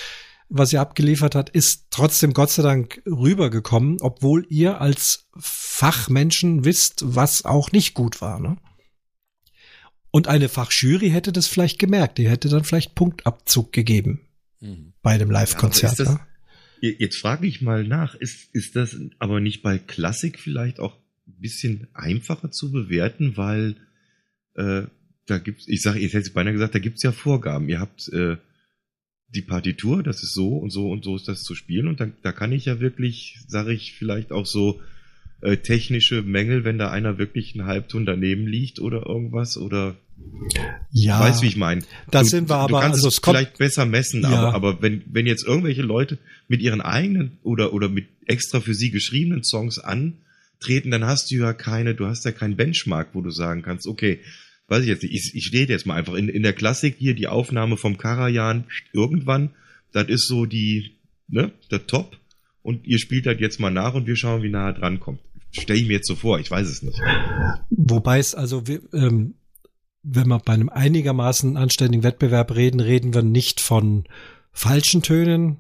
was 0.50 0.74
ihr 0.74 0.82
abgeliefert 0.82 1.36
hat, 1.36 1.50
ist 1.52 1.86
trotzdem 1.92 2.34
Gott 2.34 2.50
sei 2.50 2.64
Dank 2.64 3.02
rübergekommen, 3.06 3.98
obwohl 4.02 4.48
ihr 4.50 4.82
als 4.82 5.28
Fachmenschen 5.38 6.66
wisst, 6.66 7.04
was 7.06 7.46
auch 7.46 7.72
nicht 7.72 7.94
gut 7.94 8.22
war. 8.22 8.40
Ne? 8.40 8.58
Und 10.12 10.28
eine 10.28 10.50
Fachjury 10.50 11.12
hätte 11.12 11.32
das 11.32 11.46
vielleicht 11.46 11.78
gemerkt. 11.78 12.18
Die 12.18 12.28
hätte 12.28 12.50
dann 12.50 12.64
vielleicht 12.64 12.96
Punktabzug 12.96 13.72
gegeben 13.72 14.22
Hm. 14.62 14.94
bei 15.04 15.18
dem 15.20 15.30
Ja, 15.32 15.40
Live-Konzert. 15.40 16.00
ne? 16.00 16.20
Jetzt 16.82 17.18
frage 17.18 17.48
ich 17.48 17.62
mal 17.62 17.84
nach, 17.84 18.16
ist, 18.16 18.54
ist 18.54 18.76
das 18.76 18.98
aber 19.20 19.40
nicht 19.40 19.62
bei 19.62 19.78
Klassik 19.78 20.40
vielleicht 20.40 20.80
auch 20.80 20.96
ein 21.28 21.42
bisschen 21.42 21.88
einfacher 21.94 22.52
zu 22.52 22.72
bewerten, 22.72 23.38
weil 23.38 23.76
äh, 24.56 24.84
da 25.26 25.38
gibt's, 25.38 25.68
ich 25.68 25.82
sage, 25.82 26.00
ich 26.00 26.14
hätte 26.14 26.32
beinahe 26.32 26.54
gesagt, 26.54 26.76
da 26.76 26.80
gibt's 26.80 27.04
ja 27.04 27.12
Vorgaben. 27.12 27.70
Ihr 27.70 27.80
habt 27.80 28.10
äh, 28.10 28.38
die 29.28 29.42
Partitur, 29.42 30.02
das 30.04 30.24
ist 30.24 30.34
so 30.34 30.58
und 30.58 30.72
so 30.72 30.90
und 30.90 31.04
so 31.04 31.16
ist 31.16 31.28
das 31.28 31.44
zu 31.44 31.54
spielen 31.54 31.88
und 31.88 32.00
da, 32.00 32.10
da 32.24 32.32
kann 32.32 32.52
ich 32.52 32.66
ja 32.66 32.80
wirklich, 32.80 33.38
sage 33.48 33.74
ich, 33.74 33.94
vielleicht 33.94 34.32
auch 34.32 34.46
so 34.46 34.82
äh, 35.42 35.58
technische 35.58 36.22
Mängel, 36.22 36.64
wenn 36.64 36.78
da 36.78 36.90
einer 36.92 37.18
wirklich 37.18 37.54
einen 37.54 37.68
Halbton 37.68 38.06
daneben 38.06 38.48
liegt 38.48 38.80
oder 38.80 39.06
irgendwas 39.06 39.58
oder 39.58 39.96
Ja, 40.92 41.20
weißt 41.20 41.42
wie 41.44 41.48
ich 41.48 41.58
meine. 41.58 41.84
da 42.12 42.22
Du- 42.24 42.28
sind 42.28 42.50
wir 42.50 42.56
du 42.56 42.62
aber, 42.76 42.80
kannst 42.82 42.96
also 42.98 43.08
es 43.10 43.22
kommt, 43.22 43.38
vielleicht 43.38 43.58
besser 43.58 43.86
messen, 43.86 44.24
Ja. 44.24 44.30
aber, 44.30 44.54
aber 44.56 44.82
wenn, 44.82 45.04
wenn 45.08 45.28
jetzt 45.28 45.46
irgendwelche 45.46 45.82
Leute 45.82 46.18
mit 46.48 46.62
ihren 46.62 46.82
eigenen 46.82 47.38
oder, 47.44 47.74
oder 47.74 47.90
mit 47.90 48.08
extra 48.26 48.60
für 48.60 48.74
sie 48.74 48.90
geschriebenen 48.90 49.44
Songs 49.44 49.80
antreten, 49.80 50.92
dann 50.92 51.06
hast 51.06 51.30
du 51.32 51.36
ja 51.36 51.54
keine, 51.54 51.94
du 51.96 52.06
hast 52.08 52.26
ja 52.26 52.32
keinen 52.32 52.56
Benchmark, 52.56 53.10
wo 53.14 53.22
du 53.22 53.30
sagen 53.32 53.62
kannst, 53.62 53.86
okay, 53.88 54.20
weiß 54.68 54.82
ich 54.84 54.88
jetzt 54.90 55.04
nicht, 55.04 55.14
ich, 55.14 55.32
ich 55.36 55.54
rede 55.54 55.74
jetzt 55.74 55.86
mal 55.86 55.96
einfach 55.96 56.14
in, 56.16 56.30
in 56.30 56.44
der 56.44 56.54
Klassik 56.54 56.96
hier 56.98 57.14
die 57.16 57.28
Aufnahme 57.28 57.78
vom 57.78 57.98
Karajan 57.98 58.66
irgendwann, 58.94 59.52
das 59.92 60.08
ist 60.08 60.28
so 60.28 60.46
die, 60.46 60.96
ne, 61.28 61.52
der 61.72 61.86
Top 61.88 62.18
und 62.64 62.86
ihr 62.88 63.00
spielt 63.00 63.26
halt 63.28 63.40
jetzt 63.42 63.60
mal 63.60 63.72
nach 63.72 63.94
und 63.94 64.08
wir 64.08 64.16
schauen, 64.16 64.42
wie 64.44 64.50
nah 64.50 64.68
er 64.68 64.74
dran 64.74 65.00
kommt. 65.00 65.20
Stell 65.52 65.78
ich 65.78 65.88
mir 65.88 65.94
jetzt 65.94 66.08
so 66.08 66.16
vor, 66.16 66.40
ich 66.40 66.50
weiß 66.52 66.68
es 66.68 66.84
nicht. 66.84 67.00
wobei 67.72 68.20
es 68.20 68.36
also, 68.36 68.68
wir, 68.68 68.82
ähm, 68.94 69.34
wenn 70.04 70.28
wir 70.28 70.40
bei 70.40 70.54
einem 70.54 70.70
einigermaßen 70.70 71.58
anständigen 71.58 72.04
Wettbewerb 72.04 72.56
reden, 72.56 72.80
reden 72.80 73.14
wir 73.14 73.24
nicht 73.24 73.62
von 73.62 74.06
falschen 74.52 75.02
Tönen 75.02 75.60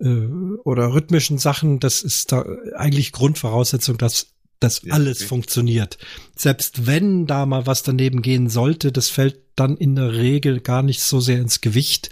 äh, 0.00 0.26
oder 0.64 0.92
rhythmischen 0.92 1.38
Sachen. 1.38 1.80
Das 1.80 2.02
ist 2.02 2.32
da 2.32 2.44
eigentlich 2.76 3.12
Grundvoraussetzung, 3.12 3.98
dass 3.98 4.34
das 4.58 4.82
Ja, 4.82 4.94
alles 4.94 5.20
okay. 5.20 5.28
funktioniert. 5.28 5.98
Selbst 6.36 6.86
wenn 6.86 7.26
da 7.26 7.46
mal 7.46 7.66
was 7.66 7.82
daneben 7.82 8.22
gehen 8.22 8.48
sollte, 8.48 8.92
das 8.92 9.08
fällt 9.08 9.38
dann 9.56 9.76
in 9.76 9.96
der 9.96 10.12
Regel 10.14 10.60
gar 10.60 10.82
nicht 10.82 11.00
so 11.00 11.20
sehr 11.20 11.40
ins 11.40 11.60
Gewicht. 11.60 12.10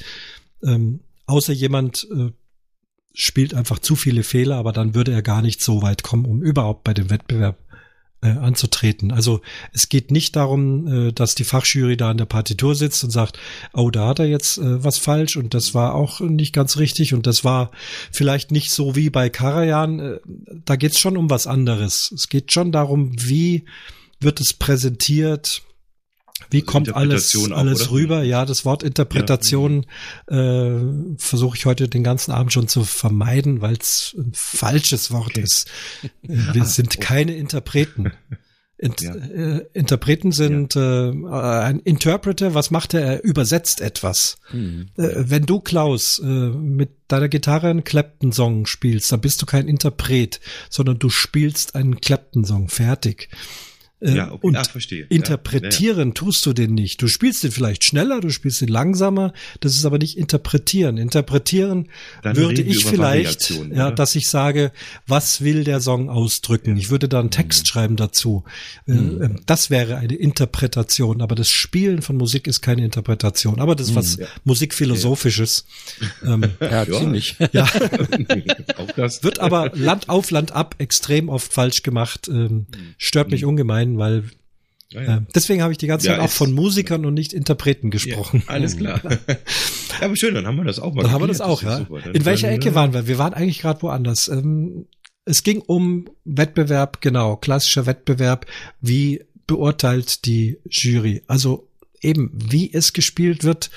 Ähm, 0.62 1.00
außer 1.26 1.52
jemand 1.52 2.06
äh, 2.10 2.30
spielt 3.12 3.52
einfach 3.52 3.80
zu 3.80 3.96
viele 3.96 4.22
Fehler, 4.22 4.56
aber 4.56 4.72
dann 4.72 4.94
würde 4.94 5.12
er 5.12 5.22
gar 5.22 5.42
nicht 5.42 5.60
so 5.60 5.82
weit 5.82 6.02
kommen, 6.02 6.24
um 6.24 6.42
überhaupt 6.42 6.84
bei 6.84 6.94
dem 6.94 7.10
Wettbewerb 7.10 7.58
äh, 8.20 8.30
anzutreten. 8.30 9.12
Also 9.12 9.40
es 9.72 9.88
geht 9.88 10.10
nicht 10.10 10.34
darum, 10.36 11.08
äh, 11.08 11.12
dass 11.12 11.34
die 11.34 11.44
Fachjury 11.44 11.96
da 11.96 12.10
an 12.10 12.18
der 12.18 12.24
Partitur 12.24 12.74
sitzt 12.74 13.04
und 13.04 13.10
sagt, 13.10 13.38
oh, 13.72 13.90
da 13.90 14.08
hat 14.08 14.18
er 14.18 14.26
jetzt 14.26 14.58
äh, 14.58 14.82
was 14.82 14.98
falsch 14.98 15.36
und 15.36 15.54
das 15.54 15.74
war 15.74 15.94
auch 15.94 16.20
nicht 16.20 16.52
ganz 16.52 16.78
richtig 16.78 17.14
und 17.14 17.26
das 17.26 17.44
war 17.44 17.70
vielleicht 18.10 18.50
nicht 18.50 18.70
so 18.70 18.96
wie 18.96 19.10
bei 19.10 19.30
Karajan. 19.30 20.00
Äh, 20.00 20.18
da 20.64 20.76
geht 20.76 20.92
es 20.92 20.98
schon 20.98 21.16
um 21.16 21.30
was 21.30 21.46
anderes. 21.46 22.12
Es 22.12 22.28
geht 22.28 22.52
schon 22.52 22.72
darum, 22.72 23.12
wie 23.14 23.64
wird 24.20 24.40
es 24.40 24.52
präsentiert, 24.52 25.62
wie 26.50 26.58
Also 26.60 26.66
kommt 26.72 26.94
alles, 26.94 27.36
auch, 27.36 27.50
alles 27.50 27.82
oder? 27.82 27.90
rüber? 27.90 28.22
Ja, 28.22 28.44
das 28.44 28.64
Wort 28.64 28.82
Interpretation 28.82 29.86
äh, 30.26 30.70
versuche 31.16 31.56
ich 31.56 31.66
heute 31.66 31.88
den 31.88 32.04
ganzen 32.04 32.32
Abend 32.32 32.52
schon 32.52 32.68
zu 32.68 32.84
vermeiden, 32.84 33.60
weil 33.60 33.76
es 33.76 34.14
ein 34.18 34.32
falsches 34.34 35.10
Wort 35.10 35.28
Okay. 35.30 35.42
ist. 35.42 35.68
Wir 36.22 36.64
sind 36.64 37.00
keine 37.00 37.34
Interpreten. 37.36 38.12
Int 38.80 39.00
Ja. 39.00 39.12
äh, 39.16 39.66
Interpreten 39.72 40.30
sind 40.30 40.76
äh, 40.76 41.10
ein 41.10 41.80
Interpreter, 41.80 42.54
was 42.54 42.70
macht 42.70 42.94
er? 42.94 43.00
Er 43.00 43.24
übersetzt 43.24 43.80
etwas. 43.80 44.36
Hm. 44.50 44.90
Äh, 44.96 45.08
wenn 45.16 45.46
du, 45.46 45.58
Klaus, 45.58 46.20
äh, 46.20 46.24
mit 46.26 46.90
deiner 47.08 47.28
Gitarre 47.28 47.70
einen 47.70 47.82
Clapton-Song 47.82 48.66
spielst, 48.66 49.10
dann 49.10 49.20
bist 49.20 49.42
du 49.42 49.46
kein 49.46 49.66
Interpret, 49.66 50.38
sondern 50.70 51.00
du 51.00 51.10
spielst 51.10 51.74
einen 51.74 52.00
Clapton-Song. 52.00 52.68
Fertig. 52.68 53.28
Äh, 54.00 54.14
ja, 54.14 54.30
okay. 54.30 54.46
Und 54.46 54.56
ah, 54.56 54.64
verstehe. 54.64 55.06
interpretieren 55.08 56.08
ja, 56.08 56.14
tust 56.14 56.46
du 56.46 56.52
den 56.52 56.74
nicht. 56.74 57.02
Du 57.02 57.08
spielst 57.08 57.42
den 57.42 57.50
vielleicht 57.50 57.82
schneller, 57.82 58.20
du 58.20 58.30
spielst 58.30 58.60
den 58.60 58.68
langsamer. 58.68 59.32
Das 59.60 59.74
ist 59.74 59.84
aber 59.84 59.98
nicht 59.98 60.16
interpretieren. 60.16 60.98
Interpretieren 60.98 61.88
Dann 62.22 62.36
würde 62.36 62.62
ich 62.62 62.84
vielleicht, 62.84 63.50
ja, 63.72 63.90
dass 63.90 64.14
ich 64.14 64.28
sage, 64.28 64.70
was 65.08 65.40
will 65.40 65.64
der 65.64 65.80
Song 65.80 66.10
ausdrücken? 66.10 66.76
Ich 66.76 66.90
würde 66.90 67.08
da 67.08 67.18
einen 67.18 67.32
Text 67.32 67.62
mhm. 67.62 67.66
schreiben 67.66 67.96
dazu. 67.96 68.44
Mhm. 68.86 69.40
Das 69.46 69.70
wäre 69.70 69.96
eine 69.96 70.14
Interpretation. 70.14 71.20
Aber 71.20 71.34
das 71.34 71.50
Spielen 71.50 72.00
von 72.00 72.16
Musik 72.16 72.46
ist 72.46 72.60
keine 72.60 72.84
Interpretation. 72.84 73.60
Aber 73.60 73.74
das 73.74 73.88
ist 73.88 73.94
was 73.96 74.18
mhm. 74.18 74.26
Musikphilosophisches. 74.44 75.66
Ähm, 76.24 76.44
ja, 76.60 76.86
ziemlich. 76.86 77.36
Ja. 77.52 77.66
Wird 79.22 79.38
aber 79.38 79.70
Land 79.74 80.08
auf 80.08 80.30
Land 80.30 80.52
ab 80.52 80.74
extrem 80.78 81.28
oft 81.28 81.52
falsch 81.52 81.82
gemacht. 81.82 82.28
Ähm, 82.28 82.66
stört 82.98 83.30
mich 83.30 83.44
ungemein 83.44 83.87
sein, 83.88 83.98
weil 83.98 84.24
ja, 84.90 85.02
ja. 85.02 85.16
Äh, 85.18 85.20
deswegen 85.34 85.62
habe 85.62 85.72
ich 85.72 85.78
die 85.78 85.86
ganze 85.86 86.06
Zeit 86.06 86.18
auch 86.18 86.30
von 86.30 86.52
Musikern 86.52 87.04
und 87.04 87.14
nicht 87.14 87.34
Interpreten 87.34 87.90
gesprochen. 87.90 88.42
Ja, 88.46 88.54
alles 88.54 88.76
klar. 88.76 89.00
ja, 89.28 89.36
aber 90.00 90.16
schön, 90.16 90.34
dann 90.34 90.46
haben 90.46 90.56
wir 90.56 90.64
das 90.64 90.78
auch 90.78 90.94
mal. 90.94 91.02
Dann 91.02 91.12
haben 91.12 91.22
wir 91.22 91.28
das 91.28 91.42
auch, 91.42 91.62
das 91.62 91.80
ja. 91.88 92.10
In 92.12 92.24
welcher 92.24 92.50
Ecke 92.50 92.74
waren 92.74 92.94
wir? 92.94 93.06
Wir 93.06 93.18
waren 93.18 93.34
eigentlich 93.34 93.60
gerade 93.60 93.82
woanders. 93.82 94.28
Ähm, 94.28 94.86
es 95.26 95.42
ging 95.42 95.60
um 95.60 96.08
Wettbewerb, 96.24 97.02
genau, 97.02 97.36
klassischer 97.36 97.84
Wettbewerb. 97.84 98.46
Wie 98.80 99.24
beurteilt 99.46 100.24
die 100.24 100.58
Jury? 100.70 101.22
Also 101.26 101.68
eben, 102.00 102.30
wie 102.32 102.72
es 102.72 102.94
gespielt 102.94 103.44
wird, 103.44 103.70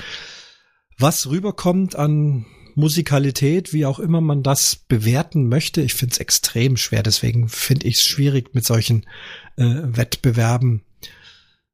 was 0.98 1.30
rüberkommt 1.30 1.96
an 1.96 2.46
Musikalität, 2.76 3.74
wie 3.74 3.86
auch 3.86 4.00
immer 4.00 4.22
man 4.22 4.44
das 4.44 4.76
bewerten 4.76 5.50
möchte. 5.50 5.82
Ich 5.82 5.94
finde 5.94 6.14
es 6.14 6.20
extrem 6.20 6.78
schwer, 6.78 7.04
deswegen 7.04 7.50
finde 7.50 7.88
ich 7.88 7.96
es 7.96 8.06
schwierig 8.06 8.54
mit 8.54 8.66
solchen 8.66 9.06
äh, 9.62 9.98
Wettbewerben. 9.98 10.82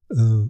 Äh, 0.09 0.49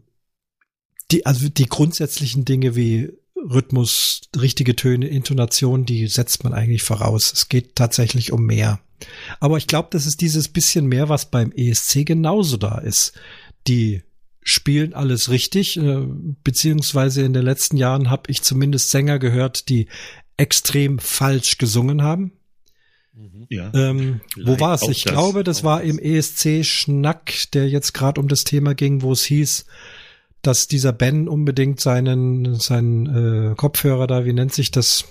die, 1.11 1.25
also 1.25 1.49
die 1.49 1.67
grundsätzlichen 1.67 2.43
Dinge 2.45 2.75
wie 2.75 3.11
Rhythmus, 3.35 4.21
richtige 4.35 4.75
Töne, 4.75 5.07
Intonation, 5.07 5.85
die 5.85 6.07
setzt 6.07 6.43
man 6.43 6.53
eigentlich 6.53 6.83
voraus. 6.83 7.31
Es 7.31 7.49
geht 7.49 7.75
tatsächlich 7.75 8.31
um 8.31 8.45
mehr. 8.45 8.79
Aber 9.39 9.57
ich 9.57 9.67
glaube, 9.67 9.89
das 9.91 10.05
ist 10.05 10.21
dieses 10.21 10.49
bisschen 10.49 10.87
mehr, 10.87 11.07
was 11.07 11.29
beim 11.29 11.51
ESC 11.51 12.05
genauso 12.05 12.57
da 12.57 12.79
ist. 12.79 13.13
Die 13.67 14.01
spielen 14.41 14.93
alles 14.93 15.29
richtig, 15.29 15.77
äh, 15.77 16.07
beziehungsweise 16.43 17.21
in 17.21 17.33
den 17.33 17.43
letzten 17.43 17.77
Jahren 17.77 18.09
habe 18.09 18.31
ich 18.31 18.41
zumindest 18.41 18.91
Sänger 18.91 19.19
gehört, 19.19 19.69
die 19.69 19.87
extrem 20.37 20.99
falsch 20.99 21.57
gesungen 21.57 22.01
haben. 22.01 22.31
Mhm. 23.17 23.47
Ja. 23.49 23.71
Ähm, 23.73 24.21
wo 24.43 24.59
war 24.59 24.75
es? 24.75 24.83
Ich 24.83 25.03
das, 25.03 25.11
glaube, 25.11 25.43
das 25.43 25.63
war 25.63 25.81
das. 25.81 25.89
im 25.89 25.97
ESC-Schnack, 25.99 27.51
der 27.53 27.67
jetzt 27.67 27.93
gerade 27.93 28.21
um 28.21 28.27
das 28.27 28.43
Thema 28.43 28.75
ging, 28.75 29.01
wo 29.01 29.11
es 29.11 29.23
hieß, 29.23 29.65
dass 30.43 30.67
dieser 30.67 30.93
Ben 30.93 31.27
unbedingt 31.27 31.79
seinen, 31.79 32.55
seinen 32.59 33.51
äh, 33.51 33.55
Kopfhörer 33.55 34.05
da, 34.05 34.25
wie 34.25 34.33
nennt 34.33 34.53
sich 34.53 34.71
das? 34.71 35.05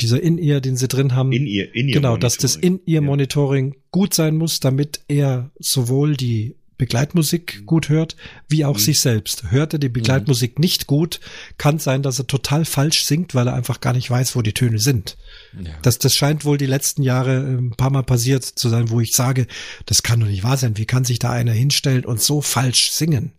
Dieser 0.00 0.20
In-Ear, 0.20 0.60
den 0.60 0.76
sie 0.76 0.88
drin 0.88 1.14
haben. 1.14 1.30
In-Ear, 1.30 1.72
In-Ear. 1.72 1.94
Genau, 1.94 2.16
dass 2.16 2.36
das 2.36 2.56
In-Ear-Monitoring 2.56 3.74
ja. 3.74 3.80
gut 3.92 4.12
sein 4.12 4.36
muss, 4.36 4.58
damit 4.58 5.00
er 5.06 5.52
sowohl 5.60 6.16
die 6.16 6.56
Begleitmusik 6.76 7.60
mhm. 7.60 7.66
gut 7.66 7.88
hört, 7.88 8.16
wie 8.48 8.64
auch 8.64 8.76
mhm. 8.76 8.80
sich 8.80 9.00
selbst. 9.00 9.50
Hört 9.50 9.72
er 9.74 9.78
die 9.78 9.88
Begleitmusik 9.88 10.58
mhm. 10.58 10.62
nicht 10.62 10.86
gut, 10.86 11.20
kann 11.58 11.78
sein, 11.78 12.02
dass 12.02 12.18
er 12.18 12.26
total 12.26 12.64
falsch 12.64 13.04
singt, 13.04 13.34
weil 13.34 13.46
er 13.46 13.54
einfach 13.54 13.80
gar 13.80 13.92
nicht 13.92 14.10
weiß, 14.10 14.34
wo 14.36 14.42
die 14.42 14.54
Töne 14.54 14.78
sind. 14.78 15.16
Ja. 15.58 15.72
Das, 15.82 15.98
das 15.98 16.14
scheint 16.14 16.44
wohl 16.44 16.58
die 16.58 16.66
letzten 16.66 17.02
Jahre 17.02 17.36
äh, 17.36 17.58
ein 17.58 17.76
paar 17.76 17.90
Mal 17.90 18.02
passiert 18.02 18.44
zu 18.44 18.68
sein, 18.68 18.90
wo 18.90 19.00
ich 19.00 19.12
sage, 19.12 19.46
das 19.86 20.02
kann 20.02 20.20
doch 20.20 20.26
nicht 20.26 20.44
wahr 20.44 20.56
sein. 20.56 20.76
Wie 20.76 20.86
kann 20.86 21.04
sich 21.04 21.18
da 21.18 21.30
einer 21.30 21.52
hinstellen 21.52 22.04
und 22.04 22.20
so 22.20 22.40
falsch 22.40 22.90
singen? 22.90 23.32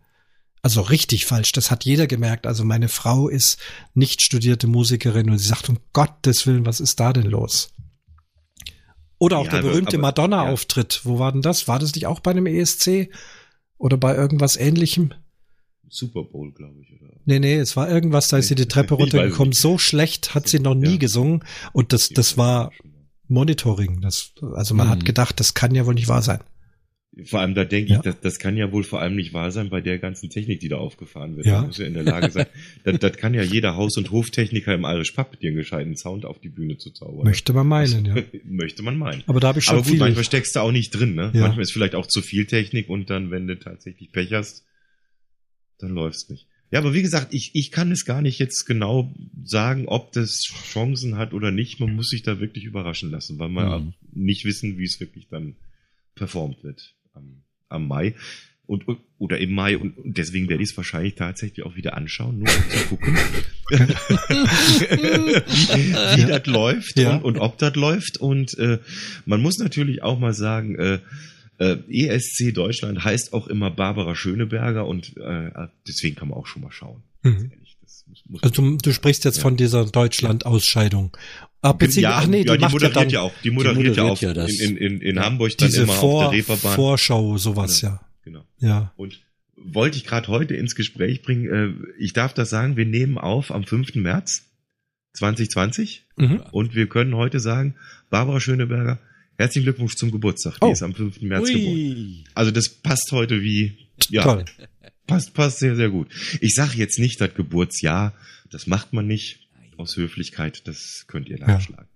Also 0.62 0.82
richtig 0.82 1.28
falsch, 1.28 1.52
das 1.52 1.70
hat 1.70 1.86
jeder 1.86 2.08
gemerkt. 2.08 2.48
Also 2.48 2.66
meine 2.66 2.90
Frau 2.90 3.28
ist 3.28 3.60
nicht 3.94 4.24
studierte 4.24 4.66
Musikerin 4.66 5.30
und 5.30 5.38
sie 5.38 5.48
sagt, 5.48 5.70
um 5.70 5.78
Gottes 5.94 6.48
Willen, 6.48 6.66
was 6.66 6.80
ist 6.80 7.00
da 7.00 7.14
denn 7.14 7.28
los? 7.28 7.70
Oder 9.26 9.40
auch 9.40 9.46
ja, 9.46 9.52
der 9.54 9.62
berühmte 9.64 9.98
Madonna-Auftritt. 9.98 11.02
Ja. 11.04 11.10
Wo 11.10 11.18
war 11.18 11.32
denn 11.32 11.42
das? 11.42 11.68
War 11.68 11.80
das 11.80 11.96
nicht 11.96 12.06
auch 12.06 12.20
bei 12.20 12.30
einem 12.30 12.46
ESC? 12.46 13.10
Oder 13.80 13.98
bei 13.98 14.16
irgendwas 14.16 14.56
ähnlichem? 14.56 15.14
Super 15.90 16.24
Bowl, 16.24 16.52
glaube 16.52 16.80
ich, 16.82 16.92
oder? 16.94 17.12
Nee, 17.26 17.40
nee, 17.40 17.56
es 17.56 17.76
war 17.76 17.90
irgendwas, 17.90 18.28
da 18.28 18.38
ist 18.38 18.50
sie 18.50 18.56
die 18.56 18.68
Treppe 18.68 18.94
runtergekommen. 18.96 19.52
So 19.52 19.80
schlecht 19.80 20.36
hat 20.36 20.48
sie 20.48 20.60
noch 20.60 20.76
nie 20.76 20.92
ja. 20.92 20.98
gesungen. 20.98 21.44
Und 21.74 21.92
das, 21.92 22.10
das 22.10 22.38
war 22.38 22.72
Monitoring. 23.28 24.00
Das, 24.02 24.34
also 24.54 24.76
man 24.76 24.88
mhm. 24.88 24.92
hat 24.92 25.06
gedacht, 25.06 25.40
das 25.40 25.56
kann 25.56 25.74
ja 25.74 25.88
wohl 25.88 25.96
nicht 25.96 26.08
wahr 26.08 26.22
sein. 26.22 26.42
Vor 27.24 27.40
allem, 27.40 27.56
da 27.56 27.64
denke 27.64 27.92
ja. 27.92 27.98
ich, 27.98 28.02
das, 28.02 28.20
das 28.20 28.40
kann 28.40 28.58
ja 28.58 28.74
wohl 28.74 28.84
vor 28.84 29.00
allem 29.00 29.16
nicht 29.16 29.34
wahr 29.34 29.50
sein 29.50 29.70
bei 29.70 29.80
der 29.80 30.00
ganzen 30.00 30.30
Technik, 30.30 30.60
die 30.60 30.68
da 30.68 30.78
aufgefahren 30.78 31.38
wird. 31.38 31.46
Ja. 31.46 31.62
Da 31.62 31.68
muss 31.68 31.78
ja 31.78 31.86
in 31.86 31.94
der 31.94 32.04
Lage 32.04 32.30
sein. 32.30 32.48
das, 32.84 33.00
das 33.00 33.16
kann 33.16 33.34
ja 33.34 33.42
jeder 33.42 33.78
Haus- 33.78 33.96
und 33.96 34.12
Hoftechniker 34.12 34.74
im 34.74 34.84
Irish 34.84 35.12
Pub 35.12 35.40
dir 35.40 35.48
einen 35.48 35.56
gescheiten 35.56 35.96
Sound 35.96 36.26
auf 36.26 36.40
die 36.40 36.50
Bühne 36.50 36.78
zu 36.78 36.92
zaubern. 36.92 37.26
Möchte 37.26 37.54
man 37.54 37.68
meinen, 37.68 38.06
ja. 38.06 38.16
Möchte 38.44 38.84
man 38.84 38.98
meinen. 38.98 39.24
Aber 39.28 39.40
da 39.40 39.48
habe 39.48 39.60
ich 39.60 39.66
schon 39.66 39.78
Aber 39.78 39.88
gut, 39.88 39.98
manchmal 39.98 40.26
steckst 40.26 40.58
du 40.58 40.60
auch 40.60 40.74
nicht 40.74 40.92
drin, 40.92 41.16
ne? 41.16 41.32
Ja. 41.34 41.42
Manchmal 41.42 41.62
ist 41.62 41.72
vielleicht 41.72 41.96
auch 41.96 42.06
zu 42.06 42.22
viel 42.22 42.48
Technik 42.48 42.90
und 42.90 43.10
dann, 43.10 43.32
wenn 43.32 43.48
du 43.48 43.58
tatsächlich 43.58 44.12
Pech 44.12 44.34
hast, 44.34 44.66
dann 45.80 45.92
läuft's 45.92 46.30
nicht. 46.30 46.48
Ja, 46.72 46.80
aber 46.80 46.94
wie 46.94 47.02
gesagt, 47.02 47.34
ich, 47.34 47.52
ich 47.54 47.72
kann 47.72 47.92
es 47.94 48.04
gar 48.04 48.22
nicht 48.22 48.40
jetzt 48.40 48.66
genau 48.66 49.14
sagen, 49.46 49.88
ob 49.88 50.12
das 50.12 50.42
Chancen 50.42 51.16
hat 51.16 51.34
oder 51.34 51.52
nicht. 51.52 51.80
Man 51.80 51.96
muss 51.96 52.10
sich 52.10 52.24
da 52.24 52.42
wirklich 52.42 52.66
überraschen 52.66 53.10
lassen, 53.10 53.40
weil 53.40 53.50
man 53.50 53.86
mhm. 53.86 53.94
nicht 54.12 54.44
wissen, 54.44 54.78
wie 54.78 54.84
es 54.84 55.00
wirklich 55.00 55.28
dann 55.30 55.56
performt 56.16 56.64
wird 56.64 56.95
am, 57.16 57.42
am 57.70 57.88
Mai. 57.88 58.16
Und, 58.68 58.84
oder 59.20 59.38
im 59.38 59.54
Mai 59.54 59.78
und 59.78 59.94
deswegen 60.06 60.50
werde 60.50 60.64
ich 60.64 60.72
es 60.72 60.78
wahrscheinlich 60.78 61.14
tatsächlich 61.14 61.64
auch 61.68 61.76
wieder 61.76 61.96
anschauen, 61.96 62.40
nur 62.40 62.48
um 62.48 62.70
zu 62.72 62.88
gucken, 62.88 63.16
wie, 63.70 63.78
wie 66.18 66.26
das 66.26 66.48
läuft 66.48 66.98
ja. 66.98 67.18
und, 67.18 67.24
und, 67.24 67.38
ob 67.38 67.60
das 67.60 67.76
läuft. 67.76 68.18
Und 68.18 68.58
äh, 68.58 68.80
man 69.26 69.40
muss 69.40 69.60
natürlich 69.60 70.02
auch 70.02 70.18
mal 70.18 70.34
sagen, 70.34 70.80
äh, 70.80 70.98
äh, 71.60 71.78
ESC 71.90 72.54
Deutschland 72.54 73.04
heißt 73.04 73.34
auch 73.34 73.48
immer 73.48 73.72
Barbara 73.72 74.16
Schöneberger 74.16 74.88
und 74.88 75.16
äh, 75.18 75.52
deswegen 75.88 76.16
kann 76.16 76.30
man 76.30 76.38
auch 76.38 76.48
schon 76.48 76.62
mal 76.64 76.72
schauen. 76.72 77.04
Mhm. 77.22 77.52
Muss, 78.28 78.44
also 78.44 78.62
du, 78.62 78.78
du, 78.78 78.92
sprichst 78.94 79.26
jetzt 79.26 79.38
ja. 79.38 79.42
von 79.44 79.58
dieser 79.58 79.86
Deutschland-Ausscheidung. 79.86 81.16
Ach, 81.62 81.76
ja, 81.82 82.18
ach 82.18 82.28
nee, 82.28 82.44
die, 82.44 82.50
ja, 82.50 82.58
die 82.58 82.66
moderiert 82.66 82.96
ja, 82.96 83.02
dann, 83.02 83.10
ja, 83.10 83.22
auch. 83.22 83.34
Die 83.44 83.50
moderiert, 83.50 83.98
die 83.98 84.02
moderiert 84.02 84.22
ja 84.22 84.36
auch 84.36 84.48
in, 84.48 84.78
in, 84.78 84.78
in, 84.78 85.02
in 85.02 85.20
Hamburg 85.20 85.58
dann 85.58 85.74
immer 85.74 85.94
Vor, 85.94 86.26
auf 86.26 86.32
der 86.32 86.38
Reeperbahn. 86.38 86.76
Vorschau, 86.76 87.38
sowas, 87.38 87.82
genau, 87.82 87.94
ja. 87.94 88.02
Genau. 88.24 88.46
Ja. 88.60 88.94
Und 88.98 89.20
wollte 89.56 89.98
ich 89.98 90.06
gerade 90.06 90.28
heute 90.28 90.56
ins 90.56 90.76
Gespräch 90.76 91.22
bringen. 91.22 91.50
Äh, 91.50 92.02
ich 92.02 92.14
darf 92.14 92.34
das 92.34 92.50
sagen, 92.50 92.78
wir 92.78 92.86
nehmen 92.86 93.18
auf 93.18 93.52
am 93.52 93.64
5. 93.64 93.96
März 93.96 94.44
2020 95.14 96.06
mhm. 96.18 96.42
und 96.52 96.76
wir 96.76 96.88
können 96.88 97.16
heute 97.16 97.40
sagen, 97.40 97.76
Barbara 98.10 98.40
Schöneberger, 98.40 99.00
herzlichen 99.38 99.66
Glückwunsch 99.66 99.96
zum 99.96 100.12
Geburtstag. 100.12 100.60
Die 100.60 100.66
oh. 100.66 100.72
ist 100.72 100.84
am 100.84 100.94
5. 100.94 101.22
März 101.22 101.48
Ui. 101.48 101.54
geboren. 101.54 102.24
Also 102.36 102.52
das 102.52 102.70
passt 102.70 103.12
heute 103.12 103.42
wie, 103.42 103.78
ja, 104.10 104.24
Toll. 104.24 104.46
Passt, 105.08 105.34
passt 105.34 105.60
sehr, 105.60 105.76
sehr 105.76 105.90
gut. 105.90 106.08
Ich 106.42 106.56
sage 106.56 106.78
jetzt 106.78 107.00
nicht 107.00 107.20
das 107.22 107.34
Geburtsjahr, 107.34 108.14
das 108.52 108.68
macht 108.68 108.94
man 108.94 109.08
nicht 109.08 109.48
aus 109.78 109.98
Höflichkeit, 109.98 110.68
das 110.68 111.06
könnt 111.08 111.30
ihr 111.30 111.40
nachschlagen. 111.40 111.88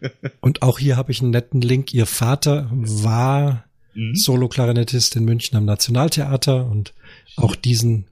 Ja. 0.00 0.10
Und 0.40 0.62
auch 0.62 0.78
hier 0.78 0.96
habe 0.96 1.12
ich 1.12 1.20
einen 1.20 1.30
netten 1.30 1.60
Link. 1.60 1.94
Ihr 1.94 2.06
Vater 2.06 2.68
war 2.72 3.64
mhm. 3.94 4.14
Solo-Klarinettist 4.14 5.16
in 5.16 5.24
München 5.24 5.56
am 5.56 5.64
Nationaltheater 5.64 6.66
und 6.66 6.92
auch 7.36 7.54
diesen 7.54 8.06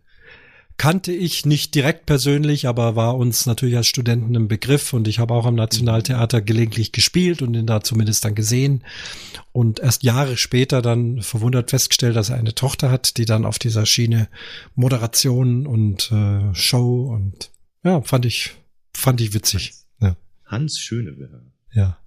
kannte 0.79 1.12
ich 1.12 1.45
nicht 1.45 1.74
direkt 1.74 2.07
persönlich, 2.07 2.66
aber 2.66 2.97
war 2.97 3.16
uns 3.16 3.45
natürlich 3.45 3.76
als 3.76 3.87
Studenten 3.87 4.35
im 4.35 4.49
Begriff 4.49 4.93
und 4.93 5.07
ich 5.07 5.18
habe 5.18 5.35
auch 5.35 5.45
am 5.45 5.55
Nationaltheater 5.55 6.41
gelegentlich 6.41 6.93
gespielt 6.93 7.43
und 7.43 7.55
ihn 7.55 7.66
da 7.66 7.83
zumindest 7.83 8.24
dann 8.24 8.35
gesehen 8.35 8.85
und 9.53 9.81
erst 9.81 10.03
Jahre 10.03 10.37
später 10.37 10.81
dann 10.81 11.20
verwundert 11.20 11.70
festgestellt, 11.70 12.16
dass 12.16 12.31
er 12.31 12.37
eine 12.37 12.55
Tochter 12.55 12.91
hat, 12.91 13.18
die 13.18 13.26
dann 13.26 13.45
auf 13.45 13.59
dieser 13.59 13.85
Schiene 13.85 14.29
Moderation 14.74 15.66
und 15.66 16.11
äh, 16.11 16.55
Show 16.55 17.12
und 17.12 17.51
ja, 17.85 18.01
fand 18.03 18.24
ich 18.24 18.55
Fand 18.99 19.20
ich 19.20 19.33
witzig. 19.33 19.70
Hans, 19.70 19.87
ja. 20.01 20.16
Hans 20.47 20.81
Schöneberger. 20.81 21.41
Ja. 21.72 21.99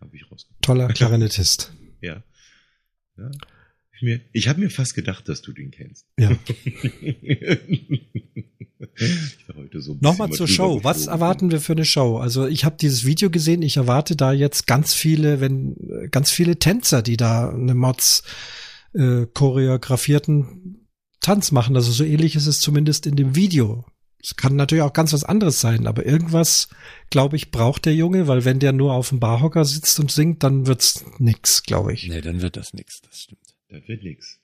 Hab 0.00 0.14
ich 0.14 0.22
rausgefunden. 0.30 0.62
Toller 0.62 0.86
Klarinettist. 0.88 1.72
ja. 2.00 2.22
ja. 3.16 3.30
Ich, 3.96 4.02
mir, 4.02 4.20
ich 4.32 4.48
habe 4.48 4.60
mir 4.60 4.70
fast 4.70 4.94
gedacht, 4.94 5.28
dass 5.28 5.42
du 5.42 5.52
den 5.52 5.70
kennst. 5.70 6.06
Ja. 6.18 6.30
so 9.72 9.96
Nochmal 10.00 10.30
zur 10.30 10.48
Show. 10.48 10.80
Was 10.82 11.06
erwarten 11.06 11.50
wir 11.50 11.60
für 11.60 11.72
eine 11.72 11.84
Show? 11.86 12.18
Also 12.18 12.46
ich 12.46 12.64
habe 12.64 12.76
dieses 12.78 13.06
Video 13.06 13.30
gesehen. 13.30 13.62
Ich 13.62 13.78
erwarte 13.78 14.14
da 14.14 14.32
jetzt 14.32 14.66
ganz 14.66 14.92
viele, 14.92 15.40
wenn 15.40 15.76
ganz 16.10 16.30
viele 16.30 16.58
Tänzer, 16.58 17.02
die 17.02 17.16
da 17.16 17.50
eine 17.50 17.74
Mods 17.74 18.22
äh, 18.92 19.26
choreografierten 19.32 20.86
Tanz 21.20 21.50
machen. 21.50 21.74
Also 21.74 21.90
so 21.90 22.04
ähnlich 22.04 22.36
ist 22.36 22.46
es 22.46 22.60
zumindest 22.60 23.06
in 23.06 23.16
dem 23.16 23.34
Video. 23.34 23.86
Es 24.22 24.36
kann 24.36 24.56
natürlich 24.56 24.82
auch 24.82 24.92
ganz 24.92 25.12
was 25.12 25.24
anderes 25.24 25.60
sein, 25.60 25.86
aber 25.86 26.04
irgendwas, 26.04 26.68
glaube 27.10 27.36
ich, 27.36 27.50
braucht 27.50 27.86
der 27.86 27.94
Junge, 27.94 28.26
weil 28.26 28.44
wenn 28.44 28.58
der 28.58 28.72
nur 28.72 28.92
auf 28.92 29.10
dem 29.10 29.20
Barhocker 29.20 29.64
sitzt 29.64 30.00
und 30.00 30.10
singt, 30.10 30.42
dann 30.42 30.66
wird's 30.66 31.04
nix, 31.18 31.62
glaube 31.62 31.92
ich. 31.92 32.08
Nee, 32.08 32.22
dann 32.22 32.42
wird 32.42 32.56
das 32.56 32.74
nix, 32.74 33.00
das 33.02 33.22
stimmt. 33.22 33.45
Das 33.68 33.86
wird 33.88 34.02
nix. 34.02 34.40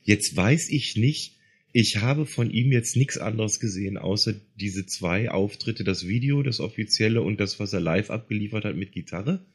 Jetzt 0.00 0.36
weiß 0.36 0.68
ich 0.70 0.96
nicht, 0.96 1.38
ich 1.72 1.98
habe 1.98 2.26
von 2.26 2.50
ihm 2.50 2.70
jetzt 2.70 2.96
nichts 2.96 3.16
anderes 3.18 3.58
gesehen, 3.58 3.96
außer 3.96 4.34
diese 4.56 4.84
zwei 4.84 5.30
Auftritte, 5.30 5.84
das 5.84 6.06
Video, 6.06 6.42
das 6.42 6.60
offizielle 6.60 7.22
und 7.22 7.40
das, 7.40 7.58
was 7.60 7.72
er 7.72 7.80
live 7.80 8.10
abgeliefert 8.10 8.64
hat 8.64 8.76
mit 8.76 8.92
Gitarre, 8.92 9.46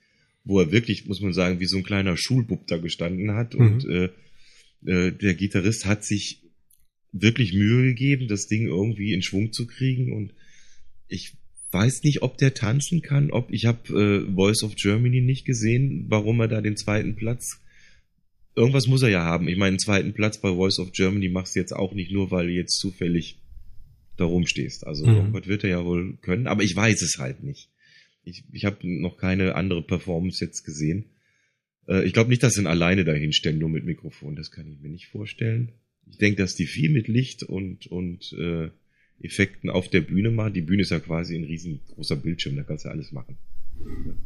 wo 0.43 0.59
er 0.59 0.71
wirklich, 0.71 1.05
muss 1.05 1.21
man 1.21 1.33
sagen, 1.33 1.59
wie 1.59 1.65
so 1.65 1.77
ein 1.77 1.83
kleiner 1.83 2.17
Schulbub 2.17 2.65
da 2.67 2.77
gestanden 2.77 3.31
hat. 3.31 3.53
Mhm. 3.53 3.59
Und 3.59 3.85
äh, 3.85 4.09
äh, 4.85 5.11
der 5.11 5.35
Gitarrist 5.35 5.85
hat 5.85 6.03
sich 6.03 6.41
wirklich 7.11 7.53
Mühe 7.53 7.83
gegeben, 7.83 8.27
das 8.27 8.47
Ding 8.47 8.67
irgendwie 8.67 9.13
in 9.13 9.21
Schwung 9.21 9.51
zu 9.53 9.67
kriegen. 9.67 10.13
Und 10.13 10.33
ich 11.07 11.35
weiß 11.71 12.03
nicht, 12.03 12.23
ob 12.23 12.37
der 12.37 12.53
tanzen 12.53 13.01
kann, 13.01 13.29
ob 13.29 13.51
ich 13.51 13.65
habe 13.65 14.25
äh, 14.27 14.33
Voice 14.33 14.63
of 14.63 14.75
Germany 14.75 15.21
nicht 15.21 15.45
gesehen, 15.45 16.05
warum 16.07 16.39
er 16.39 16.47
da 16.47 16.61
den 16.61 16.77
zweiten 16.77 17.15
Platz 17.15 17.61
irgendwas 18.57 18.87
muss 18.87 19.03
er 19.03 19.09
ja 19.09 19.23
haben. 19.23 19.47
Ich 19.47 19.57
meine, 19.57 19.69
einen 19.69 19.79
zweiten 19.79 20.13
Platz 20.13 20.41
bei 20.41 20.49
Voice 20.49 20.79
of 20.79 20.91
Germany 20.91 21.29
machst 21.29 21.55
du 21.55 21.59
jetzt 21.59 21.73
auch 21.73 21.93
nicht 21.93 22.11
nur, 22.11 22.31
weil 22.31 22.47
du 22.47 22.53
jetzt 22.53 22.79
zufällig 22.79 23.37
da 24.17 24.25
rumstehst. 24.25 24.85
Also 24.85 25.05
mhm. 25.05 25.15
irgendwas 25.15 25.47
wird 25.47 25.63
er 25.63 25.69
ja 25.69 25.85
wohl 25.85 26.17
können, 26.21 26.47
aber 26.47 26.63
ich 26.63 26.75
weiß 26.75 27.01
es 27.03 27.19
halt 27.19 27.43
nicht. 27.43 27.69
Ich, 28.23 28.43
ich 28.51 28.65
habe 28.65 28.77
noch 28.81 29.17
keine 29.17 29.55
andere 29.55 29.83
Performance 29.83 30.43
jetzt 30.43 30.63
gesehen. 30.63 31.05
Äh, 31.87 32.05
ich 32.05 32.13
glaube 32.13 32.29
nicht, 32.29 32.43
dass 32.43 32.53
sie 32.53 32.61
ihn 32.61 32.67
alleine 32.67 33.05
dahin 33.05 33.31
stellen, 33.31 33.59
nur 33.59 33.69
mit 33.69 33.85
Mikrofon. 33.85 34.35
Das 34.35 34.51
kann 34.51 34.69
ich 34.69 34.81
mir 34.81 34.89
nicht 34.89 35.07
vorstellen. 35.07 35.71
Ich 36.09 36.17
denke, 36.17 36.41
dass 36.41 36.55
die 36.55 36.65
viel 36.65 36.89
mit 36.89 37.07
Licht 37.07 37.43
und, 37.43 37.87
und 37.87 38.33
äh, 38.33 38.69
Effekten 39.21 39.69
auf 39.69 39.89
der 39.89 40.01
Bühne 40.01 40.31
machen. 40.31 40.53
Die 40.53 40.61
Bühne 40.61 40.81
ist 40.81 40.91
ja 40.91 40.99
quasi 40.99 41.35
ein 41.35 41.43
riesengroßer 41.43 42.15
Bildschirm, 42.15 42.55
da 42.55 42.63
kannst 42.63 42.85
du 42.85 42.89
alles 42.89 43.11
machen. 43.11 43.37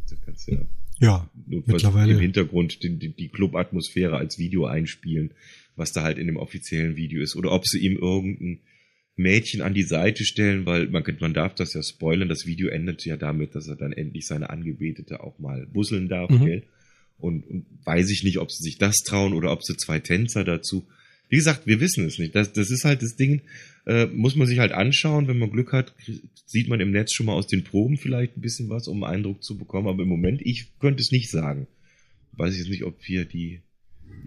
Da 0.09 0.15
kannst 0.25 0.47
du 0.47 0.53
ja 0.53 0.65
ja, 1.01 1.27
mittlerweile. 1.47 2.13
Im 2.13 2.19
Hintergrund 2.19 2.83
die, 2.83 2.97
die, 2.97 3.09
die 3.09 3.29
Club-Atmosphäre 3.29 4.17
als 4.17 4.37
Video 4.37 4.65
einspielen, 4.65 5.33
was 5.75 5.91
da 5.91 6.03
halt 6.03 6.19
in 6.19 6.27
dem 6.27 6.37
offiziellen 6.37 6.95
Video 6.95 7.23
ist. 7.23 7.35
Oder 7.35 7.51
ob 7.51 7.65
sie 7.65 7.79
ihm 7.79 7.97
irgendein 7.97 8.59
Mädchen 9.15 9.63
an 9.63 9.73
die 9.73 9.81
Seite 9.81 10.23
stellen, 10.25 10.67
weil 10.67 10.89
man, 10.89 11.03
man 11.19 11.33
darf 11.33 11.55
das 11.55 11.73
ja 11.73 11.81
spoilern. 11.81 12.29
Das 12.29 12.45
Video 12.45 12.69
endet 12.69 13.03
ja 13.03 13.17
damit, 13.17 13.55
dass 13.55 13.67
er 13.67 13.77
dann 13.77 13.93
endlich 13.93 14.27
seine 14.27 14.51
Angebetete 14.51 15.23
auch 15.23 15.39
mal 15.39 15.65
busseln 15.65 16.07
darf, 16.07 16.29
mhm. 16.29 16.45
gell? 16.45 16.63
Und, 17.17 17.47
und 17.47 17.65
weiß 17.83 18.09
ich 18.11 18.23
nicht, 18.23 18.37
ob 18.37 18.51
sie 18.51 18.63
sich 18.63 18.77
das 18.77 18.97
trauen 18.97 19.33
oder 19.33 19.51
ob 19.51 19.63
sie 19.63 19.77
zwei 19.77 19.99
Tänzer 19.99 20.43
dazu. 20.43 20.87
Wie 21.31 21.37
gesagt, 21.37 21.65
wir 21.65 21.79
wissen 21.79 22.05
es 22.05 22.19
nicht. 22.19 22.35
Das, 22.35 22.51
das 22.51 22.69
ist 22.69 22.83
halt 22.83 23.01
das 23.01 23.15
Ding, 23.15 23.41
äh, 23.85 24.05
muss 24.07 24.35
man 24.35 24.47
sich 24.47 24.59
halt 24.59 24.73
anschauen. 24.73 25.29
Wenn 25.29 25.39
man 25.39 25.49
Glück 25.49 25.71
hat, 25.71 25.95
sieht 26.45 26.67
man 26.67 26.81
im 26.81 26.91
Netz 26.91 27.13
schon 27.13 27.25
mal 27.25 27.33
aus 27.33 27.47
den 27.47 27.63
Proben 27.63 27.95
vielleicht 27.95 28.35
ein 28.35 28.41
bisschen 28.41 28.69
was, 28.69 28.89
um 28.89 29.05
einen 29.05 29.15
Eindruck 29.15 29.41
zu 29.41 29.57
bekommen. 29.57 29.87
Aber 29.87 30.03
im 30.03 30.09
Moment, 30.09 30.41
ich 30.43 30.77
könnte 30.79 31.01
es 31.01 31.11
nicht 31.11 31.31
sagen. 31.31 31.67
Weiß 32.33 32.53
ich 32.53 32.59
jetzt 32.59 32.69
nicht, 32.69 32.83
ob 32.83 33.07
wir 33.07 33.23
die 33.23 33.61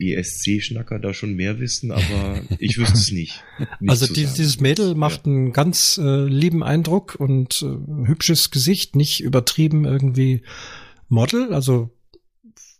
ESC-Schnacker 0.00 0.98
da 0.98 1.12
schon 1.12 1.34
mehr 1.34 1.60
wissen, 1.60 1.92
aber 1.92 2.40
ich 2.58 2.78
wüsste 2.78 2.96
es 2.96 3.12
nicht. 3.12 3.44
nicht 3.80 3.90
also 3.90 4.10
dieses, 4.10 4.32
dieses 4.32 4.60
Mädel 4.60 4.94
macht 4.94 5.26
ja. 5.26 5.32
einen 5.32 5.52
ganz 5.52 6.00
äh, 6.02 6.24
lieben 6.24 6.62
Eindruck 6.62 7.16
und 7.16 7.62
äh, 7.62 8.08
hübsches 8.08 8.50
Gesicht, 8.50 8.96
nicht 8.96 9.20
übertrieben 9.20 9.84
irgendwie 9.84 10.40
Model. 11.10 11.52
Also 11.52 11.90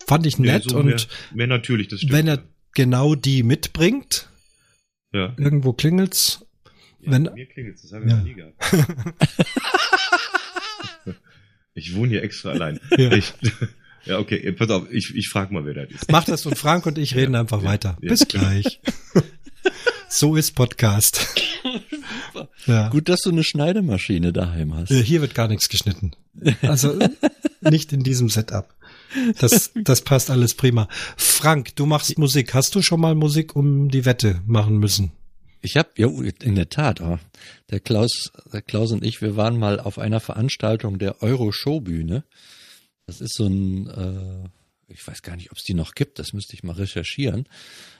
fand 0.07 0.27
ich 0.27 0.39
nett 0.39 0.64
nee, 0.64 0.70
so 0.70 0.79
und 0.79 0.87
mehr, 0.87 1.01
mehr 1.35 1.47
natürlich, 1.47 1.89
das 1.89 2.01
stimmt. 2.01 2.14
Wenn 2.14 2.29
er 2.29 2.53
genau 2.75 3.14
die 3.14 3.43
mitbringt. 3.43 4.29
Ja. 5.12 5.33
Irgendwo 5.39 5.72
klingelt's. 5.72 6.45
Ja, 7.01 7.12
wenn, 7.12 7.22
mir 7.35 7.47
klingelt's, 7.47 7.83
das 7.83 7.93
habe 7.93 8.05
ich 8.05 8.11
ja. 8.11 8.16
noch 8.16 8.25
nie 8.25 8.35
gehabt. 8.35 8.55
ich 11.75 11.95
wohne 11.95 12.09
hier 12.09 12.22
extra 12.22 12.51
allein. 12.51 12.81
Ja. 12.99 13.12
Ich, 13.12 13.33
ja, 14.05 14.18
okay, 14.18 14.53
pass 14.53 14.70
auf, 14.70 14.91
ich, 14.91 15.14
ich 15.14 15.29
frage 15.29 15.55
mal, 15.55 15.64
wer 15.64 15.75
das 15.75 15.91
ist. 15.91 16.11
Mach 16.11 16.25
das 16.25 16.45
und 16.47 16.59
Frank 16.59 16.87
und 16.87 16.99
ich 16.99 17.14
reden 17.14 17.35
einfach 17.37 17.62
weiter. 17.62 17.97
Bis 18.01 18.27
gleich. 18.27 18.81
so 20.09 20.37
ist 20.37 20.53
Podcast. 20.53 21.27
Ja. 22.66 22.89
Gut, 22.89 23.09
dass 23.09 23.20
du 23.20 23.31
eine 23.31 23.45
Schneidemaschine 23.45 24.33
daheim 24.33 24.75
hast. 24.75 24.91
Hier 24.91 25.20
wird 25.20 25.35
gar 25.35 25.49
nichts 25.49 25.68
geschnitten. 25.68 26.12
Also 26.62 26.99
nicht 27.61 27.93
in 27.93 28.03
diesem 28.03 28.29
Setup. 28.29 28.75
Das, 29.38 29.72
das 29.74 30.02
passt 30.02 30.30
alles 30.30 30.54
prima. 30.54 30.88
Frank, 31.16 31.76
du 31.76 31.86
machst 31.86 32.18
Musik. 32.18 32.54
Hast 32.54 32.74
du 32.74 32.82
schon 32.82 33.00
mal 33.00 33.14
Musik 33.14 33.54
um 33.56 33.88
die 33.88 34.04
Wette 34.04 34.42
machen 34.46 34.78
müssen? 34.78 35.12
Ich 35.64 35.76
habe, 35.76 35.90
ja, 35.96 36.08
in 36.42 36.56
der 36.56 36.68
Tat. 36.68 37.00
Oh. 37.00 37.18
Der 37.70 37.80
Klaus, 37.80 38.32
der 38.52 38.60
Klaus 38.60 38.92
und 38.92 39.04
ich, 39.04 39.22
wir 39.22 39.36
waren 39.36 39.58
mal 39.58 39.80
auf 39.80 39.98
einer 39.98 40.20
Veranstaltung 40.20 40.98
der 40.98 41.22
Euro-Showbühne. 41.22 42.24
Das 43.06 43.20
ist 43.20 43.34
so 43.34 43.46
ein, 43.46 43.86
äh, 43.88 44.48
ich 44.92 45.06
weiß 45.06 45.22
gar 45.22 45.36
nicht, 45.36 45.50
ob 45.50 45.56
es 45.56 45.64
die 45.64 45.74
noch 45.74 45.94
gibt. 45.94 46.18
Das 46.18 46.34
müsste 46.34 46.54
ich 46.54 46.64
mal 46.64 46.74
recherchieren. 46.74 47.48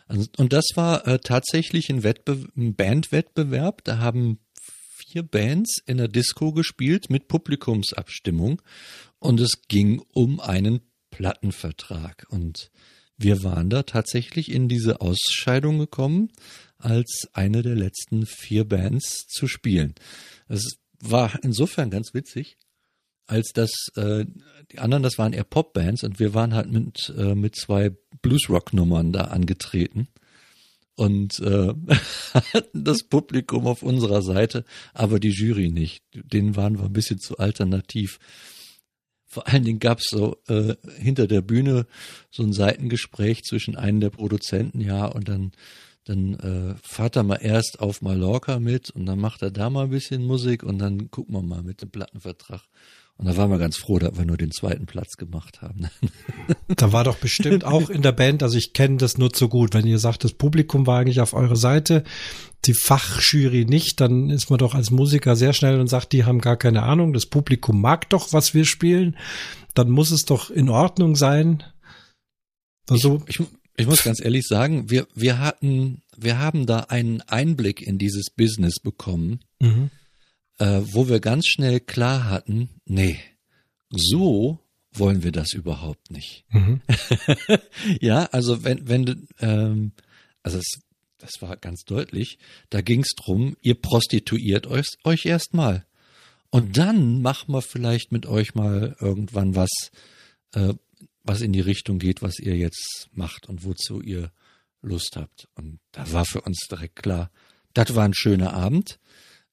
Und 0.08 0.52
das 0.52 0.66
war 0.74 1.06
äh, 1.06 1.18
tatsächlich 1.18 1.88
ein, 1.88 2.02
Wettbe 2.02 2.46
ein 2.56 2.74
Bandwettbewerb. 2.74 3.82
Da 3.84 3.98
haben 3.98 4.40
vier 4.60 5.22
Bands 5.22 5.78
in 5.86 5.96
der 5.96 6.08
Disco 6.08 6.52
gespielt 6.52 7.08
mit 7.08 7.28
Publikumsabstimmung. 7.28 8.60
Und 9.18 9.40
es 9.40 9.62
ging 9.68 10.02
um 10.12 10.40
einen 10.40 10.80
Plattenvertrag. 11.14 12.26
Und 12.28 12.70
wir 13.16 13.44
waren 13.44 13.70
da 13.70 13.84
tatsächlich 13.84 14.50
in 14.50 14.68
diese 14.68 15.00
Ausscheidung 15.00 15.78
gekommen, 15.78 16.30
als 16.78 17.28
eine 17.32 17.62
der 17.62 17.76
letzten 17.76 18.26
vier 18.26 18.64
Bands 18.64 19.26
zu 19.28 19.46
spielen. 19.46 19.94
Es 20.48 20.76
war 21.00 21.38
insofern 21.42 21.90
ganz 21.90 22.14
witzig, 22.14 22.56
als 23.26 23.52
dass 23.54 23.70
äh, 23.96 24.26
die 24.72 24.80
anderen, 24.80 25.02
das 25.02 25.16
waren 25.16 25.32
eher 25.32 25.44
Popbands 25.44 26.02
und 26.02 26.18
wir 26.18 26.34
waren 26.34 26.54
halt 26.54 26.70
mit, 26.70 27.14
äh, 27.16 27.34
mit 27.34 27.54
zwei 27.56 27.90
Bluesrock-Nummern 28.20 29.12
da 29.12 29.22
angetreten 29.22 30.08
und 30.96 31.38
äh, 31.40 31.74
hatten 32.34 32.84
das 32.84 33.04
Publikum 33.04 33.66
auf 33.66 33.82
unserer 33.82 34.22
Seite, 34.22 34.64
aber 34.92 35.20
die 35.20 35.30
Jury 35.30 35.70
nicht. 35.70 36.02
Denen 36.12 36.56
waren 36.56 36.78
wir 36.78 36.84
ein 36.84 36.92
bisschen 36.92 37.18
zu 37.18 37.38
alternativ. 37.38 38.18
Vor 39.35 39.49
allen 39.49 39.64
Dingen 39.64 39.80
gab's 39.80 40.09
so 40.09 40.37
äh, 40.47 40.76
hinter 40.97 41.26
der 41.26 41.41
Bühne 41.41 41.87
so 42.30 42.45
ein 42.45 42.53
Seitengespräch 42.53 43.43
zwischen 43.43 43.74
einem 43.74 43.99
der 43.99 44.11
Produzenten, 44.11 44.80
ja, 44.80 45.07
und 45.07 45.28
dann 45.28 45.51
dann 46.05 46.35
äh, 46.35 46.74
fahrt 46.82 47.16
er 47.16 47.22
mal 47.22 47.39
erst 47.41 47.80
auf 47.80 48.03
Mallorca 48.03 48.61
mit 48.61 48.91
und 48.91 49.07
dann 49.07 49.18
macht 49.18 49.43
er 49.43 49.51
da 49.51 49.70
mal 49.70 49.85
ein 49.85 49.91
bisschen 49.91 50.24
Musik 50.24 50.62
und 50.62 50.78
dann 50.78 51.11
gucken 51.11 51.35
wir 51.35 51.43
mal 51.43 51.62
mit 51.62 51.80
dem 51.82 51.91
Plattenvertrag. 51.91 52.61
Und 53.16 53.26
da 53.26 53.36
waren 53.36 53.50
wir 53.50 53.58
ganz 53.58 53.76
froh, 53.76 54.00
dass 54.00 54.18
wir 54.18 54.24
nur 54.24 54.36
den 54.36 54.50
zweiten 54.50 54.86
Platz 54.86 55.16
gemacht 55.16 55.62
haben. 55.62 55.88
da 56.68 56.92
war 56.92 57.04
doch 57.04 57.16
bestimmt 57.16 57.64
auch 57.64 57.88
in 57.88 58.02
der 58.02 58.12
Band, 58.12 58.42
also 58.42 58.58
ich 58.58 58.72
kenne 58.72 58.96
das 58.96 59.18
nur 59.18 59.32
zu 59.32 59.48
gut, 59.48 59.74
wenn 59.74 59.86
ihr 59.86 60.00
sagt, 60.00 60.24
das 60.24 60.32
Publikum 60.32 60.86
war 60.86 60.98
eigentlich 60.98 61.20
auf 61.20 61.32
eurer 61.32 61.56
Seite, 61.56 62.02
die 62.64 62.74
Fachjury 62.74 63.66
nicht, 63.66 64.00
dann 64.00 64.30
ist 64.30 64.50
man 64.50 64.58
doch 64.58 64.74
als 64.74 64.90
Musiker 64.90 65.36
sehr 65.36 65.52
schnell 65.52 65.78
und 65.78 65.86
sagt, 65.86 66.12
die 66.12 66.24
haben 66.24 66.40
gar 66.40 66.56
keine 66.56 66.82
Ahnung, 66.82 67.12
das 67.12 67.26
Publikum 67.26 67.80
mag 67.80 68.10
doch, 68.10 68.32
was 68.32 68.52
wir 68.52 68.64
spielen, 68.64 69.16
dann 69.74 69.90
muss 69.90 70.10
es 70.10 70.24
doch 70.24 70.50
in 70.50 70.68
Ordnung 70.68 71.14
sein. 71.14 71.62
Also, 72.88 73.22
ich, 73.28 73.38
ich, 73.38 73.46
ich 73.76 73.86
muss 73.86 74.02
ganz 74.02 74.20
ehrlich 74.20 74.46
sagen, 74.46 74.90
wir, 74.90 75.06
wir 75.14 75.38
hatten, 75.38 76.02
wir 76.16 76.38
haben 76.38 76.66
da 76.66 76.80
einen 76.80 77.20
Einblick 77.22 77.80
in 77.80 77.98
dieses 77.98 78.30
Business 78.30 78.80
bekommen. 78.80 79.40
Mhm 79.60 79.90
äh, 80.59 80.80
wo 80.82 81.09
wir 81.09 81.20
ganz 81.20 81.46
schnell 81.46 81.80
klar 81.80 82.28
hatten, 82.28 82.68
nee, 82.84 83.18
so 83.90 84.61
wollen 84.92 85.22
wir 85.22 85.32
das 85.32 85.52
überhaupt 85.52 86.11
nicht. 86.11 86.44
Mhm. 86.50 86.80
ja, 88.00 88.26
also 88.26 88.64
wenn, 88.64 88.88
wenn, 88.88 89.26
ähm, 89.40 89.92
also 90.42 90.59
es, 90.59 90.80
das 91.18 91.40
war 91.40 91.57
ganz 91.57 91.84
deutlich, 91.84 92.38
da 92.70 92.80
ging 92.80 93.00
es 93.00 93.14
drum, 93.16 93.57
ihr 93.61 93.74
prostituiert 93.74 94.66
euch, 94.66 94.86
euch 95.05 95.26
erstmal. 95.26 95.84
Und 96.50 96.76
dann 96.76 97.20
machen 97.20 97.52
wir 97.52 97.62
vielleicht 97.62 98.12
mit 98.12 98.26
euch 98.26 98.55
mal 98.55 98.96
irgendwann 99.00 99.57
was, 99.57 99.90
äh, 100.52 100.74
was 101.24 101.40
in 101.40 101.52
die 101.52 101.61
Richtung 101.61 101.98
geht, 101.98 102.22
was 102.22 102.38
ihr 102.38 102.57
jetzt 102.57 103.09
macht 103.12 103.48
und 103.48 103.64
wozu 103.64 104.00
ihr 104.00 104.30
Lust 104.82 105.16
habt. 105.16 105.48
Und 105.55 105.80
da 105.90 106.12
war 106.12 106.24
für 106.24 106.42
uns 106.42 106.66
direkt 106.70 106.96
klar, 106.96 107.30
das 107.72 107.96
war 107.96 108.05
ein 108.05 108.14
schöner 108.14 108.55
Abend. 108.55 109.00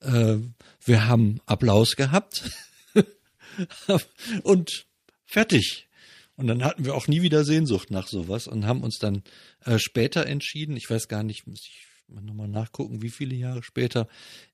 Äh, 0.02 0.38
wir 0.84 1.08
haben 1.08 1.40
Applaus 1.46 1.96
gehabt 1.96 2.50
und 4.44 4.86
fertig. 5.26 5.88
Und 6.36 6.48
dann 6.48 6.64
hatten 6.64 6.86
wir 6.86 6.96
auch 6.96 7.08
nie 7.08 7.22
wieder 7.22 7.44
Sehnsucht 7.44 7.92
nach 7.92 8.08
sowas 8.08 8.48
und 8.48 8.66
haben 8.66 8.84
uns 8.84 8.98
dann 8.98 9.24
äh, 9.66 9.78
später 9.78 10.26
entschieden, 10.26 10.76
ich 10.76 10.90
weiß 10.90 11.08
gar 11.08 11.24
nicht, 11.24 11.46
muss 11.46 11.62
ich 11.68 11.86
nochmal 12.08 12.48
nachgucken, 12.48 13.02
wie 13.02 13.10
viele 13.10 13.36
Jahre 13.36 13.64
später, 13.64 14.08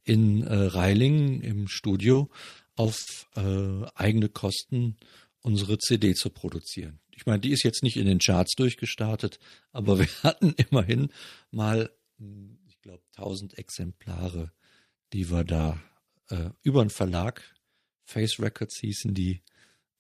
in 0.04 0.44
äh, 0.44 0.54
Reilingen 0.54 1.42
im 1.42 1.68
Studio 1.68 2.30
auf 2.76 3.28
äh, 3.36 3.86
eigene 3.96 4.30
Kosten 4.30 4.98
unsere 5.42 5.78
CD 5.78 6.14
zu 6.14 6.30
produzieren. 6.30 7.00
Ich 7.12 7.26
meine, 7.26 7.40
die 7.40 7.52
ist 7.52 7.64
jetzt 7.64 7.84
nicht 7.84 7.98
in 7.98 8.06
den 8.06 8.20
Charts 8.20 8.54
durchgestartet, 8.56 9.40
aber 9.72 10.00
wir 10.00 10.08
hatten 10.24 10.54
immerhin 10.58 11.10
mal, 11.52 11.90
hm, 12.20 12.60
ich 12.68 12.80
glaube, 12.82 13.04
1000 13.16 13.58
Exemplare 13.58 14.52
die 15.14 15.30
wir 15.30 15.44
da 15.44 15.80
äh, 16.30 16.50
über 16.64 16.82
einen 16.82 16.90
Verlag, 16.90 17.42
Face 18.04 18.40
Records 18.40 18.80
hießen 18.80 19.14
die, 19.14 19.42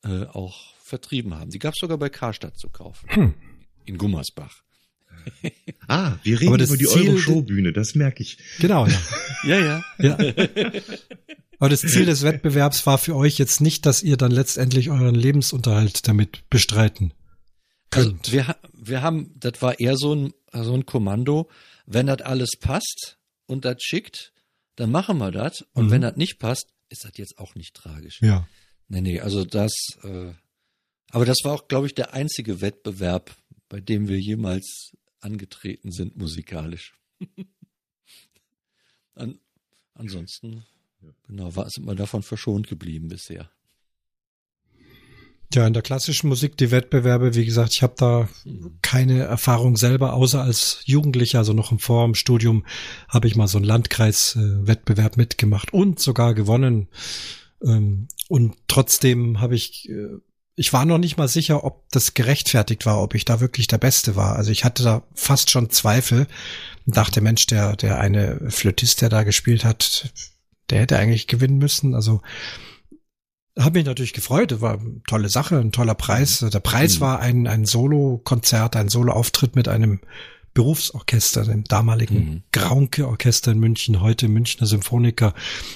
äh, 0.03 0.25
auch 0.25 0.75
vertrieben 0.75 1.33
haben. 1.33 1.49
Die 1.49 1.59
gab 1.59 1.73
es 1.73 1.79
sogar 1.79 1.97
bei 1.97 2.09
Karstadt 2.09 2.57
zu 2.57 2.69
kaufen. 2.69 3.09
Hm. 3.09 3.33
In 3.85 3.97
Gummersbach. 3.97 4.63
ah, 5.87 6.17
wir 6.23 6.39
reden 6.39 6.59
über 6.61 6.77
die 6.77 6.87
Euro-Show-Bühne, 6.87 7.73
das 7.73 7.95
merke 7.95 8.23
ich. 8.23 8.37
Genau, 8.59 8.85
ja. 8.85 9.01
ja, 9.43 9.59
ja. 9.59 9.83
ja. 9.97 10.17
Aber 11.59 11.69
das 11.69 11.81
Ziel 11.81 12.05
des 12.05 12.23
Wettbewerbs 12.23 12.85
war 12.85 12.97
für 12.97 13.15
euch 13.15 13.37
jetzt 13.37 13.61
nicht, 13.61 13.85
dass 13.85 14.03
ihr 14.03 14.15
dann 14.15 14.31
letztendlich 14.31 14.89
euren 14.89 15.15
Lebensunterhalt 15.15 16.07
damit 16.07 16.47
bestreiten 16.49 17.13
also 17.91 18.11
könnt. 18.11 18.25
Also 18.25 18.31
wir, 18.33 18.55
wir 18.73 19.01
haben, 19.01 19.31
das 19.35 19.61
war 19.61 19.79
eher 19.79 19.97
so 19.97 20.13
ein, 20.13 20.33
so 20.53 20.73
ein 20.73 20.85
Kommando, 20.85 21.49
wenn 21.85 22.07
das 22.07 22.21
alles 22.21 22.51
passt 22.59 23.17
und 23.47 23.65
das 23.65 23.77
schickt, 23.81 24.33
dann 24.77 24.91
machen 24.91 25.17
wir 25.17 25.31
das. 25.31 25.63
Und 25.73 25.87
mhm. 25.87 25.91
wenn 25.91 26.01
das 26.01 26.15
nicht 26.15 26.39
passt, 26.39 26.73
ist 26.89 27.03
das 27.03 27.11
jetzt 27.17 27.37
auch 27.37 27.55
nicht 27.55 27.75
tragisch. 27.75 28.21
Ja. 28.21 28.47
Nee, 28.87 29.01
nee, 29.01 29.19
also 29.19 29.43
das, 29.43 29.73
äh, 30.03 30.31
aber 31.09 31.25
das 31.25 31.39
war 31.43 31.53
auch, 31.53 31.67
glaube 31.67 31.87
ich, 31.87 31.95
der 31.95 32.13
einzige 32.13 32.61
Wettbewerb, 32.61 33.35
bei 33.67 33.81
dem 33.81 34.07
wir 34.07 34.17
jemals 34.17 34.93
angetreten 35.19 35.91
sind 35.91 36.15
musikalisch. 36.15 36.93
An, 39.15 39.39
ansonsten, 39.93 40.63
genau, 41.23 41.55
war, 41.55 41.69
sind 41.69 41.85
wir 41.85 41.95
davon 41.95 42.23
verschont 42.23 42.67
geblieben 42.67 43.09
bisher. 43.09 43.51
Ja, 45.53 45.65
in 45.65 45.73
der 45.73 45.81
klassischen 45.81 46.27
Musik, 46.27 46.57
die 46.57 46.71
Wettbewerbe, 46.71 47.33
wie 47.33 47.45
gesagt, 47.45 47.71
ich 47.71 47.81
habe 47.81 47.93
da 47.97 48.27
keine 48.81 49.23
Erfahrung 49.23 49.77
selber, 49.77 50.13
außer 50.13 50.41
als 50.41 50.81
Jugendlicher, 50.83 51.39
also 51.39 51.53
noch 51.53 51.71
im 51.71 51.79
Vor 51.79 52.13
Studium, 52.15 52.65
habe 53.07 53.27
ich 53.27 53.37
mal 53.37 53.47
so 53.47 53.57
einen 53.57 53.65
Landkreiswettbewerb 53.65 55.15
äh, 55.15 55.19
mitgemacht 55.19 55.71
und 55.71 55.99
sogar 55.99 56.33
gewonnen. 56.33 56.89
Ähm, 57.63 58.09
und 58.27 58.55
trotzdem 58.67 59.39
habe 59.39 59.55
ich, 59.55 59.87
äh, 59.89 60.19
ich 60.55 60.73
war 60.73 60.83
noch 60.83 60.97
nicht 60.97 61.17
mal 61.17 61.29
sicher, 61.29 61.63
ob 61.63 61.89
das 61.91 62.13
gerechtfertigt 62.13 62.85
war, 62.85 63.01
ob 63.01 63.15
ich 63.15 63.23
da 63.23 63.39
wirklich 63.39 63.67
der 63.67 63.77
Beste 63.77 64.17
war. 64.17 64.35
Also 64.35 64.51
ich 64.51 64.65
hatte 64.65 64.83
da 64.83 65.03
fast 65.13 65.49
schon 65.49 65.69
Zweifel 65.69 66.27
und 66.85 66.97
dachte, 66.97 67.21
Mensch, 67.21 67.45
der, 67.45 67.77
der 67.77 67.99
eine 67.99 68.49
Flötist, 68.49 69.01
der 69.01 69.07
da 69.07 69.23
gespielt 69.23 69.63
hat, 69.63 70.11
der 70.69 70.81
hätte 70.81 70.97
eigentlich 70.97 71.27
gewinnen 71.27 71.57
müssen. 71.57 71.95
Also 71.95 72.21
habe 73.57 73.79
mich 73.79 73.85
natürlich 73.85 74.13
gefreut, 74.13 74.61
war 74.61 74.79
eine 74.79 75.01
tolle 75.07 75.29
Sache, 75.29 75.57
ein 75.57 75.71
toller 75.71 75.95
Preis. 75.95 76.39
Der 76.39 76.59
Preis 76.59 76.97
mhm. 76.97 77.01
war 77.01 77.19
ein, 77.19 77.47
ein 77.47 77.65
Solo-Konzert, 77.65 78.75
ein 78.75 78.89
Solo-Auftritt 78.89 79.55
mit 79.55 79.67
einem 79.67 79.99
Berufsorchester, 80.53 81.43
dem 81.43 81.63
damaligen 81.65 82.17
mhm. 82.17 82.43
Graunke-Orchester 82.51 83.51
in 83.51 83.59
München, 83.59 84.01
heute 84.01 84.27
Münchner 84.27 84.65
Symphoniker. 84.65 85.33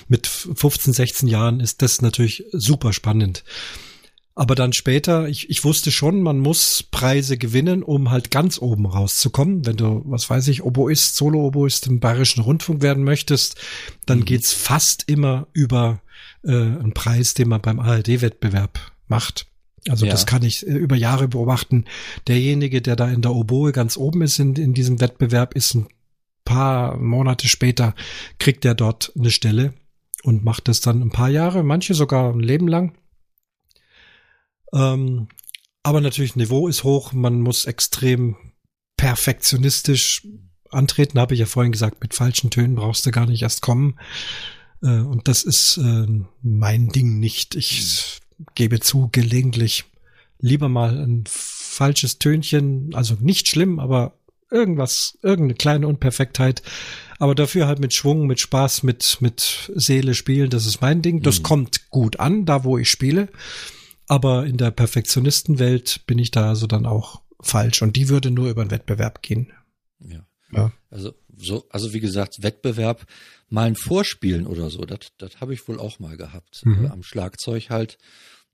Mit 0.07 0.25
15, 0.27 0.93
16 0.93 1.29
Jahren 1.29 1.59
ist 1.59 1.81
das 1.81 2.01
natürlich 2.01 2.45
super 2.51 2.91
spannend. 2.91 3.43
Aber 4.33 4.55
dann 4.55 4.71
später, 4.71 5.27
ich, 5.27 5.49
ich 5.49 5.63
wusste 5.65 5.91
schon, 5.91 6.21
man 6.21 6.39
muss 6.39 6.83
Preise 6.83 7.37
gewinnen, 7.37 7.83
um 7.83 8.11
halt 8.11 8.31
ganz 8.31 8.59
oben 8.59 8.85
rauszukommen. 8.85 9.65
Wenn 9.65 9.75
du, 9.75 10.03
was 10.05 10.29
weiß 10.29 10.47
ich, 10.47 10.63
Oboist, 10.63 11.17
Solo-Oboist 11.17 11.87
im 11.87 11.99
Bayerischen 11.99 12.41
Rundfunk 12.41 12.81
werden 12.81 13.03
möchtest, 13.03 13.59
dann 14.05 14.19
mhm. 14.19 14.25
geht's 14.25 14.53
fast 14.53 15.09
immer 15.09 15.47
über 15.51 16.01
äh, 16.43 16.51
ein 16.51 16.93
Preis, 16.93 17.33
den 17.33 17.49
man 17.49 17.61
beim 17.61 17.79
ARD-Wettbewerb 17.79 18.79
macht. 19.07 19.47
Also 19.89 20.05
ja. 20.05 20.11
das 20.11 20.25
kann 20.25 20.43
ich 20.43 20.65
äh, 20.65 20.71
über 20.71 20.95
Jahre 20.95 21.27
beobachten. 21.27 21.85
Derjenige, 22.27 22.81
der 22.81 22.95
da 22.95 23.09
in 23.09 23.21
der 23.21 23.33
Oboe 23.33 23.71
ganz 23.71 23.97
oben 23.97 24.21
ist 24.21 24.39
in, 24.39 24.55
in 24.55 24.73
diesem 24.73 25.01
Wettbewerb, 25.01 25.55
ist 25.55 25.75
ein 25.75 25.87
paar 26.45 26.97
Monate 26.97 27.47
später, 27.47 27.95
kriegt 28.39 28.63
er 28.63 28.75
dort 28.75 29.11
eine 29.17 29.31
Stelle 29.31 29.73
und 30.23 30.43
macht 30.43 30.67
das 30.67 30.81
dann 30.81 31.01
ein 31.01 31.11
paar 31.11 31.29
Jahre, 31.29 31.63
manche 31.63 31.93
sogar 31.93 32.33
ein 32.33 32.39
Leben 32.39 32.67
lang. 32.67 32.93
Ähm, 34.73 35.27
aber 35.83 36.01
natürlich, 36.01 36.35
Niveau 36.35 36.67
ist 36.67 36.83
hoch, 36.83 37.11
man 37.13 37.41
muss 37.41 37.65
extrem 37.65 38.35
perfektionistisch 38.97 40.27
antreten, 40.69 41.19
habe 41.19 41.33
ich 41.33 41.39
ja 41.39 41.45
vorhin 41.45 41.71
gesagt, 41.71 42.01
mit 42.01 42.13
falschen 42.13 42.49
Tönen 42.51 42.75
brauchst 42.75 43.05
du 43.05 43.11
gar 43.11 43.25
nicht 43.25 43.41
erst 43.41 43.61
kommen. 43.61 43.99
Äh, 44.81 44.99
und 44.99 45.27
das 45.27 45.43
ist 45.43 45.77
äh, 45.77 46.07
mein 46.41 46.89
Ding 46.89 47.19
nicht. 47.19 47.55
Ich 47.55 48.19
gebe 48.55 48.79
zu, 48.79 49.09
gelegentlich 49.11 49.85
lieber 50.39 50.69
mal 50.69 50.97
ein 50.97 51.23
falsches 51.27 52.19
Tönchen, 52.19 52.93
also 52.93 53.15
nicht 53.19 53.47
schlimm, 53.47 53.79
aber 53.79 54.13
irgendwas, 54.49 55.17
irgendeine 55.21 55.55
kleine 55.55 55.87
Unperfektheit. 55.87 56.61
Aber 57.19 57.35
dafür 57.35 57.67
halt 57.67 57.79
mit 57.79 57.93
Schwung, 57.93 58.27
mit 58.27 58.39
Spaß, 58.39 58.83
mit, 58.83 59.17
mit 59.21 59.71
Seele 59.75 60.13
spielen, 60.15 60.49
das 60.49 60.65
ist 60.65 60.81
mein 60.81 61.01
Ding. 61.01 61.21
Das 61.21 61.39
mhm. 61.39 61.43
kommt 61.43 61.89
gut 61.89 62.19
an, 62.19 62.45
da 62.45 62.63
wo 62.63 62.77
ich 62.77 62.89
spiele. 62.89 63.29
Aber 64.11 64.45
in 64.45 64.57
der 64.57 64.71
Perfektionistenwelt 64.71 66.05
bin 66.05 66.19
ich 66.19 66.31
da 66.31 66.49
also 66.49 66.67
dann 66.67 66.85
auch 66.85 67.21
falsch. 67.39 67.81
Und 67.81 67.95
die 67.95 68.09
würde 68.09 68.29
nur 68.29 68.49
über 68.49 68.65
den 68.65 68.69
Wettbewerb 68.69 69.21
gehen. 69.21 69.53
Ja. 69.99 70.25
ja. 70.51 70.73
Also, 70.89 71.13
so, 71.37 71.65
also 71.69 71.93
wie 71.93 72.01
gesagt, 72.01 72.43
Wettbewerb 72.43 73.07
mal 73.47 73.67
ein 73.67 73.77
Vorspielen 73.77 74.47
oder 74.47 74.69
so, 74.69 74.83
das, 74.83 75.13
das 75.17 75.39
habe 75.39 75.53
ich 75.53 75.65
wohl 75.65 75.79
auch 75.79 75.99
mal 75.99 76.17
gehabt. 76.17 76.59
Mhm. 76.65 76.87
Am 76.87 77.03
Schlagzeug 77.03 77.69
halt, 77.69 77.97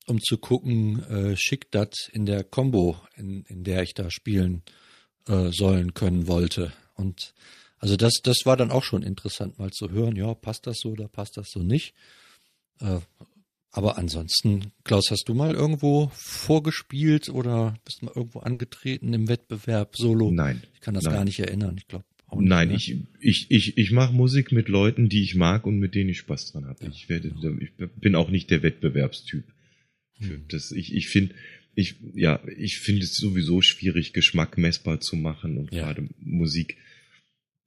um 0.05 0.21
zu 0.21 0.37
gucken, 0.37 1.03
äh, 1.05 1.35
schickt 1.35 1.73
das 1.73 2.07
in 2.11 2.27
der 2.27 2.43
Combo, 2.43 3.01
in, 3.15 3.41
in 3.45 3.63
der 3.63 3.81
ich 3.81 3.95
da 3.95 4.11
spielen 4.11 4.61
äh, 5.27 5.49
sollen 5.51 5.95
können 5.95 6.27
wollte. 6.27 6.71
Und 6.93 7.33
also 7.79 7.95
das, 7.95 8.13
das 8.21 8.41
war 8.43 8.57
dann 8.57 8.69
auch 8.69 8.83
schon 8.83 9.01
interessant, 9.01 9.57
mal 9.57 9.71
zu 9.71 9.89
hören, 9.89 10.15
ja, 10.17 10.35
passt 10.35 10.67
das 10.67 10.77
so 10.77 10.91
oder 10.91 11.07
passt 11.07 11.35
das 11.35 11.49
so 11.49 11.63
nicht. 11.63 11.95
Äh, 12.79 12.99
aber 13.77 13.99
ansonsten, 13.99 14.71
Klaus, 14.83 15.11
hast 15.11 15.25
du 15.29 15.35
mal 15.35 15.53
irgendwo 15.53 16.09
vorgespielt 16.15 17.29
oder 17.29 17.75
bist 17.85 18.01
mal 18.01 18.11
irgendwo 18.15 18.39
angetreten 18.39 19.13
im 19.13 19.27
Wettbewerb 19.27 19.95
solo? 19.95 20.31
Nein. 20.31 20.63
Ich 20.73 20.81
kann 20.81 20.95
das 20.95 21.03
nein. 21.03 21.13
gar 21.13 21.25
nicht 21.25 21.39
erinnern, 21.39 21.75
ich 21.77 21.87
glaube. 21.87 22.03
Nein, 22.35 22.69
ne? 22.69 22.73
ich, 22.73 22.97
ich, 23.19 23.51
ich, 23.51 23.77
ich 23.77 23.91
mache 23.91 24.15
Musik 24.15 24.51
mit 24.51 24.67
Leuten, 24.67 25.09
die 25.09 25.21
ich 25.21 25.35
mag 25.35 25.67
und 25.67 25.77
mit 25.77 25.93
denen 25.93 26.09
ich 26.09 26.17
Spaß 26.17 26.53
dran 26.53 26.65
habe. 26.65 26.85
Ja, 26.85 26.89
ich, 26.89 27.07
werde, 27.07 27.29
genau. 27.29 27.55
ich 27.61 27.69
bin 27.97 28.15
auch 28.15 28.31
nicht 28.31 28.49
der 28.49 28.63
Wettbewerbstyp. 28.63 29.43
Hm. 30.17 30.45
Das, 30.47 30.71
ich 30.71 30.95
ich 30.95 31.07
finde, 31.07 31.35
ich, 31.75 31.97
ja, 32.15 32.39
ich 32.57 32.79
finde 32.79 33.03
es 33.03 33.15
sowieso 33.15 33.61
schwierig, 33.61 34.11
Geschmack 34.11 34.57
messbar 34.57 35.01
zu 35.01 35.15
machen 35.15 35.55
und 35.55 35.71
ja. 35.71 35.83
gerade 35.83 36.09
Musik. 36.19 36.77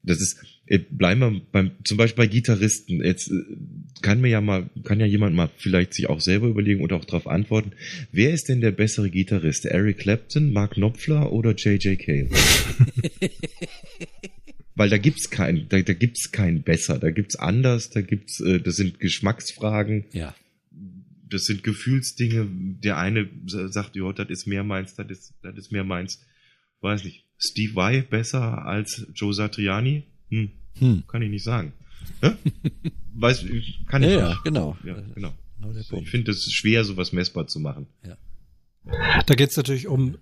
Das 0.03 0.21
ist, 0.21 0.43
äh, 0.67 0.79
bleiben 0.79 1.21
wir 1.21 1.41
beim, 1.53 1.73
zum 1.85 1.97
Beispiel 1.99 2.25
bei 2.25 2.29
Gitarristen. 2.29 3.05
Jetzt 3.05 3.31
äh, 3.31 3.43
kann 4.03 4.21
mir 4.21 4.29
ja 4.29 4.41
mal, 4.41 4.71
kann 4.85 5.01
ja 5.01 5.07
jemand 5.07 5.37
mal 5.37 5.51
vielleicht 5.59 5.95
sich 5.95 6.09
auch 6.09 6.21
selber 6.21 6.49
überlegen 6.49 6.83
und 6.83 6.93
auch 6.93 7.05
darauf 7.05 7.27
antworten. 7.27 7.73
Wer 8.13 8.33
ist 8.33 8.49
denn 8.49 8.61
der 8.61 8.73
bessere 8.73 9.11
Gitarrist? 9.11 9.67
Eric 9.67 9.99
Clapton, 9.99 10.53
Mark 10.53 10.73
Knopfler 10.75 11.33
oder 11.33 11.55
J.J. 11.55 11.99
Cale? 11.99 12.29
weil 14.81 14.89
da 14.89 14.97
gibt's 14.97 15.29
kein, 15.29 15.69
da, 15.69 15.83
da 15.83 15.93
gibt's 15.93 16.33
kein 16.33 16.63
besser, 16.63 16.99
da 16.99 17.11
gibt's 17.11 17.37
anders, 17.37 17.91
da 17.91 18.01
gibt's, 18.01 18.41
äh, 18.41 18.61
das 18.61 18.77
sind 18.77 18.99
Geschmacksfragen. 18.99 20.07
Ja. 20.13 20.35
Das 21.29 21.45
sind 21.45 21.63
Gefühlsdinge. 21.63 22.49
Der 22.83 22.97
eine 22.97 23.29
sagt, 23.45 23.95
ja, 23.95 24.11
das 24.15 24.31
ist 24.31 24.47
mehr 24.47 24.65
meins, 24.65 24.95
das 24.95 25.11
ist, 25.11 25.35
das 25.43 25.55
ist 25.59 25.71
mehr 25.71 25.85
meins. 25.85 26.25
Weiß 26.81 27.05
nicht. 27.05 27.27
Steve 27.41 27.75
Vai 27.75 28.03
besser 28.03 28.67
als 28.67 29.07
Joe 29.15 29.33
Satriani? 29.33 30.05
Hm. 30.29 30.51
hm. 30.79 31.03
Kann 31.09 31.23
ich 31.23 31.31
nicht 31.31 31.45
sagen. 31.45 31.73
Ja? 32.23 32.37
Weiß, 33.15 33.45
kann 33.87 34.03
ich 34.03 34.11
ja, 34.11 34.29
nicht. 34.29 34.37
Ja, 34.37 34.41
genau. 34.45 34.77
Ja, 34.85 34.95
genau. 35.15 35.33
genau 35.57 36.01
ich 36.01 36.11
finde 36.11 36.31
es 36.31 36.51
schwer, 36.53 36.85
sowas 36.85 37.13
messbar 37.13 37.47
zu 37.47 37.61
machen. 37.61 37.87
Ja. 38.05 38.17
Da 39.27 39.35
geht 39.35 39.51
es 39.51 39.57
natürlich 39.57 39.89
um 39.89 40.19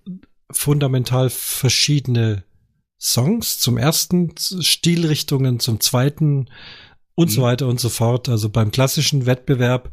fundamental 0.51 1.31
verschiedene 1.31 2.45
Songs 3.01 3.59
zum 3.61 3.79
ersten, 3.79 4.35
Stilrichtungen 4.37 5.61
zum 5.61 5.81
zweiten 5.81 6.49
und 7.15 7.31
mhm. 7.31 7.35
so 7.35 7.43
weiter 7.43 7.67
und 7.69 7.81
so 7.81 7.89
fort. 7.89 8.29
Also 8.29 8.49
beim 8.49 8.71
klassischen 8.71 9.27
Wettbewerb 9.27 9.93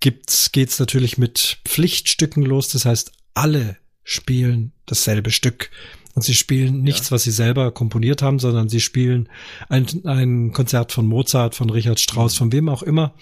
gibt's, 0.00 0.50
geht's 0.52 0.78
natürlich 0.78 1.18
mit 1.18 1.60
Pflichtstücken 1.64 2.42
los. 2.42 2.68
Das 2.68 2.84
heißt, 2.84 3.12
alle 3.34 3.76
spielen 4.02 4.72
dasselbe 4.86 5.30
Stück. 5.30 5.70
Und 6.14 6.22
sie 6.22 6.34
spielen 6.34 6.82
nichts, 6.82 7.08
ja. 7.08 7.14
was 7.14 7.22
sie 7.22 7.30
selber 7.30 7.72
komponiert 7.72 8.22
haben, 8.22 8.38
sondern 8.38 8.68
sie 8.68 8.80
spielen 8.80 9.28
ein, 9.68 9.86
ein 10.04 10.52
Konzert 10.52 10.92
von 10.92 11.06
Mozart, 11.06 11.54
von 11.54 11.70
Richard 11.70 12.00
Strauss, 12.00 12.36
von 12.36 12.52
wem 12.52 12.68
auch 12.68 12.82
immer. 12.82 13.14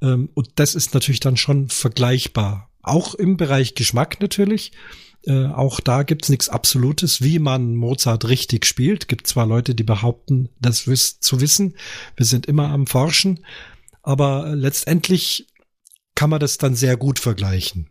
Ähm, 0.00 0.28
und 0.34 0.50
das 0.56 0.74
ist 0.74 0.94
natürlich 0.94 1.20
dann 1.20 1.36
schon 1.36 1.68
vergleichbar. 1.68 2.70
Auch 2.82 3.14
im 3.14 3.36
Bereich 3.36 3.74
Geschmack 3.74 4.20
natürlich. 4.20 4.72
Äh, 5.26 5.46
auch 5.46 5.80
da 5.80 6.04
gibt's 6.04 6.28
nichts 6.28 6.48
Absolutes, 6.48 7.20
wie 7.20 7.40
man 7.40 7.74
Mozart 7.74 8.28
richtig 8.28 8.64
spielt. 8.64 9.08
Gibt 9.08 9.26
zwar 9.26 9.46
Leute, 9.46 9.74
die 9.74 9.82
behaupten, 9.82 10.48
das 10.60 10.86
wiss 10.86 11.18
zu 11.18 11.40
wissen. 11.40 11.74
Wir 12.16 12.26
sind 12.26 12.46
immer 12.46 12.68
am 12.68 12.86
Forschen. 12.86 13.40
Aber 14.02 14.54
letztendlich 14.54 15.48
kann 16.14 16.30
man 16.30 16.38
das 16.38 16.58
dann 16.58 16.76
sehr 16.76 16.96
gut 16.96 17.18
vergleichen. 17.18 17.88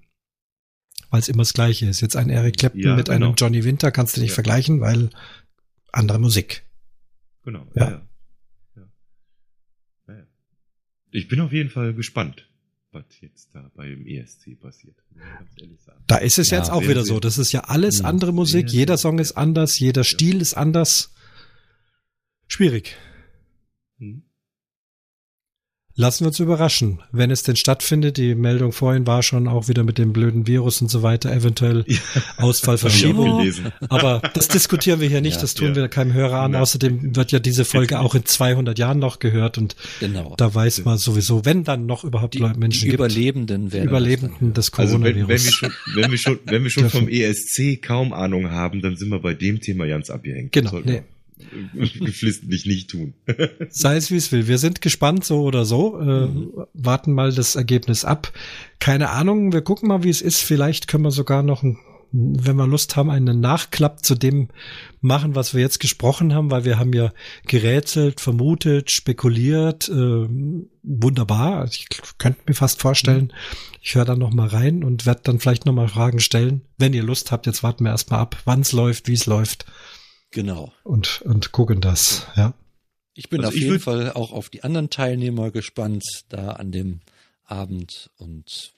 Weil 1.16 1.22
es 1.22 1.30
immer 1.30 1.43
das 1.43 1.53
Gleiche 1.53 1.86
ist. 1.86 2.01
Jetzt 2.01 2.18
ein 2.18 2.30
Eric 2.30 2.57
Clapton 2.57 2.82
ja, 2.82 2.95
mit 2.95 3.07
genau. 3.07 3.28
einem 3.28 3.36
Johnny 3.36 3.63
Winter 3.63 3.89
kannst 3.89 4.18
du 4.18 4.22
nicht 4.22 4.32
ja. 4.32 4.36
vergleichen, 4.36 4.82
weil 4.82 5.11
andere 5.93 6.20
Musik. 6.20 6.66
Genau. 7.45 7.66
Ja. 7.74 8.05
ja. 8.76 10.16
Ich 11.11 11.30
bin 11.30 11.39
auf 11.39 11.53
jeden 11.53 11.70
Fall 11.70 11.93
gespannt 11.93 12.49
was 12.91 13.05
jetzt 13.22 13.53
da 13.53 13.70
beim 13.76 14.05
ESC 14.07 14.59
passiert. 14.59 14.95
Da 16.07 16.18
ist 16.18 16.39
es 16.39 16.49
ja, 16.49 16.57
jetzt 16.57 16.72
auch 16.72 16.88
wieder 16.88 17.03
so. 17.03 17.20
Das 17.20 17.38
ist 17.38 17.51
ja 17.51 17.61
alles 17.61 17.99
ja, 17.99 18.05
andere 18.05 18.34
Musik. 18.34 18.72
Jeder 18.72 18.97
Song 18.97 19.20
ist 19.20 19.34
anders, 19.34 19.78
jeder 19.78 20.03
Stil 20.03 20.41
ist 20.41 20.55
anders. 20.55 21.13
Schwierig. 22.47 22.95
Hm. 23.97 24.24
Lassen 25.98 26.26
wir 26.26 26.28
uns 26.28 26.41
überraschen, 26.41 27.00
wenn 27.14 27.32
es 27.32 27.43
denn 27.43 27.56
stattfindet. 27.56 28.18
Die 28.18 28.36
Meldung 28.36 28.74
vorhin 28.74 29.08
war 29.08 29.24
schon 29.24 29.48
auch 29.48 29.70
wieder 29.70 29.86
mit 29.86 29.98
dem 29.98 30.12
blöden 30.12 30.46
Virus 30.46 30.82
und 30.82 30.89
so 30.89 31.04
weiter, 31.04 31.32
eventuell 31.32 31.86
ja. 31.88 31.98
Ausfallverschiebung. 32.36 33.50
Aber 33.88 34.22
das 34.34 34.50
diskutieren 34.50 35.00
wir 35.00 35.08
hier 35.08 35.22
nicht, 35.22 35.36
ja, 35.36 35.41
das 35.41 35.54
tun 35.54 35.70
ja. 35.70 35.76
wir 35.76 35.88
keinem 35.88 36.12
Hörer 36.12 36.41
an. 36.41 36.54
Außerdem 36.54 37.16
wird 37.16 37.32
ja 37.32 37.39
diese 37.39 37.64
Folge 37.64 38.00
auch 38.00 38.14
in 38.14 38.26
200 38.26 38.78
Jahren 38.78 39.00
noch 39.00 39.20
gehört 39.20 39.58
und 39.58 39.78
genau. 40.02 40.34
da 40.38 40.54
weiß 40.54 40.84
man 40.84 40.98
sowieso, 40.98 41.46
wenn 41.46 41.64
dann 41.64 41.86
noch 41.86 42.04
überhaupt 42.04 42.34
die, 42.34 42.41
Menschen 42.41 42.84
die 42.84 42.89
gibt. 42.89 42.96
Überlebenden 42.96 43.72
werden 43.72 43.88
Überlebenden 43.88 44.54
des 44.54 44.72
Coronavirus. 44.72 45.30
Also 45.30 45.30
wenn, 45.30 45.30
wenn, 45.30 45.43
wir 45.46 45.52
schon, 45.52 45.72
wenn 45.96 46.12
wir 46.12 46.18
schon, 46.18 46.39
wenn 46.46 46.64
wir 46.64 46.70
schon 46.72 46.89
vom 46.89 47.08
ESC 47.08 47.82
kaum 47.82 48.12
Ahnung 48.12 48.52
haben, 48.52 48.82
dann 48.82 48.98
sind 48.98 49.10
wir 49.10 49.20
bei 49.20 49.34
dem 49.34 49.62
Thema 49.62 49.88
ganz 49.88 50.10
abgehängt. 50.10 50.52
Genau. 50.52 50.82
Nee 50.84 51.04
geflissentlich 51.74 52.66
nicht 52.66 52.90
tun. 52.90 53.14
Sei 53.70 53.98
es 53.98 54.12
wie 54.12 54.16
es 54.16 54.32
will. 54.32 54.48
Wir 54.48 54.58
sind 54.58 54.82
gespannt 54.82 55.26
so 55.26 55.42
oder 55.42 55.66
so. 55.66 56.00
Äh, 56.00 56.28
mhm. 56.28 56.54
Warten 56.74 57.14
mal 57.14 57.34
das 57.34 57.56
Ergebnis 57.56 58.06
ab. 58.06 58.32
Keine 58.80 59.10
Ahnung. 59.10 59.52
Wir 59.52 59.62
gucken 59.62 59.90
mal, 59.90 60.04
wie 60.04 60.10
es 60.10 60.22
ist. 60.22 60.42
Vielleicht 60.42 60.88
können 60.88 61.04
wir 61.04 61.12
sogar 61.12 61.44
noch, 61.44 61.64
ein, 61.64 61.78
wenn 62.12 62.56
wir 62.56 62.68
Lust 62.68 62.96
haben, 62.96 63.10
einen 63.10 63.42
Nachklapp 63.42 64.06
zu 64.06 64.16
dem 64.16 64.48
machen, 65.02 65.36
was 65.36 65.54
wir 65.54 65.62
jetzt 65.62 65.80
gesprochen 65.80 66.34
haben, 66.34 66.52
weil 66.52 66.64
wir 66.64 66.80
haben 66.80 66.94
ja 66.94 67.12
gerätselt, 67.48 68.22
vermutet, 68.22 68.90
spekuliert. 68.90 69.90
Äh, 69.90 70.28
wunderbar. 70.84 71.66
Ich 71.66 71.88
könnte 72.18 72.40
mir 72.48 72.56
fast 72.56 72.82
vorstellen, 72.82 73.26
mhm. 73.26 73.32
ich 73.82 73.96
höre 73.96 74.06
da 74.06 74.16
noch 74.16 74.34
mal 74.34 74.48
rein 74.48 74.86
und 74.86 75.06
werde 75.06 75.22
dann 75.24 75.40
vielleicht 75.40 75.66
noch 75.66 75.74
mal 75.74 75.90
Fragen 75.90 76.20
stellen. 76.20 76.62
Wenn 76.78 76.94
ihr 76.94 77.04
Lust 77.04 77.34
habt, 77.34 77.46
jetzt 77.46 77.62
warten 77.62 77.84
wir 77.84 77.92
erstmal 77.92 78.22
ab, 78.22 78.38
wann 78.46 78.62
es 78.62 78.72
läuft, 78.72 79.10
wie 79.10 79.14
es 79.14 79.26
läuft. 79.26 79.66
Genau. 80.36 80.74
Und, 80.84 81.22
und 81.22 81.54
gucken 81.54 81.80
das, 81.80 82.28
ja. 82.36 82.54
Ich 83.14 83.30
bin 83.30 83.40
also 83.40 83.52
auf 83.52 83.56
jeden 83.56 83.80
Fall 83.80 84.12
auch 84.12 84.34
auf 84.34 84.50
die 84.50 84.66
anderen 84.66 84.90
Teilnehmer 84.90 85.50
gespannt 85.50 86.04
da 86.28 86.50
an 86.50 86.74
dem 86.74 87.00
Abend 87.46 88.12
und 88.18 88.74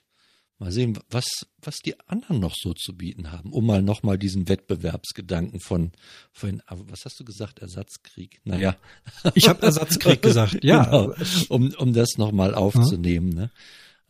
mal 0.60 0.70
sehen, 0.70 0.96
was, 1.10 1.48
was 1.60 1.78
die 1.78 1.98
anderen 2.06 2.38
noch 2.38 2.54
so 2.54 2.74
zu 2.74 2.96
bieten 2.96 3.32
haben, 3.32 3.52
um 3.52 3.66
mal 3.66 3.82
nochmal 3.82 4.18
diesen 4.18 4.48
Wettbewerbsgedanken 4.48 5.58
von, 5.58 5.90
von, 6.30 6.62
was 6.68 7.04
hast 7.04 7.18
du 7.18 7.24
gesagt, 7.24 7.58
Ersatzkrieg? 7.58 8.40
Naja. 8.44 8.76
Ich 9.34 9.48
habe 9.48 9.62
Ersatzkrieg 9.62 10.22
gesagt, 10.22 10.58
ja. 10.62 10.84
Genau, 10.84 11.14
um, 11.48 11.74
um 11.74 11.92
das 11.92 12.18
nochmal 12.18 12.54
aufzunehmen. 12.54 13.32
Ja. 13.32 13.40
Ne? 13.40 13.50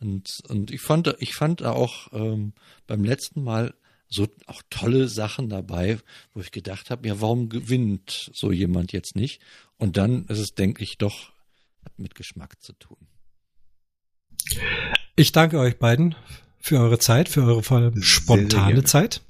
Und, 0.01 0.29
und 0.49 0.69
ich 0.69 0.81
fand, 0.81 1.15
ich 1.17 1.33
fand 1.33 1.63
auch 1.63 2.13
ähm, 2.13 2.53
beim 2.85 3.03
letzten 3.03 3.43
Mal 3.43 3.73
so 4.09 4.27
auch 4.47 4.61
tolle 4.69 5.07
Sachen 5.07 5.49
dabei, 5.49 5.99
wo 6.33 6.41
ich 6.41 6.51
gedacht 6.51 6.89
habe, 6.89 7.07
ja, 7.07 7.21
warum 7.21 7.49
gewinnt 7.49 8.31
so 8.33 8.51
jemand 8.51 8.91
jetzt 8.91 9.15
nicht? 9.15 9.41
Und 9.77 9.97
dann 9.97 10.25
ist 10.25 10.39
es, 10.39 10.55
denke 10.55 10.83
ich, 10.83 10.97
doch 10.97 11.31
mit 11.97 12.15
Geschmack 12.15 12.61
zu 12.61 12.73
tun. 12.73 12.97
Ich 15.15 15.31
danke 15.31 15.59
euch 15.59 15.77
beiden 15.77 16.15
für 16.59 16.79
eure 16.79 16.99
Zeit, 16.99 17.29
für 17.29 17.43
eure 17.43 17.63
vor 17.63 17.77
allem 17.77 18.01
spontane 18.01 18.75
sehr 18.75 18.85
Zeit. 18.85 19.21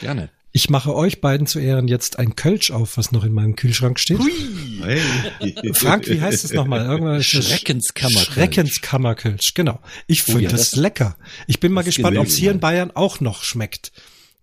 Gerne. 0.00 0.30
Ich 0.52 0.68
mache 0.68 0.94
euch 0.94 1.20
beiden 1.20 1.46
zu 1.46 1.60
Ehren 1.60 1.86
jetzt 1.86 2.18
ein 2.18 2.34
Kölsch 2.34 2.72
auf, 2.72 2.96
was 2.96 3.12
noch 3.12 3.24
in 3.24 3.32
meinem 3.32 3.54
Kühlschrank 3.54 4.00
steht. 4.00 4.18
Hui. 4.18 5.72
Frank, 5.74 6.08
wie 6.08 6.20
heißt 6.20 6.44
es 6.44 6.52
nochmal? 6.52 6.86
Irgendwas 6.86 7.24
Schreckenskammerkölsch. 7.24 8.34
Schreckenskammerkölsch, 8.34 9.54
genau. 9.54 9.80
Ich 10.08 10.24
finde 10.24 10.40
oh, 10.40 10.42
ja, 10.44 10.50
das, 10.50 10.70
das, 10.70 10.76
lecker. 10.76 11.16
Ich 11.46 11.60
bin 11.60 11.72
mal 11.72 11.82
gespannt, 11.82 12.18
ob 12.18 12.26
es 12.26 12.36
hier 12.36 12.50
in 12.50 12.58
Bayern 12.58 12.90
auch 12.90 13.20
noch 13.20 13.44
schmeckt. 13.44 13.92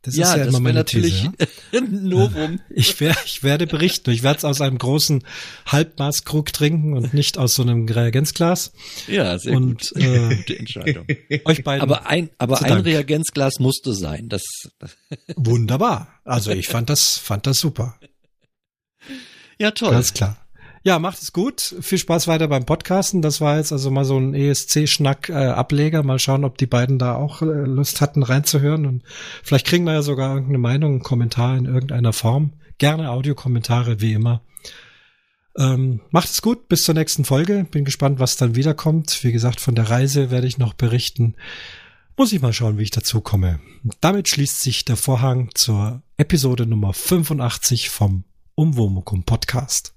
Das 0.08 0.16
ja, 0.16 0.30
ist 0.30 0.38
ja 0.38 0.46
das 0.46 0.48
immer 0.48 0.62
meine 0.62 0.76
natürlich 0.76 1.28
These, 1.38 1.52
ja? 1.74 1.82
Novum. 1.92 2.62
Ich, 2.70 2.98
wär, 3.02 3.14
ich 3.26 3.44
werde 3.44 3.68
berichten. 3.68 4.10
Ich 4.12 4.24
werde 4.24 4.38
es 4.38 4.46
aus 4.46 4.62
einem 4.62 4.78
großen 4.78 5.22
Halbmaßkrug 5.66 6.54
trinken 6.54 6.94
und 6.94 7.14
nicht 7.14 7.38
aus 7.38 7.56
so 7.56 7.62
einem 7.62 7.90
Reagenzglas. 7.90 8.72
Ja, 9.08 9.38
sehr 9.38 9.54
und, 9.58 9.92
gut. 9.92 10.02
Äh, 10.02 10.36
Gute 10.38 10.60
Entscheidung. 10.60 11.08
Euch 11.44 11.62
beiden. 11.62 11.82
Aber 11.82 12.08
ein, 12.08 12.30
aber 12.38 12.64
ein 12.64 12.80
Reagenzglas 12.80 13.56
musste 13.60 13.94
sein. 13.94 14.30
Das. 14.30 14.44
Wunderbar. 15.36 16.08
Also 16.24 16.52
ich 16.52 16.70
fand 16.70 16.90
das, 16.90 17.18
fand 17.18 17.46
das 17.46 17.60
super. 17.60 18.00
Ja, 19.60 19.72
toll. 19.72 19.92
Ganz 19.92 20.14
klar. 20.14 20.38
Ja, 20.88 21.00
macht 21.00 21.22
es 21.22 21.34
gut. 21.34 21.76
Viel 21.82 21.98
Spaß 21.98 22.30
weiter 22.30 22.48
beim 22.48 22.64
Podcasten. 22.64 23.22
Das 23.22 23.42
war 23.42 23.58
jetzt 23.58 23.74
also 23.74 23.92
mal 23.92 24.06
so 24.06 24.18
ein 24.18 24.34
ESC-Schnack-Ableger. 24.34 26.02
mal 26.02 26.18
schauen, 26.18 26.46
ob 26.46 26.58
die 26.58 26.66
beiden 26.66 26.98
da 26.98 27.14
auch 27.14 27.42
äh, 27.42 27.46
Lust 27.46 28.00
hatten 28.00 28.24
reinzuhören. 28.24 28.86
Und 28.86 29.04
vielleicht 29.44 29.68
kriegen 29.68 29.84
wir 29.84 29.92
ja 29.92 30.02
sogar 30.02 30.30
irgendeine 30.30 30.60
Meinung, 30.60 30.92
einen 30.92 31.04
Kommentar 31.04 31.58
in 31.58 31.66
irgendeiner 31.66 32.14
Form. 32.14 32.54
Gerne 32.78 33.10
Audiokommentare, 33.10 34.00
wie 34.00 34.14
immer. 34.14 34.44
Ähm, 35.58 36.00
macht 36.12 36.30
es 36.30 36.42
gut. 36.42 36.70
Bis 36.70 36.84
zur 36.84 36.96
nächsten 36.96 37.26
Folge. 37.26 37.68
Bin 37.70 37.84
gespannt, 37.84 38.22
was 38.22 38.38
dann 38.38 38.56
wiederkommt. 38.56 39.26
Wie 39.26 39.34
gesagt, 39.34 39.60
von 39.60 39.76
der 39.76 39.90
Reise 39.90 40.32
werde 40.32 40.48
ich 40.48 40.58
noch 40.58 40.74
berichten. 40.74 41.36
Muss 42.16 42.32
ich 42.32 42.42
mal 42.42 42.54
schauen, 42.54 42.78
wie 42.78 42.84
ich 42.84 42.92
dazu 42.92 43.20
komme. 43.20 43.60
Damit 44.00 44.30
schließt 44.30 44.62
sich 44.62 44.86
der 44.86 44.96
Vorhang 44.96 45.50
zur 45.54 46.02
Episode 46.16 46.66
Nummer 46.66 46.94
85 46.94 47.90
vom 47.90 48.24
Umwomukum 48.56 49.24
Podcast. 49.24 49.97